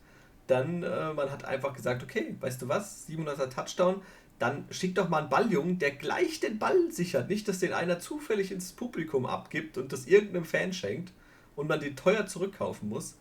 [0.47, 4.02] Dann, äh, man hat einfach gesagt, okay, weißt du was, 700er Touchdown,
[4.39, 7.28] dann schick doch mal einen Balljungen, der gleich den Ball sichert.
[7.28, 11.12] Nicht, dass den einer zufällig ins Publikum abgibt und das irgendeinem Fan schenkt
[11.57, 13.19] und man den teuer zurückkaufen muss.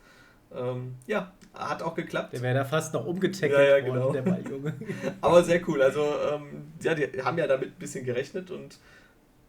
[0.55, 2.33] Ähm, ja, hat auch geklappt.
[2.33, 4.05] Der wäre da fast noch umgetackelt ja, ja, genau.
[4.05, 4.73] worden, der Balljunge.
[5.21, 5.81] Aber sehr cool.
[5.81, 8.79] Also, ähm, ja, die haben ja damit ein bisschen gerechnet und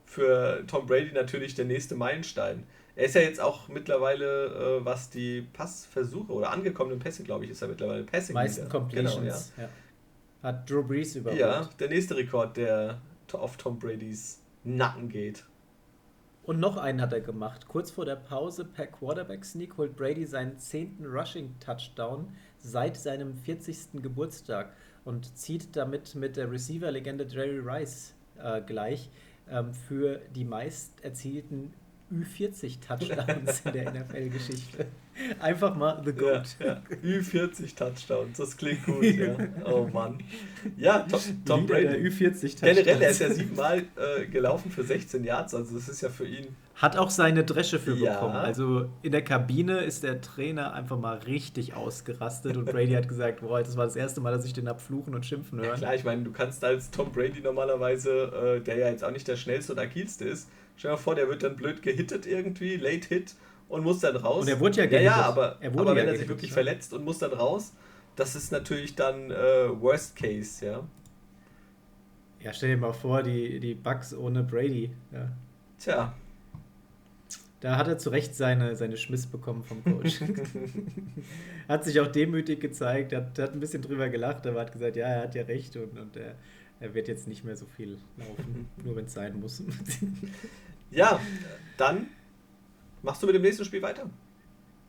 [0.04, 2.64] für Tom Brady natürlich der nächste Meilenstein.
[2.96, 4.46] Er ist ja jetzt auch mittlerweile,
[4.80, 8.34] äh, was die Passversuche oder angekommenen Pässe, glaube ich, ist er mittlerweile Passing.
[8.34, 9.52] Meisten Completions.
[9.54, 9.68] Genau.
[9.68, 9.72] Ja.
[10.42, 11.40] Hat Drew Brees überholt.
[11.40, 13.00] Ja, der nächste Rekord, der
[13.32, 15.44] auf Tom Bradys Nacken geht.
[16.50, 17.68] Und noch einen hat er gemacht.
[17.68, 22.26] Kurz vor der Pause per Quarterback-Sneak holt Brady seinen zehnten Rushing-Touchdown
[22.58, 24.02] seit seinem 40.
[24.02, 24.72] Geburtstag
[25.04, 29.10] und zieht damit mit der Receiver-Legende Jerry Rice äh, gleich
[29.48, 31.72] ähm, für die meist erzielten
[32.12, 34.86] Ü40-Touchdowns in der NFL-Geschichte.
[35.38, 36.56] Einfach mal The Goat.
[36.58, 36.82] Ja, ja.
[37.04, 39.36] Ü40 Touchdowns, das klingt gut, ja.
[39.64, 40.22] Oh Mann.
[40.76, 42.08] Ja, Tom, Tom Brady.
[42.08, 42.60] Ü40 Touchdowns.
[42.60, 46.26] Generell, er ist ja siebenmal äh, gelaufen für 16 Yards, also das ist ja für
[46.26, 46.48] ihn.
[46.80, 48.14] Hat auch seine Dresche für ja.
[48.14, 48.36] bekommen.
[48.36, 53.42] Also in der Kabine ist der Trainer einfach mal richtig ausgerastet und Brady hat gesagt,
[53.42, 55.68] boah, das war das erste Mal, dass ich den hab fluchen und schimpfen hören.
[55.68, 59.10] Ja klar, ich meine, du kannst als Tom Brady normalerweise, äh, der ja jetzt auch
[59.10, 62.24] nicht der schnellste und agilste ist, stell dir mal vor, der wird dann blöd gehittet
[62.24, 63.34] irgendwie, Late Hit
[63.68, 64.44] und muss dann raus.
[64.44, 65.04] Und er wurde ja gehittet.
[65.04, 66.54] Ja, ja aber, aber wenn ja er sich wirklich ja.
[66.54, 67.74] verletzt und muss dann raus,
[68.16, 70.82] das ist natürlich dann äh, Worst Case, ja.
[72.42, 74.90] Ja, stell dir mal vor, die, die Bugs ohne Brady.
[75.12, 75.28] Ja.
[75.78, 76.14] Tja.
[77.60, 80.20] Da hat er zu Recht seine, seine Schmiss bekommen vom Coach.
[81.68, 85.06] hat sich auch demütig gezeigt, hat, hat ein bisschen drüber gelacht, aber hat gesagt, ja,
[85.06, 86.36] er hat ja recht und, und er,
[86.80, 89.62] er wird jetzt nicht mehr so viel laufen, nur wenn es sein muss.
[90.90, 91.20] ja,
[91.76, 92.06] dann
[93.02, 94.10] Machst du mit dem nächsten Spiel weiter?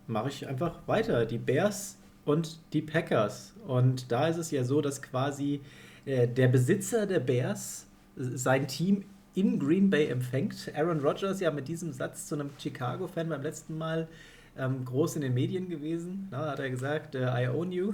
[0.08, 1.26] Mache ich einfach weiter.
[1.26, 3.54] Die Bears und die Packers.
[3.66, 5.62] Und da ist es ja so, dass quasi
[6.06, 7.88] äh, der Besitzer der Bears
[8.18, 10.72] sein Team in Green Bay empfängt.
[10.76, 14.08] Aaron Rodgers ja mit diesem Satz zu einem Chicago-Fan beim letzten Mal
[14.58, 16.28] ähm, groß in den Medien gewesen.
[16.32, 17.94] Da hat er gesagt, äh, I own you.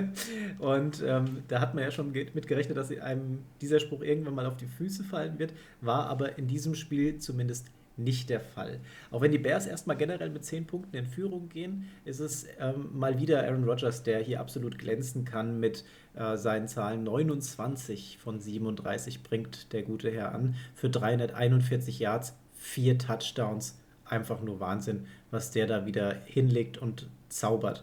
[0.58, 4.46] und ähm, da hat man ja schon mit gerechnet, dass einem dieser Spruch irgendwann mal
[4.46, 5.52] auf die Füße fallen wird.
[5.80, 8.80] War aber in diesem Spiel zumindest nicht der Fall.
[9.10, 12.88] Auch wenn die Bears erstmal generell mit 10 Punkten in Führung gehen, ist es ähm,
[12.94, 15.84] mal wieder Aaron Rodgers, der hier absolut glänzen kann mit
[16.14, 17.04] äh, seinen Zahlen.
[17.04, 23.78] 29 von 37 bringt der gute Herr an für 341 Yards, vier Touchdowns.
[24.04, 27.82] Einfach nur Wahnsinn, was der da wieder hinlegt und zaubert.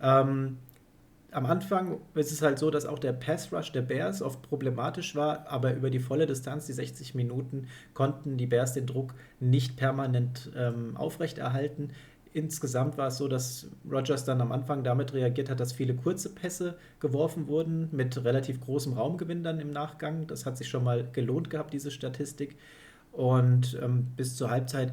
[0.00, 0.58] Ähm,
[1.36, 5.14] am Anfang ist es halt so, dass auch der Pass Rush der Bears oft problematisch
[5.14, 9.76] war, aber über die volle Distanz, die 60 Minuten, konnten die Bears den Druck nicht
[9.76, 11.90] permanent ähm, aufrechterhalten.
[12.36, 16.34] Insgesamt war es so, dass Rogers dann am Anfang damit reagiert hat, dass viele kurze
[16.34, 20.26] Pässe geworfen wurden mit relativ großem Raumgewinn dann im Nachgang.
[20.26, 22.58] Das hat sich schon mal gelohnt gehabt, diese Statistik.
[23.10, 24.92] Und ähm, bis zur Halbzeit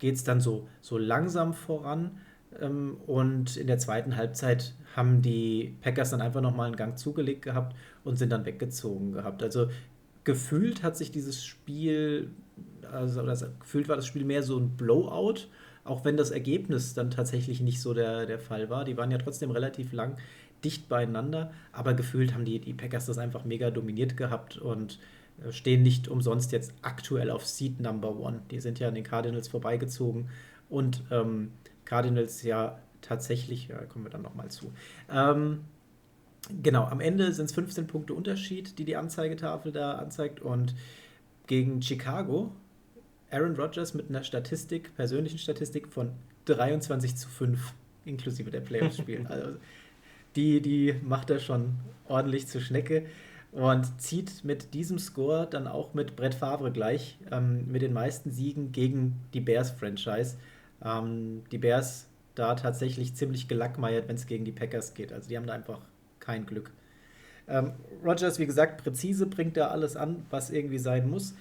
[0.00, 2.18] geht es dann so, so langsam voran.
[2.60, 7.40] Ähm, und in der zweiten Halbzeit haben die Packers dann einfach nochmal einen Gang zugelegt
[7.40, 7.74] gehabt
[8.04, 9.42] und sind dann weggezogen gehabt.
[9.42, 9.68] Also
[10.24, 12.32] gefühlt hat sich dieses Spiel,
[12.82, 15.48] also, also gefühlt war das Spiel mehr so ein Blowout
[15.84, 18.84] auch wenn das Ergebnis dann tatsächlich nicht so der, der Fall war.
[18.84, 20.16] Die waren ja trotzdem relativ lang
[20.64, 25.00] dicht beieinander, aber gefühlt haben die, die Packers das einfach mega dominiert gehabt und
[25.44, 28.42] äh, stehen nicht umsonst jetzt aktuell auf Seed Number One.
[28.50, 30.28] Die sind ja an den Cardinals vorbeigezogen
[30.68, 31.50] und ähm,
[31.84, 34.72] Cardinals ja tatsächlich, ja, kommen wir dann nochmal zu.
[35.10, 35.62] Ähm,
[36.62, 40.76] genau, am Ende sind es 15 Punkte Unterschied, die die Anzeigetafel da anzeigt und
[41.48, 42.52] gegen Chicago
[43.32, 46.12] Aaron Rodgers mit einer Statistik, persönlichen Statistik von
[46.44, 47.72] 23 zu 5,
[48.04, 49.28] inklusive der Playoffs-Spiele.
[49.28, 49.56] also
[50.36, 51.74] die, die macht er schon
[52.06, 53.06] ordentlich zur Schnecke
[53.52, 58.30] und zieht mit diesem Score dann auch mit Brett Favre gleich ähm, mit den meisten
[58.30, 60.36] Siegen gegen die Bears-Franchise.
[60.82, 65.12] Ähm, die Bears da tatsächlich ziemlich gelackmeiert, wenn es gegen die Packers geht.
[65.12, 65.80] Also die haben da einfach
[66.18, 66.70] kein Glück.
[67.46, 67.72] Ähm,
[68.02, 71.34] Rogers, wie gesagt, präzise bringt da alles an, was irgendwie sein muss.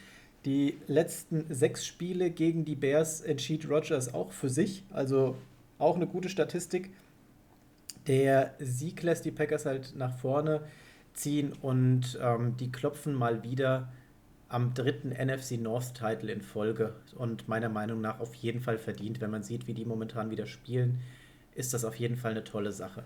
[0.46, 4.84] Die letzten sechs Spiele gegen die Bears entschied Rogers auch für sich.
[4.92, 5.38] Also
[5.78, 6.92] auch eine gute Statistik.
[8.08, 10.62] Der Sieg lässt die Packers halt nach vorne
[11.14, 13.92] ziehen und ähm, die klopfen mal wieder
[14.50, 19.22] am dritten NFC North Title in Folge und meiner Meinung nach auf jeden Fall verdient.
[19.22, 21.00] Wenn man sieht, wie die momentan wieder spielen,
[21.56, 23.04] ist das auf jeden Fall eine tolle Sache.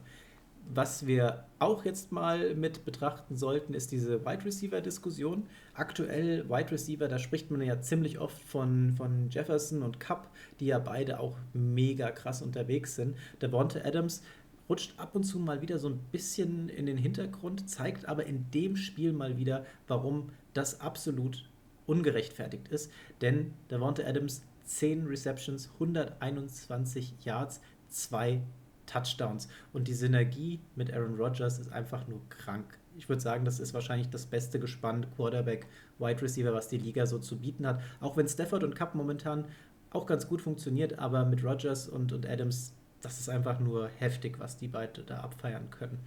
[0.67, 5.45] Was wir auch jetzt mal mit betrachten sollten, ist diese Wide Receiver Diskussion.
[5.73, 10.67] Aktuell Wide Receiver, da spricht man ja ziemlich oft von, von Jefferson und Cup, die
[10.67, 13.15] ja beide auch mega krass unterwegs sind.
[13.41, 14.23] Der Bonte Adams
[14.67, 18.49] rutscht ab und zu mal wieder so ein bisschen in den Hintergrund, zeigt aber in
[18.51, 21.47] dem Spiel mal wieder, warum das absolut
[21.85, 22.91] ungerechtfertigt ist.
[23.21, 28.41] Denn Davante Adams 10 Receptions, 121 Yards, 2
[28.85, 29.47] Touchdowns.
[29.73, 32.77] Und die Synergie mit Aaron Rodgers ist einfach nur krank.
[32.97, 35.67] Ich würde sagen, das ist wahrscheinlich das beste Gespann Quarterback,
[35.99, 37.81] Wide Receiver, was die Liga so zu bieten hat.
[37.99, 39.45] Auch wenn Stafford und Cup momentan
[39.91, 42.73] auch ganz gut funktioniert, aber mit Rodgers und, und Adams
[43.05, 45.99] das ist einfach nur heftig, was die beiden da abfeiern können.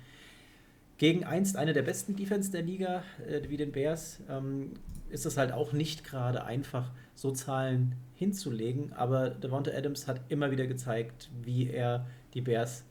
[0.99, 4.73] Gegen einst eine der besten Defense der Liga, äh, wie den Bears, ähm,
[5.09, 8.93] ist es halt auch nicht gerade einfach, so Zahlen hinzulegen.
[8.93, 12.05] Aber Devonta Adams hat immer wieder gezeigt, wie er
[12.39, 12.85] die Bears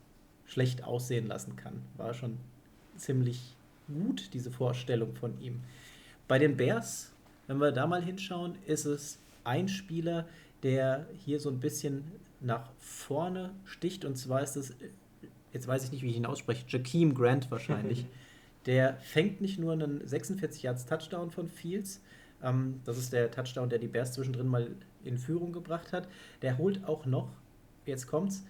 [0.46, 1.82] schlecht aussehen lassen kann.
[1.96, 2.38] War schon
[2.98, 3.56] ziemlich
[3.88, 5.62] gut, diese Vorstellung von ihm.
[6.28, 7.14] Bei den Bears,
[7.48, 10.28] wenn wir da mal hinschauen, ist es ein Spieler,
[10.64, 12.04] der hier so ein bisschen
[12.42, 14.04] nach vorne sticht.
[14.04, 14.76] Und zwar ist es,
[15.54, 18.06] jetzt weiß ich nicht, wie ich ihn ausspreche, Jakeem Grant wahrscheinlich.
[18.66, 22.02] der fängt nicht nur einen 46 Yards Touchdown von Fields,
[22.44, 24.76] ähm, das ist der Touchdown, der die Bears zwischendrin mal
[25.06, 26.10] in Führung gebracht hat.
[26.42, 27.30] Der holt auch noch,
[27.86, 28.44] jetzt kommt's,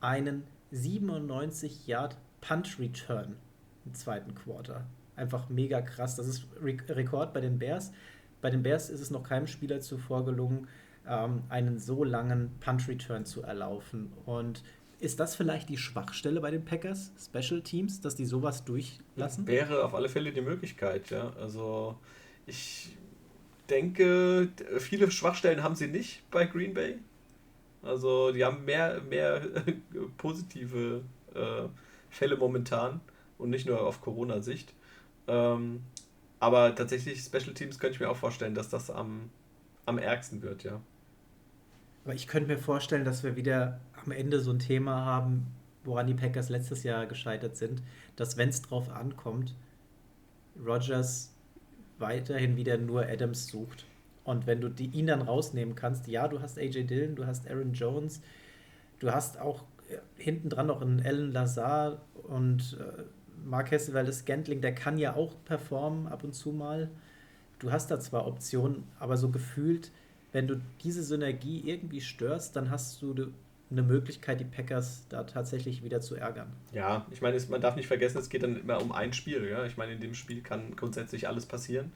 [0.00, 3.36] einen 97 Yard Punt Return
[3.84, 4.86] im zweiten Quarter.
[5.16, 6.16] Einfach mega krass.
[6.16, 7.92] Das ist Re Rekord bei den Bears.
[8.40, 10.68] Bei den Bears ist es noch keinem Spieler zuvor gelungen,
[11.06, 14.12] ähm, einen so langen Punch-Return zu erlaufen.
[14.24, 14.62] Und
[14.98, 19.46] ist das vielleicht die Schwachstelle bei den Packers, Special Teams, dass die sowas durchlassen?
[19.46, 21.32] Wäre auf alle Fälle die Möglichkeit, ja.
[21.38, 21.98] Also
[22.46, 22.96] ich
[23.68, 24.48] denke,
[24.78, 26.98] viele Schwachstellen haben sie nicht bei Green Bay.
[27.82, 29.40] Also die haben mehr, mehr
[30.18, 31.02] positive
[31.34, 31.68] äh,
[32.10, 33.00] Fälle momentan
[33.38, 34.74] und nicht nur auf Corona-Sicht.
[35.26, 35.82] Ähm,
[36.38, 39.30] aber tatsächlich Special Teams könnte ich mir auch vorstellen, dass das am,
[39.86, 40.80] am ärgsten wird, ja.
[42.04, 45.46] Aber ich könnte mir vorstellen, dass wir wieder am Ende so ein Thema haben,
[45.84, 47.82] woran die Packers letztes Jahr gescheitert sind,
[48.16, 49.54] dass wenn es drauf ankommt,
[50.64, 51.34] Rogers
[51.98, 53.84] weiterhin wieder nur Adams sucht.
[54.30, 57.48] Und wenn du die, ihn dann rausnehmen kannst, ja, du hast AJ Dillon, du hast
[57.48, 58.22] Aaron Jones,
[58.98, 63.02] du hast auch äh, hinten dran noch einen Alan Lazar und äh,
[63.44, 66.90] Marquez Valdes Scantling, der kann ja auch performen ab und zu mal.
[67.58, 69.90] Du hast da zwar Optionen, aber so gefühlt
[70.32, 73.32] wenn du diese Synergie irgendwie störst, dann hast du
[73.70, 76.48] eine Möglichkeit, die Packers da tatsächlich wieder zu ärgern.
[76.72, 79.48] Ja, ich meine, man darf nicht vergessen, es geht dann immer um ein Spiel.
[79.48, 79.64] Ja?
[79.64, 81.92] Ich meine, in dem Spiel kann grundsätzlich alles passieren.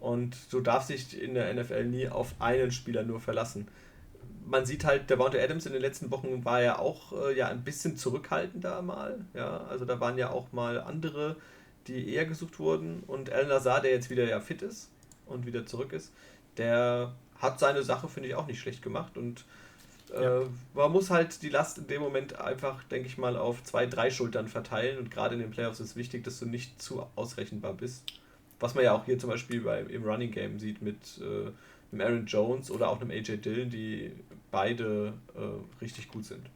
[0.00, 3.68] Und du darfst dich in der NFL nie auf einen Spieler nur verlassen.
[4.44, 7.48] Man sieht halt, der Bounty Adams in den letzten Wochen war ja auch äh, ja,
[7.48, 9.24] ein bisschen zurückhaltender mal.
[9.34, 9.66] Ja?
[9.68, 11.36] Also da waren ja auch mal andere,
[11.86, 13.02] die eher gesucht wurden.
[13.06, 14.90] Und Alan Lazar, der jetzt wieder ja fit ist
[15.26, 16.12] und wieder zurück ist,
[16.56, 19.16] der hat seine Sache, finde ich, auch nicht schlecht gemacht.
[19.16, 19.44] Und
[20.14, 20.42] äh, ja.
[20.74, 24.10] man muss halt die Last in dem Moment einfach, denke ich mal, auf zwei, drei
[24.10, 24.98] Schultern verteilen.
[24.98, 28.04] Und gerade in den Playoffs ist wichtig, dass du nicht zu ausrechenbar bist.
[28.60, 31.50] Was man ja auch hier zum Beispiel bei, im Running Game sieht mit äh,
[31.92, 34.12] einem Aaron Jones oder auch einem AJ Dillon, die
[34.50, 36.48] beide äh, richtig gut sind.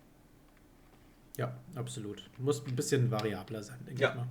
[1.37, 2.29] Ja, absolut.
[2.39, 4.11] Muss ein bisschen variabler sein, denke ja.
[4.11, 4.27] ich mal.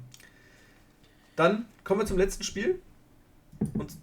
[1.35, 2.79] Dann kommen wir zum letzten Spiel.
[3.73, 3.93] Und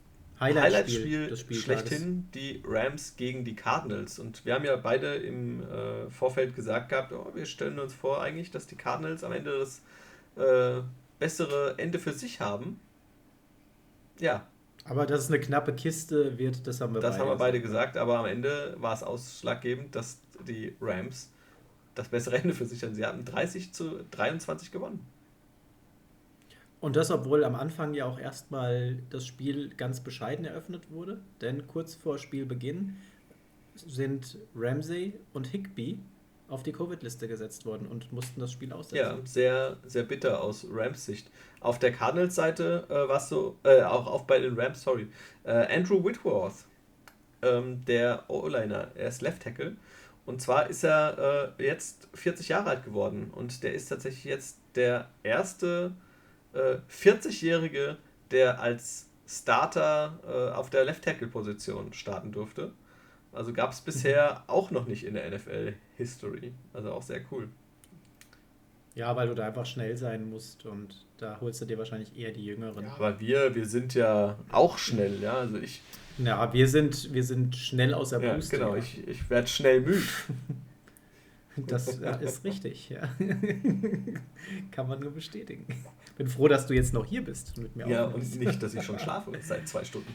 [0.40, 4.18] Highlight-Spiel Highlight schlechthin, die Rams gegen die Cardinals.
[4.18, 8.22] Und wir haben ja beide im äh, Vorfeld gesagt gehabt, oh, wir stellen uns vor
[8.22, 9.80] eigentlich, dass die Cardinals am Ende das
[10.36, 10.82] äh,
[11.18, 12.80] bessere Ende für sich haben.
[14.20, 14.46] Ja.
[14.84, 17.60] Aber dass es eine knappe Kiste wird, das haben wir das beide haben wir beide
[17.60, 17.94] gesagt.
[17.94, 17.96] gesagt.
[17.96, 21.30] Aber am Ende war es ausschlaggebend, dass die Rams
[21.94, 22.94] das bessere Ende für sich hatten.
[22.94, 25.04] Sie hatten 30 zu 23 gewonnen.
[26.80, 31.66] Und das, obwohl am Anfang ja auch erstmal das Spiel ganz bescheiden eröffnet wurde, denn
[31.66, 32.96] kurz vor Spielbeginn
[33.74, 35.98] sind Ramsey und Higby
[36.48, 38.96] auf die Covid-Liste gesetzt worden und mussten das Spiel aussetzen.
[38.96, 41.30] Ja, sehr, sehr bitter aus Rams Sicht.
[41.60, 45.08] Auf der Cardinals-Seite äh, war es so, äh, auch, auch bei den Rams, sorry,
[45.44, 46.64] äh, Andrew Whitworth,
[47.42, 49.76] ähm, der O-Liner, er ist Left Tackle.
[50.24, 54.58] Und zwar ist er äh, jetzt 40 Jahre alt geworden und der ist tatsächlich jetzt
[54.74, 55.92] der erste
[56.52, 57.96] äh, 40-Jährige,
[58.32, 62.72] der als Starter äh, auf der Left Tackle Position starten durfte.
[63.36, 66.52] Also gab es bisher auch noch nicht in der NFL History.
[66.72, 67.48] Also auch sehr cool.
[68.94, 72.32] Ja, weil du da einfach schnell sein musst und da holst du dir wahrscheinlich eher
[72.32, 72.84] die Jüngeren.
[72.84, 75.34] Ja, aber wir, wir sind ja auch schnell, ja.
[75.34, 75.82] Also ich.
[76.18, 78.78] Ja, wir sind, wir sind schnell aus der ja, Genau, ja.
[78.82, 80.02] ich, ich werde schnell müde.
[81.66, 83.08] Das ist richtig, ja.
[84.70, 85.66] Kann man nur bestätigen.
[86.16, 87.88] Bin froh, dass du jetzt noch hier bist mit mir.
[87.88, 90.12] Ja, und nicht, dass ich schon schlafe seit zwei Stunden.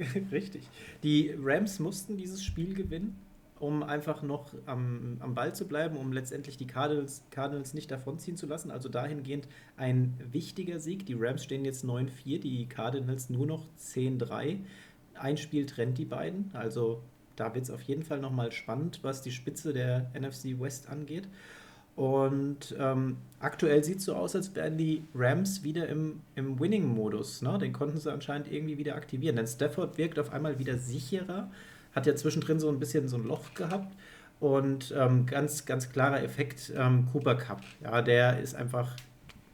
[0.32, 0.62] Richtig.
[1.02, 3.16] Die Rams mussten dieses Spiel gewinnen,
[3.58, 8.36] um einfach noch am, am Ball zu bleiben, um letztendlich die Cardinals, Cardinals nicht davonziehen
[8.36, 8.70] zu lassen.
[8.70, 11.04] Also dahingehend ein wichtiger Sieg.
[11.06, 14.60] Die Rams stehen jetzt 9-4, die Cardinals nur noch 10-3.
[15.14, 16.50] Ein Spiel trennt die beiden.
[16.54, 17.02] Also
[17.36, 21.28] da wird es auf jeden Fall nochmal spannend, was die Spitze der NFC West angeht.
[22.00, 27.42] Und ähm, aktuell sieht es so aus, als wären die Rams wieder im, im Winning-Modus.
[27.42, 27.58] Ne?
[27.58, 29.36] Den konnten sie anscheinend irgendwie wieder aktivieren.
[29.36, 31.50] Denn Stafford wirkt auf einmal wieder sicherer,
[31.94, 33.94] hat ja zwischendrin so ein bisschen so ein Loch gehabt.
[34.40, 37.60] Und ähm, ganz, ganz klarer Effekt, ähm, Cooper Cup.
[37.82, 38.96] Ja, der ist einfach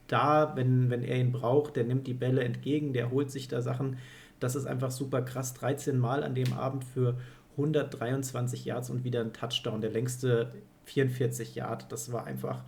[0.07, 1.75] da, wenn, wenn er ihn braucht.
[1.75, 3.99] Der nimmt die Bälle entgegen, der holt sich da Sachen.
[4.39, 5.53] Das ist einfach super krass.
[5.55, 7.17] 13 Mal an dem Abend für
[7.57, 9.81] 123 Yards und wieder ein Touchdown.
[9.81, 10.53] Der längste
[10.87, 11.89] 44 Yards.
[11.89, 12.65] Das war einfach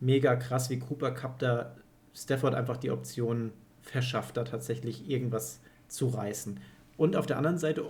[0.00, 1.74] mega krass, wie Cooper Cup da
[2.14, 3.52] Stafford einfach die Option
[3.82, 6.60] verschafft, da tatsächlich irgendwas zu reißen.
[6.96, 7.84] Und auf der anderen Seite,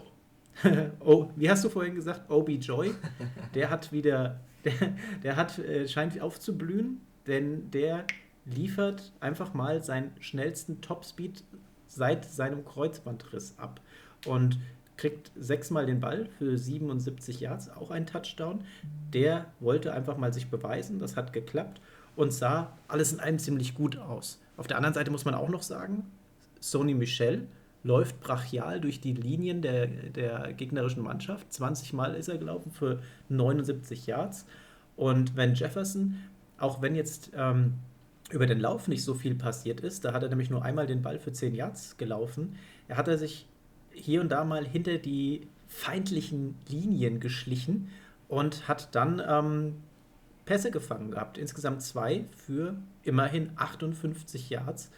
[1.01, 2.95] oh, wie hast du vorhin gesagt, Obi Joy,
[3.55, 8.05] der hat wieder, der, der hat, äh, scheint aufzublühen, denn der
[8.47, 11.45] liefert einfach mal seinen schnellsten Topspeed
[11.87, 13.81] seit seinem Kreuzbandriss ab.
[14.27, 14.59] Und
[14.97, 18.65] kriegt sechsmal den Ball für 77 Yards, auch ein Touchdown.
[19.13, 21.81] Der wollte einfach mal sich beweisen, das hat geklappt
[22.17, 24.41] und sah alles in allem ziemlich gut aus.
[24.57, 26.05] Auf der anderen Seite muss man auch noch sagen,
[26.61, 27.47] Sony Michel
[27.83, 31.53] läuft brachial durch die Linien der, der gegnerischen Mannschaft.
[31.53, 34.47] 20 Mal ist er gelaufen für 79 Yards.
[34.97, 36.17] Und wenn Jefferson,
[36.59, 37.75] auch wenn jetzt ähm,
[38.31, 41.03] über den Lauf nicht so viel passiert ist, da hat er nämlich nur einmal den
[41.03, 42.57] Ball für 10 Yards gelaufen,
[42.89, 43.47] er hat er sich
[43.95, 47.91] hier und da mal hinter die feindlichen Linien geschlichen
[48.29, 49.83] und hat dann ähm,
[50.45, 51.39] Pässe gefangen gehabt.
[51.39, 54.91] Insgesamt zwei für immerhin 58 Yards.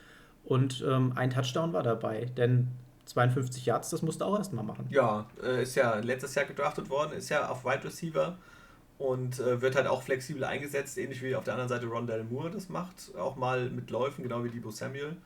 [0.45, 2.69] Und ähm, ein Touchdown war dabei, denn
[3.07, 4.87] 52 Yards, das musste auch erstmal machen.
[4.91, 8.37] Ja, äh, ist ja letztes Jahr gedraftet worden, ist ja auf Wide Receiver
[8.99, 12.51] und äh, wird halt auch flexibel eingesetzt, ähnlich wie auf der anderen Seite Rondell Moore
[12.51, 15.17] das macht, auch mal mit Läufen, genau wie Debo Samuel.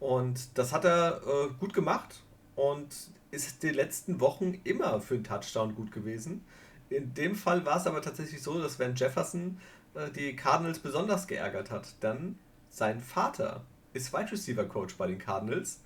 [0.00, 2.22] Und das hat er äh, gut gemacht
[2.58, 2.88] und
[3.30, 6.44] ist die letzten Wochen immer für einen Touchdown gut gewesen.
[6.90, 9.60] In dem Fall war es aber tatsächlich so, dass wenn Jefferson
[9.94, 12.36] äh, die Cardinals besonders geärgert hat, dann
[12.68, 15.80] sein Vater ist Wide Receiver Coach bei den Cardinals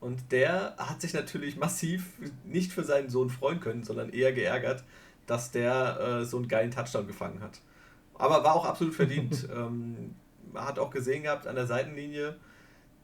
[0.00, 4.82] und der hat sich natürlich massiv nicht für seinen Sohn freuen können, sondern eher geärgert,
[5.26, 7.60] dass der äh, so einen geilen Touchdown gefangen hat.
[8.14, 9.48] Aber war auch absolut verdient.
[9.54, 10.16] ähm,
[10.52, 12.36] man hat auch gesehen gehabt an der Seitenlinie,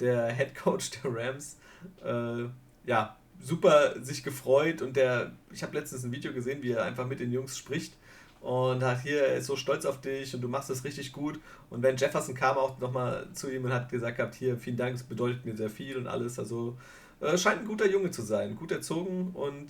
[0.01, 1.59] der Head Coach der Rams
[2.03, 2.49] äh,
[2.84, 7.06] ja, super sich gefreut und der, ich habe letztens ein Video gesehen, wie er einfach
[7.06, 7.94] mit den Jungs spricht
[8.40, 11.40] und hat hier, er ist so stolz auf dich und du machst das richtig gut.
[11.70, 14.96] Und wenn Jefferson kam auch nochmal zu ihm und hat gesagt gehabt, hier, vielen Dank,
[14.96, 16.38] es bedeutet mir sehr viel und alles.
[16.38, 16.76] Also
[17.20, 19.68] äh, scheint ein guter Junge zu sein, gut erzogen und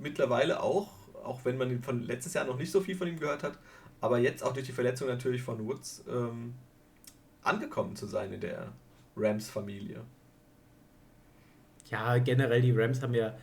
[0.00, 0.92] mittlerweile auch,
[1.24, 3.58] auch wenn man von letztes Jahr noch nicht so viel von ihm gehört hat,
[4.00, 6.54] aber jetzt auch durch die Verletzung natürlich von Woods ähm,
[7.42, 8.72] angekommen zu sein in der
[9.16, 10.02] Rams-Familie
[11.94, 13.34] ja, generell die Rams haben ja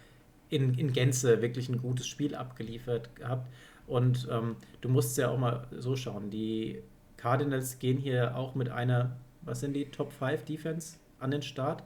[0.50, 3.50] in, in Gänze wirklich ein gutes Spiel abgeliefert gehabt.
[3.88, 6.30] Und ähm, du musst ja auch mal so schauen.
[6.30, 6.82] Die
[7.16, 11.84] Cardinals gehen hier auch mit einer, was sind die, Top 5 Defense an den Start.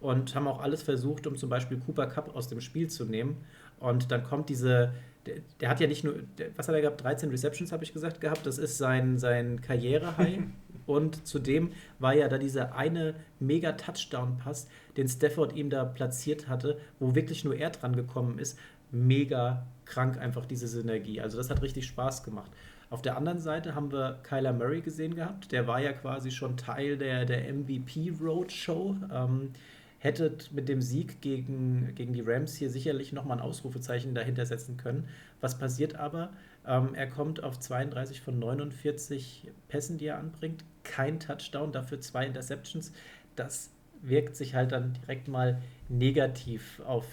[0.00, 3.36] und haben auch alles versucht, um zum Beispiel Cooper Cup aus dem Spiel zu nehmen.
[3.78, 4.92] Und dann kommt diese,
[5.24, 7.02] der, der hat ja nicht nur, der, was hat er gehabt?
[7.02, 8.44] 13 Receptions, habe ich gesagt gehabt.
[8.44, 10.40] Das ist sein, sein Karriere-High.
[10.92, 16.78] und zudem war ja da dieser eine mega Touchdown-Pass, den Stafford ihm da platziert hatte,
[16.98, 18.58] wo wirklich nur er dran gekommen ist.
[18.90, 21.20] Mega krank einfach diese Synergie.
[21.20, 22.50] Also das hat richtig Spaß gemacht.
[22.90, 25.50] Auf der anderen Seite haben wir Kyler Murray gesehen gehabt.
[25.50, 28.96] Der war ja quasi schon Teil der, der MVP Roadshow.
[29.10, 29.52] Ähm,
[30.02, 34.76] hättet mit dem Sieg gegen, gegen die Rams hier sicherlich nochmal ein Ausrufezeichen dahinter setzen
[34.76, 35.08] können.
[35.40, 36.30] Was passiert aber?
[36.66, 40.64] Ähm, er kommt auf 32 von 49 Pässen, die er anbringt.
[40.84, 42.92] Kein Touchdown, dafür zwei Interceptions.
[43.36, 43.70] Das
[44.02, 47.06] wirkt sich halt dann direkt mal negativ auf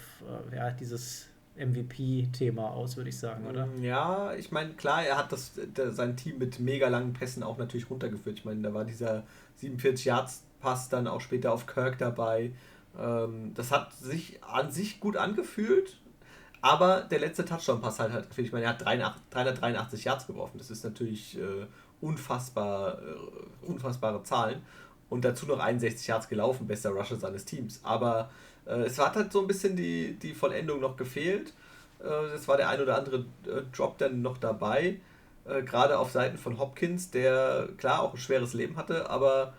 [0.52, 3.66] äh, ja, dieses MVP-Thema aus, würde ich sagen, oder?
[3.66, 7.42] Mm, ja, ich meine, klar, er hat das, der, sein Team mit mega langen Pässen
[7.42, 8.38] auch natürlich runtergeführt.
[8.38, 9.24] Ich meine, da war dieser
[9.60, 12.52] 47-Yards-Pass dann auch später auf Kirk dabei.
[12.98, 15.99] Ähm, das hat sich an sich gut angefühlt,
[16.62, 18.48] aber der letzte Touchdown-Pass halt gefehlt.
[18.48, 18.84] Ich meine, er hat
[19.30, 20.58] 383 Yards geworfen.
[20.58, 21.66] Das ist natürlich äh,
[22.00, 24.62] unfassbar, äh, unfassbare Zahlen.
[25.08, 27.80] Und dazu noch 61 Yards gelaufen, bester Rusher seines Teams.
[27.82, 28.30] Aber
[28.66, 31.52] äh, es hat halt so ein bisschen die, die Vollendung noch gefehlt.
[32.02, 35.00] Äh, es war der ein oder andere äh, Drop dann noch dabei.
[35.46, 39.54] Äh, gerade auf Seiten von Hopkins, der klar auch ein schweres Leben hatte, aber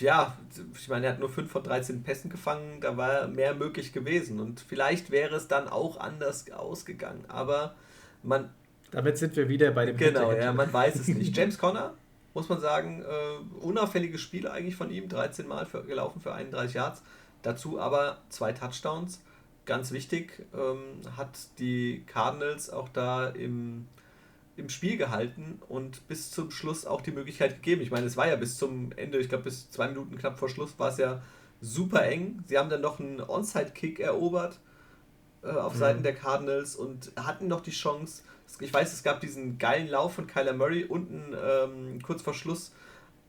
[0.00, 0.36] ja,
[0.74, 4.40] ich meine, er hat nur 5 von 13 Pässen gefangen, da war mehr möglich gewesen.
[4.40, 7.24] Und vielleicht wäre es dann auch anders ausgegangen.
[7.28, 7.74] Aber
[8.22, 8.50] man.
[8.90, 11.36] Damit sind wir wieder bei dem Genau, ja, man weiß es nicht.
[11.36, 11.94] James Conner,
[12.34, 16.74] muss man sagen, äh, unauffällige Spiele eigentlich von ihm, 13 Mal für, gelaufen für 31
[16.74, 17.02] Yards.
[17.42, 19.20] Dazu aber zwei Touchdowns.
[19.64, 23.88] Ganz wichtig, ähm, hat die Cardinals auch da im,
[24.56, 27.82] im Spiel gehalten und bis zum Schluss auch die Möglichkeit gegeben.
[27.82, 30.48] Ich meine, es war ja bis zum Ende, ich glaube bis zwei Minuten knapp vor
[30.48, 31.22] Schluss, war es ja
[31.60, 32.42] super eng.
[32.46, 34.58] Sie haben dann noch einen Onside-Kick erobert
[35.42, 35.78] äh, auf mhm.
[35.78, 38.22] Seiten der Cardinals und hatten noch die Chance.
[38.60, 42.72] Ich weiß, es gab diesen geilen Lauf von Kyler Murray unten ähm, kurz vor Schluss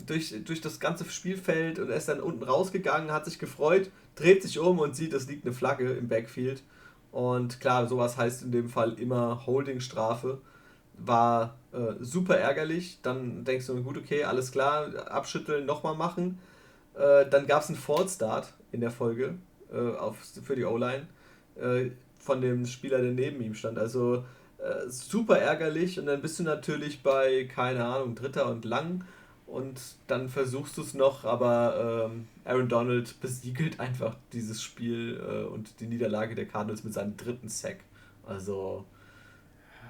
[0.05, 4.43] durch, durch das ganze Spielfeld und er ist dann unten rausgegangen, hat sich gefreut, dreht
[4.43, 6.63] sich um und sieht, es liegt eine Flagge im Backfield.
[7.11, 10.39] Und klar, sowas heißt in dem Fall immer Holdingstrafe.
[10.97, 12.99] War äh, super ärgerlich.
[13.01, 16.39] Dann denkst du, gut, okay, alles klar, abschütteln, nochmal machen.
[16.95, 19.35] Äh, dann gab es einen Fall Start in der Folge
[19.71, 21.07] äh, auf, für die O-Line
[21.55, 23.77] äh, von dem Spieler, der neben ihm stand.
[23.77, 24.25] Also
[24.57, 25.99] äh, super ärgerlich.
[25.99, 29.03] Und dann bist du natürlich bei, keine Ahnung, Dritter und Lang
[29.45, 35.45] und dann versuchst du es noch, aber ähm, Aaron Donald besiegelt einfach dieses Spiel äh,
[35.45, 37.77] und die Niederlage der Cardinals mit seinem dritten Sack.
[38.25, 38.85] Also.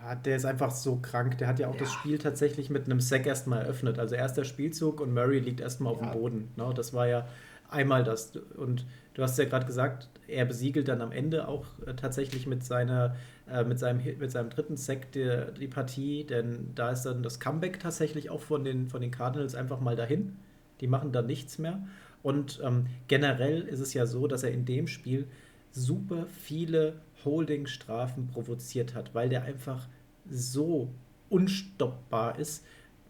[0.03, 1.37] Ja, der ist einfach so krank.
[1.37, 1.81] Der hat ja auch ja.
[1.81, 3.99] das Spiel tatsächlich mit einem Sack erstmal eröffnet.
[3.99, 6.11] Also erster Spielzug und Murray liegt erstmal auf ja.
[6.11, 6.51] dem Boden.
[6.55, 6.71] Ne?
[6.75, 7.27] Das war ja
[7.69, 8.33] einmal das.
[8.55, 12.63] Und du hast ja gerade gesagt, er besiegelt dann am Ende auch äh, tatsächlich mit
[12.63, 13.15] seiner
[13.49, 17.39] äh, mit, seinem, mit seinem dritten Sack die, die Partie, denn da ist dann das
[17.39, 20.37] Comeback tatsächlich auch von den, von den Cardinals einfach mal dahin.
[20.81, 21.81] Die machen dann nichts mehr.
[22.23, 25.27] Und ähm, generell ist es ja so, dass er in dem Spiel
[25.71, 29.87] super viele Holding-Strafen provoziert hat, weil der einfach
[30.29, 30.89] so
[31.29, 32.63] unstoppbar ist,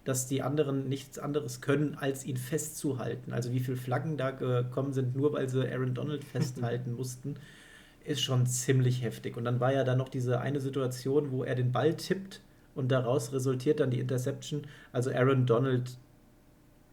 [0.04, 3.34] dass die anderen nichts anderes können, als ihn festzuhalten.
[3.34, 7.36] Also wie viele Flaggen da gekommen sind, nur weil sie Aaron Donald festhalten mussten
[8.08, 9.36] ist schon ziemlich heftig.
[9.36, 12.42] Und dann war ja da noch diese eine Situation, wo er den Ball tippt
[12.74, 14.62] und daraus resultiert dann die Interception.
[14.94, 15.98] Also Aaron Donald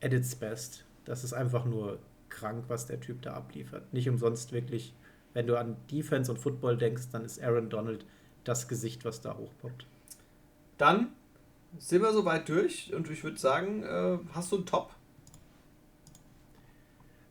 [0.02, 0.84] at its best.
[1.04, 2.00] Das ist einfach nur
[2.30, 3.92] krank, was der Typ da abliefert.
[3.92, 4.92] Nicht umsonst wirklich,
[5.34, 8.04] wenn du an Defense und Football denkst, dann ist Aaron Donald
[8.44, 9.86] das Gesicht, was da hochpoppt.
[10.78, 11.08] Dann
[11.78, 14.94] sind wir soweit durch und ich würde sagen, äh, hast du einen Top?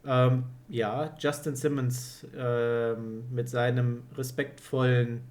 [0.05, 5.21] Ähm, ja, Justin Simmons ähm, mit seinem respektvollen,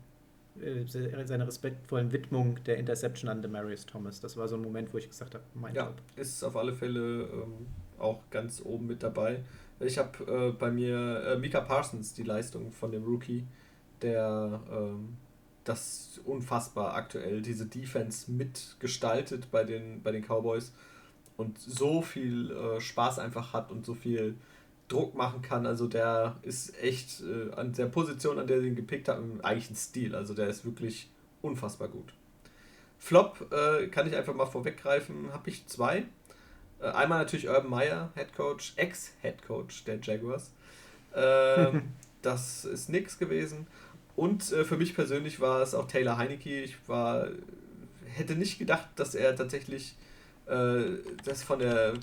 [0.61, 4.21] äh, seiner respektvollen Widmung der Interception an Demarius Thomas.
[4.21, 6.01] Das war so ein Moment, wo ich gesagt habe, mein Ja, Job.
[6.17, 7.67] ist auf alle Fälle ähm,
[7.99, 9.43] auch ganz oben mit dabei.
[9.85, 13.47] Ich habe äh, bei mir äh, Mika Parsons, die Leistung von dem Rookie,
[14.01, 15.17] der ähm,
[15.65, 20.73] das unfassbar aktuell, diese Defense mitgestaltet bei den, bei den Cowboys
[21.37, 24.37] und so viel äh, Spaß einfach hat und so viel
[24.89, 25.67] Druck machen kann.
[25.67, 29.71] Also der ist echt äh, an der Position, an der sie ihn gepickt haben, eigentlich
[29.71, 30.15] ein Stil.
[30.15, 31.11] Also der ist wirklich
[31.41, 32.13] unfassbar gut.
[32.99, 36.05] Flop äh, kann ich einfach mal vorweggreifen, habe ich zwei.
[36.83, 40.51] Äh, einmal natürlich Urban Meyer, Head Coach, Ex-Head Coach der Jaguars.
[41.15, 41.83] Ähm,
[42.23, 43.67] das ist nix gewesen.
[44.17, 46.63] Und äh, für mich persönlich war es auch Taylor Heinecke.
[46.63, 47.29] Ich war,
[48.15, 49.97] hätte nicht gedacht, dass er tatsächlich
[50.47, 50.83] äh,
[51.25, 51.95] das von der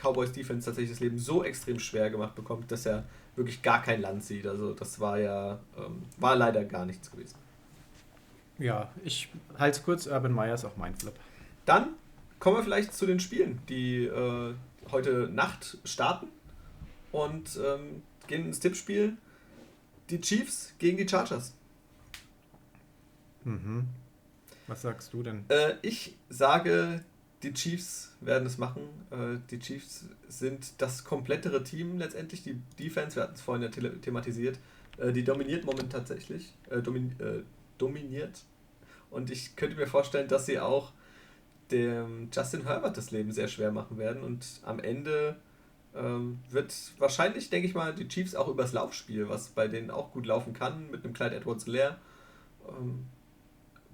[0.00, 3.04] Cowboys Defense tatsächlich das Leben so extrem schwer gemacht bekommt, dass er
[3.36, 4.46] wirklich gar kein Land sieht.
[4.46, 7.36] Also das war ja, ähm, war leider gar nichts gewesen.
[8.58, 9.28] Ja, ich
[9.58, 11.14] halte es kurz, Urban Meyer ist auch mein Flip.
[11.64, 11.94] Dann
[12.44, 14.54] kommen wir vielleicht zu den Spielen, die äh,
[14.92, 16.28] heute Nacht starten
[17.10, 19.16] und ähm, gehen ins Tippspiel.
[20.10, 21.54] Die Chiefs gegen die Chargers.
[23.44, 23.86] Mhm.
[24.66, 25.46] Was sagst du denn?
[25.48, 27.02] Äh, ich sage,
[27.42, 28.82] die Chiefs werden es machen.
[29.10, 32.42] Äh, die Chiefs sind das komplettere Team letztendlich.
[32.42, 34.58] Die Defense, wir hatten es vorhin ja thematisiert,
[34.98, 36.52] äh, die dominiert momentan tatsächlich.
[36.68, 37.40] Äh, domin äh,
[37.78, 38.42] dominiert.
[39.08, 40.92] Und ich könnte mir vorstellen, dass sie auch
[41.70, 44.22] dem Justin Herbert das Leben sehr schwer machen werden.
[44.22, 45.36] Und am Ende
[45.94, 50.12] ähm, wird wahrscheinlich, denke ich mal, die Chiefs auch übers Laufspiel, was bei denen auch
[50.12, 51.98] gut laufen kann, mit einem Clyde Edwards leer,
[52.68, 53.06] ähm,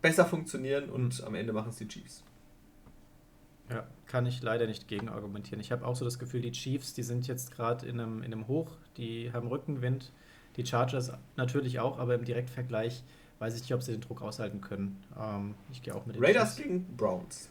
[0.01, 1.27] besser funktionieren und mhm.
[1.27, 2.25] am Ende machen es die Chiefs.
[3.71, 5.61] Ja, kann ich leider nicht gegen argumentieren.
[5.61, 8.33] Ich habe auch so das Gefühl, die Chiefs, die sind jetzt gerade in einem, in
[8.33, 10.11] einem Hoch, die haben Rückenwind.
[10.57, 13.05] Die Chargers natürlich auch, aber im Direktvergleich
[13.39, 15.03] weiß ich nicht, ob sie den Druck aushalten können.
[15.17, 16.69] Ähm, ich gehe auch mit den Raiders Chiefs.
[16.69, 17.49] gegen Browns.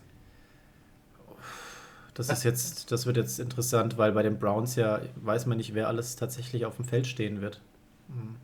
[2.20, 5.74] Das ist jetzt, das wird jetzt interessant, weil bei den Browns ja weiß man nicht,
[5.74, 7.62] wer alles tatsächlich auf dem Feld stehen wird.
[8.10, 8.36] Hm.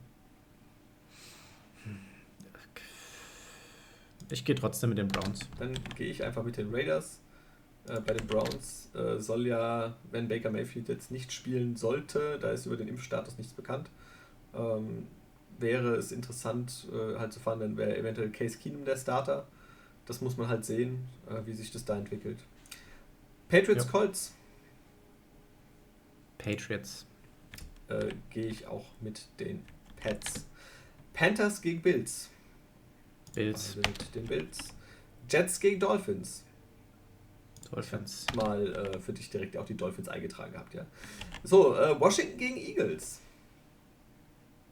[4.30, 5.40] Ich gehe trotzdem mit den Browns.
[5.58, 7.20] Dann gehe ich einfach mit den Raiders.
[7.86, 12.52] Äh, bei den Browns äh, soll ja, wenn Baker Mayfield jetzt nicht spielen sollte, da
[12.52, 13.90] ist über den Impfstatus nichts bekannt,
[14.54, 15.06] ähm,
[15.58, 19.46] wäre es interessant äh, halt zu fahren, dann wäre eventuell Case Keenum der Starter.
[20.06, 22.38] Das muss man halt sehen, äh, wie sich das da entwickelt.
[23.48, 23.90] Patriots ja.
[23.90, 24.34] Colts.
[26.38, 27.06] Patriots.
[27.88, 29.64] Äh, Gehe ich auch mit den
[29.96, 30.46] Pets.
[31.12, 32.30] Panthers gegen Bills.
[33.34, 33.76] Bills.
[33.76, 34.58] Also mit den Bills.
[35.28, 36.44] Jets gegen Dolphins.
[37.70, 38.26] Dolphins.
[38.34, 40.86] Mal äh, für dich direkt auch die Dolphins eingetragen gehabt, ja.
[41.42, 43.20] So, äh, Washington gegen Eagles.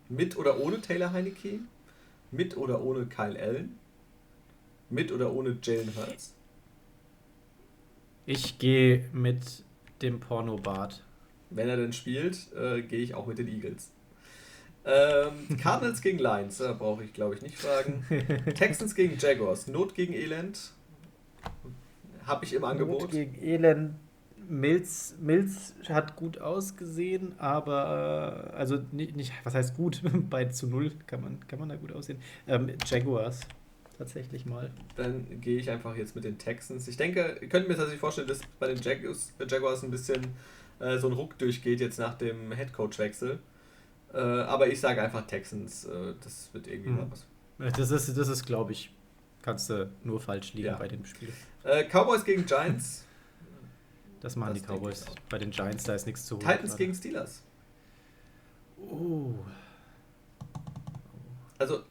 [0.08, 1.60] Mit oder ohne Taylor Heineke?
[2.30, 3.78] Mit oder ohne Kyle Allen?
[4.90, 6.33] Mit oder ohne Jalen Hurts?
[8.26, 9.64] Ich gehe mit
[10.00, 11.02] dem Porno-Bart.
[11.50, 13.92] Wenn er denn spielt, äh, gehe ich auch mit den Eagles.
[14.84, 18.04] Ähm, Cardinals gegen Lions, da brauche ich glaube ich nicht fragen.
[18.54, 20.72] Texans gegen Jaguars, Not gegen Elend.
[22.26, 23.02] Habe ich im Angebot.
[23.02, 23.94] Not gegen Elend.
[24.46, 30.02] Mills, Mills hat gut ausgesehen, aber äh, also nicht, nicht, was heißt gut?
[30.30, 32.18] Bei zu null kann man, kann man da gut aussehen.
[32.46, 33.40] Ähm, Jaguars
[33.98, 34.70] tatsächlich mal.
[34.96, 36.88] Dann gehe ich einfach jetzt mit den Texans.
[36.88, 40.22] Ich denke, ihr könnt mir tatsächlich vorstellen, dass bei den Jaguars, Jaguars ein bisschen
[40.78, 43.38] äh, so ein Ruck durchgeht jetzt nach dem Headcoach-Wechsel.
[44.12, 45.84] Äh, aber ich sage einfach Texans.
[45.84, 46.96] Äh, das wird irgendwie mhm.
[46.96, 47.26] mal was.
[47.76, 48.92] Das ist, das ist glaube ich,
[49.42, 50.76] kannst du nur falsch liegen ja.
[50.76, 51.32] bei dem Spiel.
[51.62, 53.04] Äh, Cowboys gegen Giants.
[54.20, 55.04] Das machen das die Cowboys.
[55.28, 56.46] Bei den Giants, da ist nichts zu holen.
[56.46, 56.78] Titans gerade.
[56.78, 57.42] gegen Steelers.
[58.78, 59.34] Oh.
[61.58, 61.82] Also,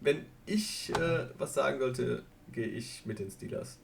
[0.00, 2.22] wenn ich äh, was sagen sollte,
[2.52, 3.78] gehe ich mit den Steelers.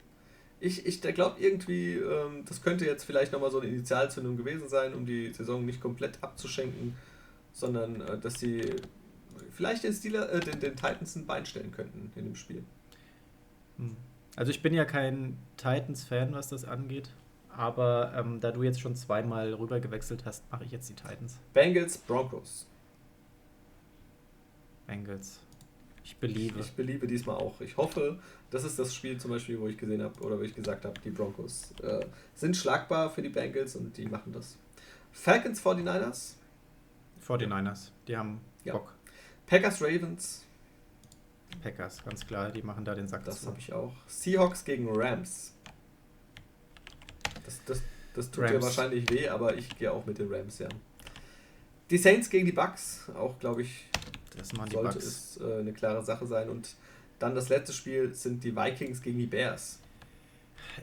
[0.59, 4.93] Ich, ich glaube irgendwie, ähm, das könnte jetzt vielleicht nochmal so eine Initialzündung gewesen sein,
[4.93, 6.95] um die Saison nicht komplett abzuschenken,
[7.51, 8.75] sondern äh, dass sie
[9.51, 12.63] vielleicht den, Steeler, äh, den, den Titans ein Bein stellen könnten in dem Spiel.
[13.77, 13.97] Hm.
[14.35, 17.09] Also ich bin ja kein Titans-Fan, was das angeht,
[17.49, 21.37] aber ähm, da du jetzt schon zweimal rüber gewechselt hast, mache ich jetzt die Titans.
[21.53, 22.67] Bengals, Broncos.
[24.87, 25.39] Bengals.
[26.03, 26.59] Ich beliebe.
[26.59, 27.61] Ich, ich beliebe diesmal auch.
[27.61, 28.19] Ich hoffe,
[28.49, 30.99] das ist das Spiel zum Beispiel, wo ich gesehen habe oder wo ich gesagt habe,
[31.03, 32.05] die Broncos äh,
[32.35, 34.57] sind schlagbar für die Bengals und die machen das.
[35.11, 36.35] Falcons 49ers.
[37.25, 38.73] 49ers, die haben ja.
[38.73, 38.93] Bock.
[39.45, 40.45] Packers Ravens.
[41.61, 43.93] Packers, ganz klar, die machen da den Sack Das habe ich auch.
[44.07, 45.53] Seahawks gegen Rams.
[47.45, 47.81] Das, das,
[48.13, 48.51] das tut Rams.
[48.51, 50.69] dir wahrscheinlich weh, aber ich gehe auch mit den Rams, ja.
[51.91, 53.85] Die Saints gegen die Bucks, auch glaube ich
[54.71, 55.05] sollte Bugs.
[55.05, 56.49] es äh, eine klare Sache sein.
[56.49, 56.75] Und
[57.19, 59.79] dann das letzte Spiel sind die Vikings gegen die Bears.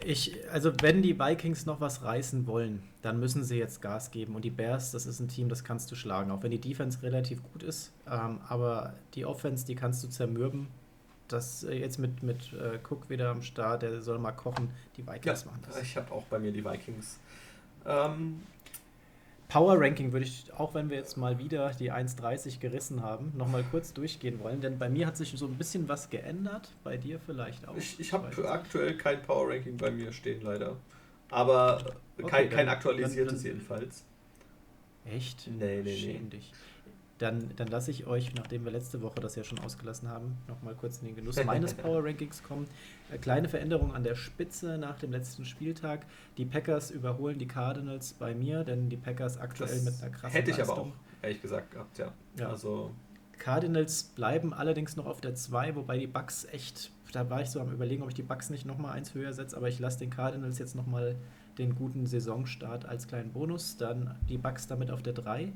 [0.04, 4.34] Ich, also wenn die Vikings noch was reißen wollen, dann müssen sie jetzt Gas geben.
[4.34, 7.02] Und die Bears, das ist ein Team, das kannst du schlagen, auch wenn die Defense
[7.02, 7.90] relativ gut ist.
[8.06, 10.68] Ähm, aber die Offense, die kannst du zermürben.
[11.28, 14.70] Das äh, jetzt mit, mit äh, Cook wieder am Start, der soll mal kochen.
[14.98, 15.80] Die Vikings ja, machen das.
[15.80, 17.18] Ich habe auch bei mir die Vikings.
[17.86, 18.42] Ähm,
[19.48, 23.64] Power Ranking würde ich, auch wenn wir jetzt mal wieder die 1,30 gerissen haben, nochmal
[23.70, 27.18] kurz durchgehen wollen, denn bei mir hat sich so ein bisschen was geändert, bei dir
[27.18, 27.76] vielleicht auch.
[27.76, 30.76] Ich, ich habe aktuell kein Power Ranking bei mir stehen, leider.
[31.30, 31.82] Aber
[32.18, 34.04] okay, kein, kein aktualisiertes dann, dann, jedenfalls.
[35.06, 35.48] Echt?
[35.48, 36.30] Nee, nee, Schäm nee.
[36.36, 36.52] dich.
[37.18, 40.74] Dann, dann lasse ich euch, nachdem wir letzte Woche das ja schon ausgelassen haben, nochmal
[40.74, 42.66] kurz in den Genuss meines Power Rankings kommen.
[43.10, 46.06] Eine kleine Veränderung an der Spitze nach dem letzten Spieltag.
[46.36, 50.36] Die Packers überholen die Cardinals bei mir, denn die Packers aktuell das mit einer krassen
[50.36, 50.78] Hätte ich Leistung.
[50.78, 50.92] aber auch.
[51.22, 52.12] ehrlich gesagt, gehabt, ja.
[52.38, 52.50] Ja.
[52.50, 52.92] Also,
[53.38, 57.60] Cardinals bleiben allerdings noch auf der 2, wobei die Bucks echt, da war ich so
[57.60, 60.10] am überlegen, ob ich die Bucks nicht nochmal eins höher setze, aber ich lasse den
[60.10, 61.16] Cardinals jetzt nochmal
[61.58, 63.76] den guten Saisonstart als kleinen Bonus.
[63.76, 65.52] Dann die Bucks damit auf der 3.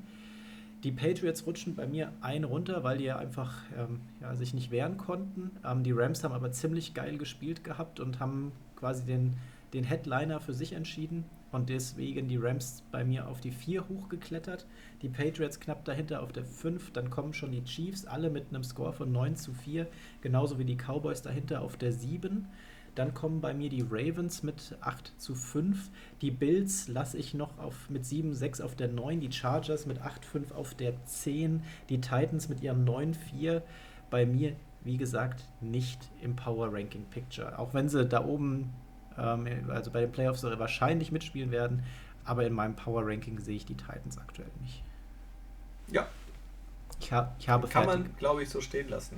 [0.84, 4.72] Die Patriots rutschen bei mir ein runter, weil die ja einfach ähm, ja, sich nicht
[4.72, 5.52] wehren konnten.
[5.64, 9.34] Ähm, die Rams haben aber ziemlich geil gespielt gehabt und haben quasi den,
[9.74, 11.24] den Headliner für sich entschieden.
[11.52, 14.66] Und deswegen die Rams bei mir auf die 4 hochgeklettert.
[15.02, 16.92] Die Patriots knapp dahinter auf der 5.
[16.92, 19.86] Dann kommen schon die Chiefs, alle mit einem Score von 9 zu 4.
[20.22, 22.48] Genauso wie die Cowboys dahinter auf der 7.
[22.94, 25.90] Dann kommen bei mir die Ravens mit 8 zu 5.
[26.20, 29.20] Die Bills lasse ich noch auf, mit 7 6 auf der 9.
[29.20, 31.62] Die Chargers mit 8 5 auf der 10.
[31.88, 33.62] Die Titans mit ihrem 9 4.
[34.10, 34.54] Bei mir,
[34.84, 37.58] wie gesagt, nicht im Power Ranking Picture.
[37.58, 38.74] Auch wenn sie da oben,
[39.16, 41.82] ähm, also bei den Playoffs wahrscheinlich mitspielen werden.
[42.24, 44.84] Aber in meinem Power Ranking sehe ich die Titans aktuell nicht.
[45.90, 46.06] Ja.
[47.00, 48.04] Ich, hab, ich habe Kann fertig.
[48.04, 49.16] man, glaube ich, so stehen lassen.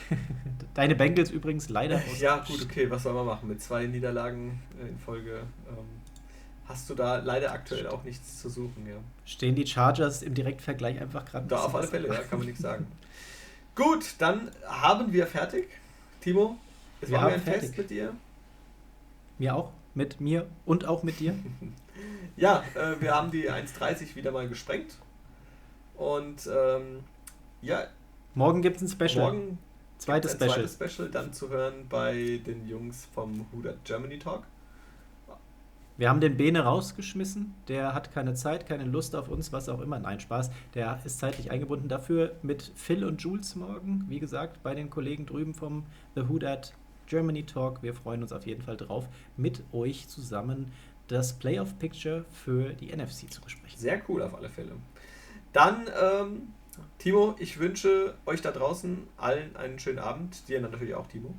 [0.74, 2.20] Deine Bengals übrigens leider aus.
[2.20, 3.48] Ja, gut, okay, was soll man machen?
[3.48, 6.02] Mit zwei Niederlagen in Folge ähm,
[6.66, 8.96] hast du da leider aktuell auch nichts zu suchen, ja.
[9.24, 12.62] Stehen die Chargers im Direktvergleich einfach gerade Da auf alle Fälle, ja, kann man nichts
[12.62, 12.86] sagen.
[13.74, 15.68] gut, dann haben wir fertig.
[16.20, 16.56] Timo,
[17.00, 17.62] es wir war mir ein fertig.
[17.62, 18.14] Fest mit dir.
[19.38, 21.34] Mir auch, mit mir und auch mit dir.
[22.36, 24.94] ja, äh, wir haben die 1.30 wieder mal gesprengt.
[25.96, 27.00] Und ähm,
[27.60, 27.86] ja.
[28.34, 29.24] Morgen gibt es ein Special.
[29.32, 29.58] Morgen
[30.02, 30.66] Zweites Special.
[30.66, 34.42] Zweites Special dann zu hören bei den Jungs vom Huda Germany Talk.
[35.96, 37.54] Wir haben den Bene rausgeschmissen.
[37.68, 40.00] Der hat keine Zeit, keine Lust auf uns, was auch immer.
[40.00, 40.50] Nein, Spaß.
[40.74, 41.88] Der ist zeitlich eingebunden.
[41.88, 45.84] Dafür mit Phil und Jules morgen, wie gesagt, bei den Kollegen drüben vom
[46.16, 46.74] The Hudat
[47.06, 47.84] Germany Talk.
[47.84, 49.06] Wir freuen uns auf jeden Fall drauf,
[49.36, 50.72] mit euch zusammen
[51.06, 53.78] das Playoff Picture für die NFC zu besprechen.
[53.78, 54.72] Sehr cool auf alle Fälle.
[55.52, 56.48] Dann ähm,
[56.98, 60.48] Timo, ich wünsche euch da draußen allen einen schönen Abend.
[60.48, 61.34] Dir natürlich auch, Timo.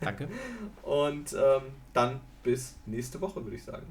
[0.00, 0.28] Danke.
[0.82, 1.62] Und ähm,
[1.92, 3.86] dann bis nächste Woche, würde ich sagen.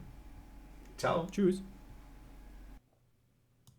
[0.98, 1.28] Ciao.
[1.30, 1.62] Tschüss.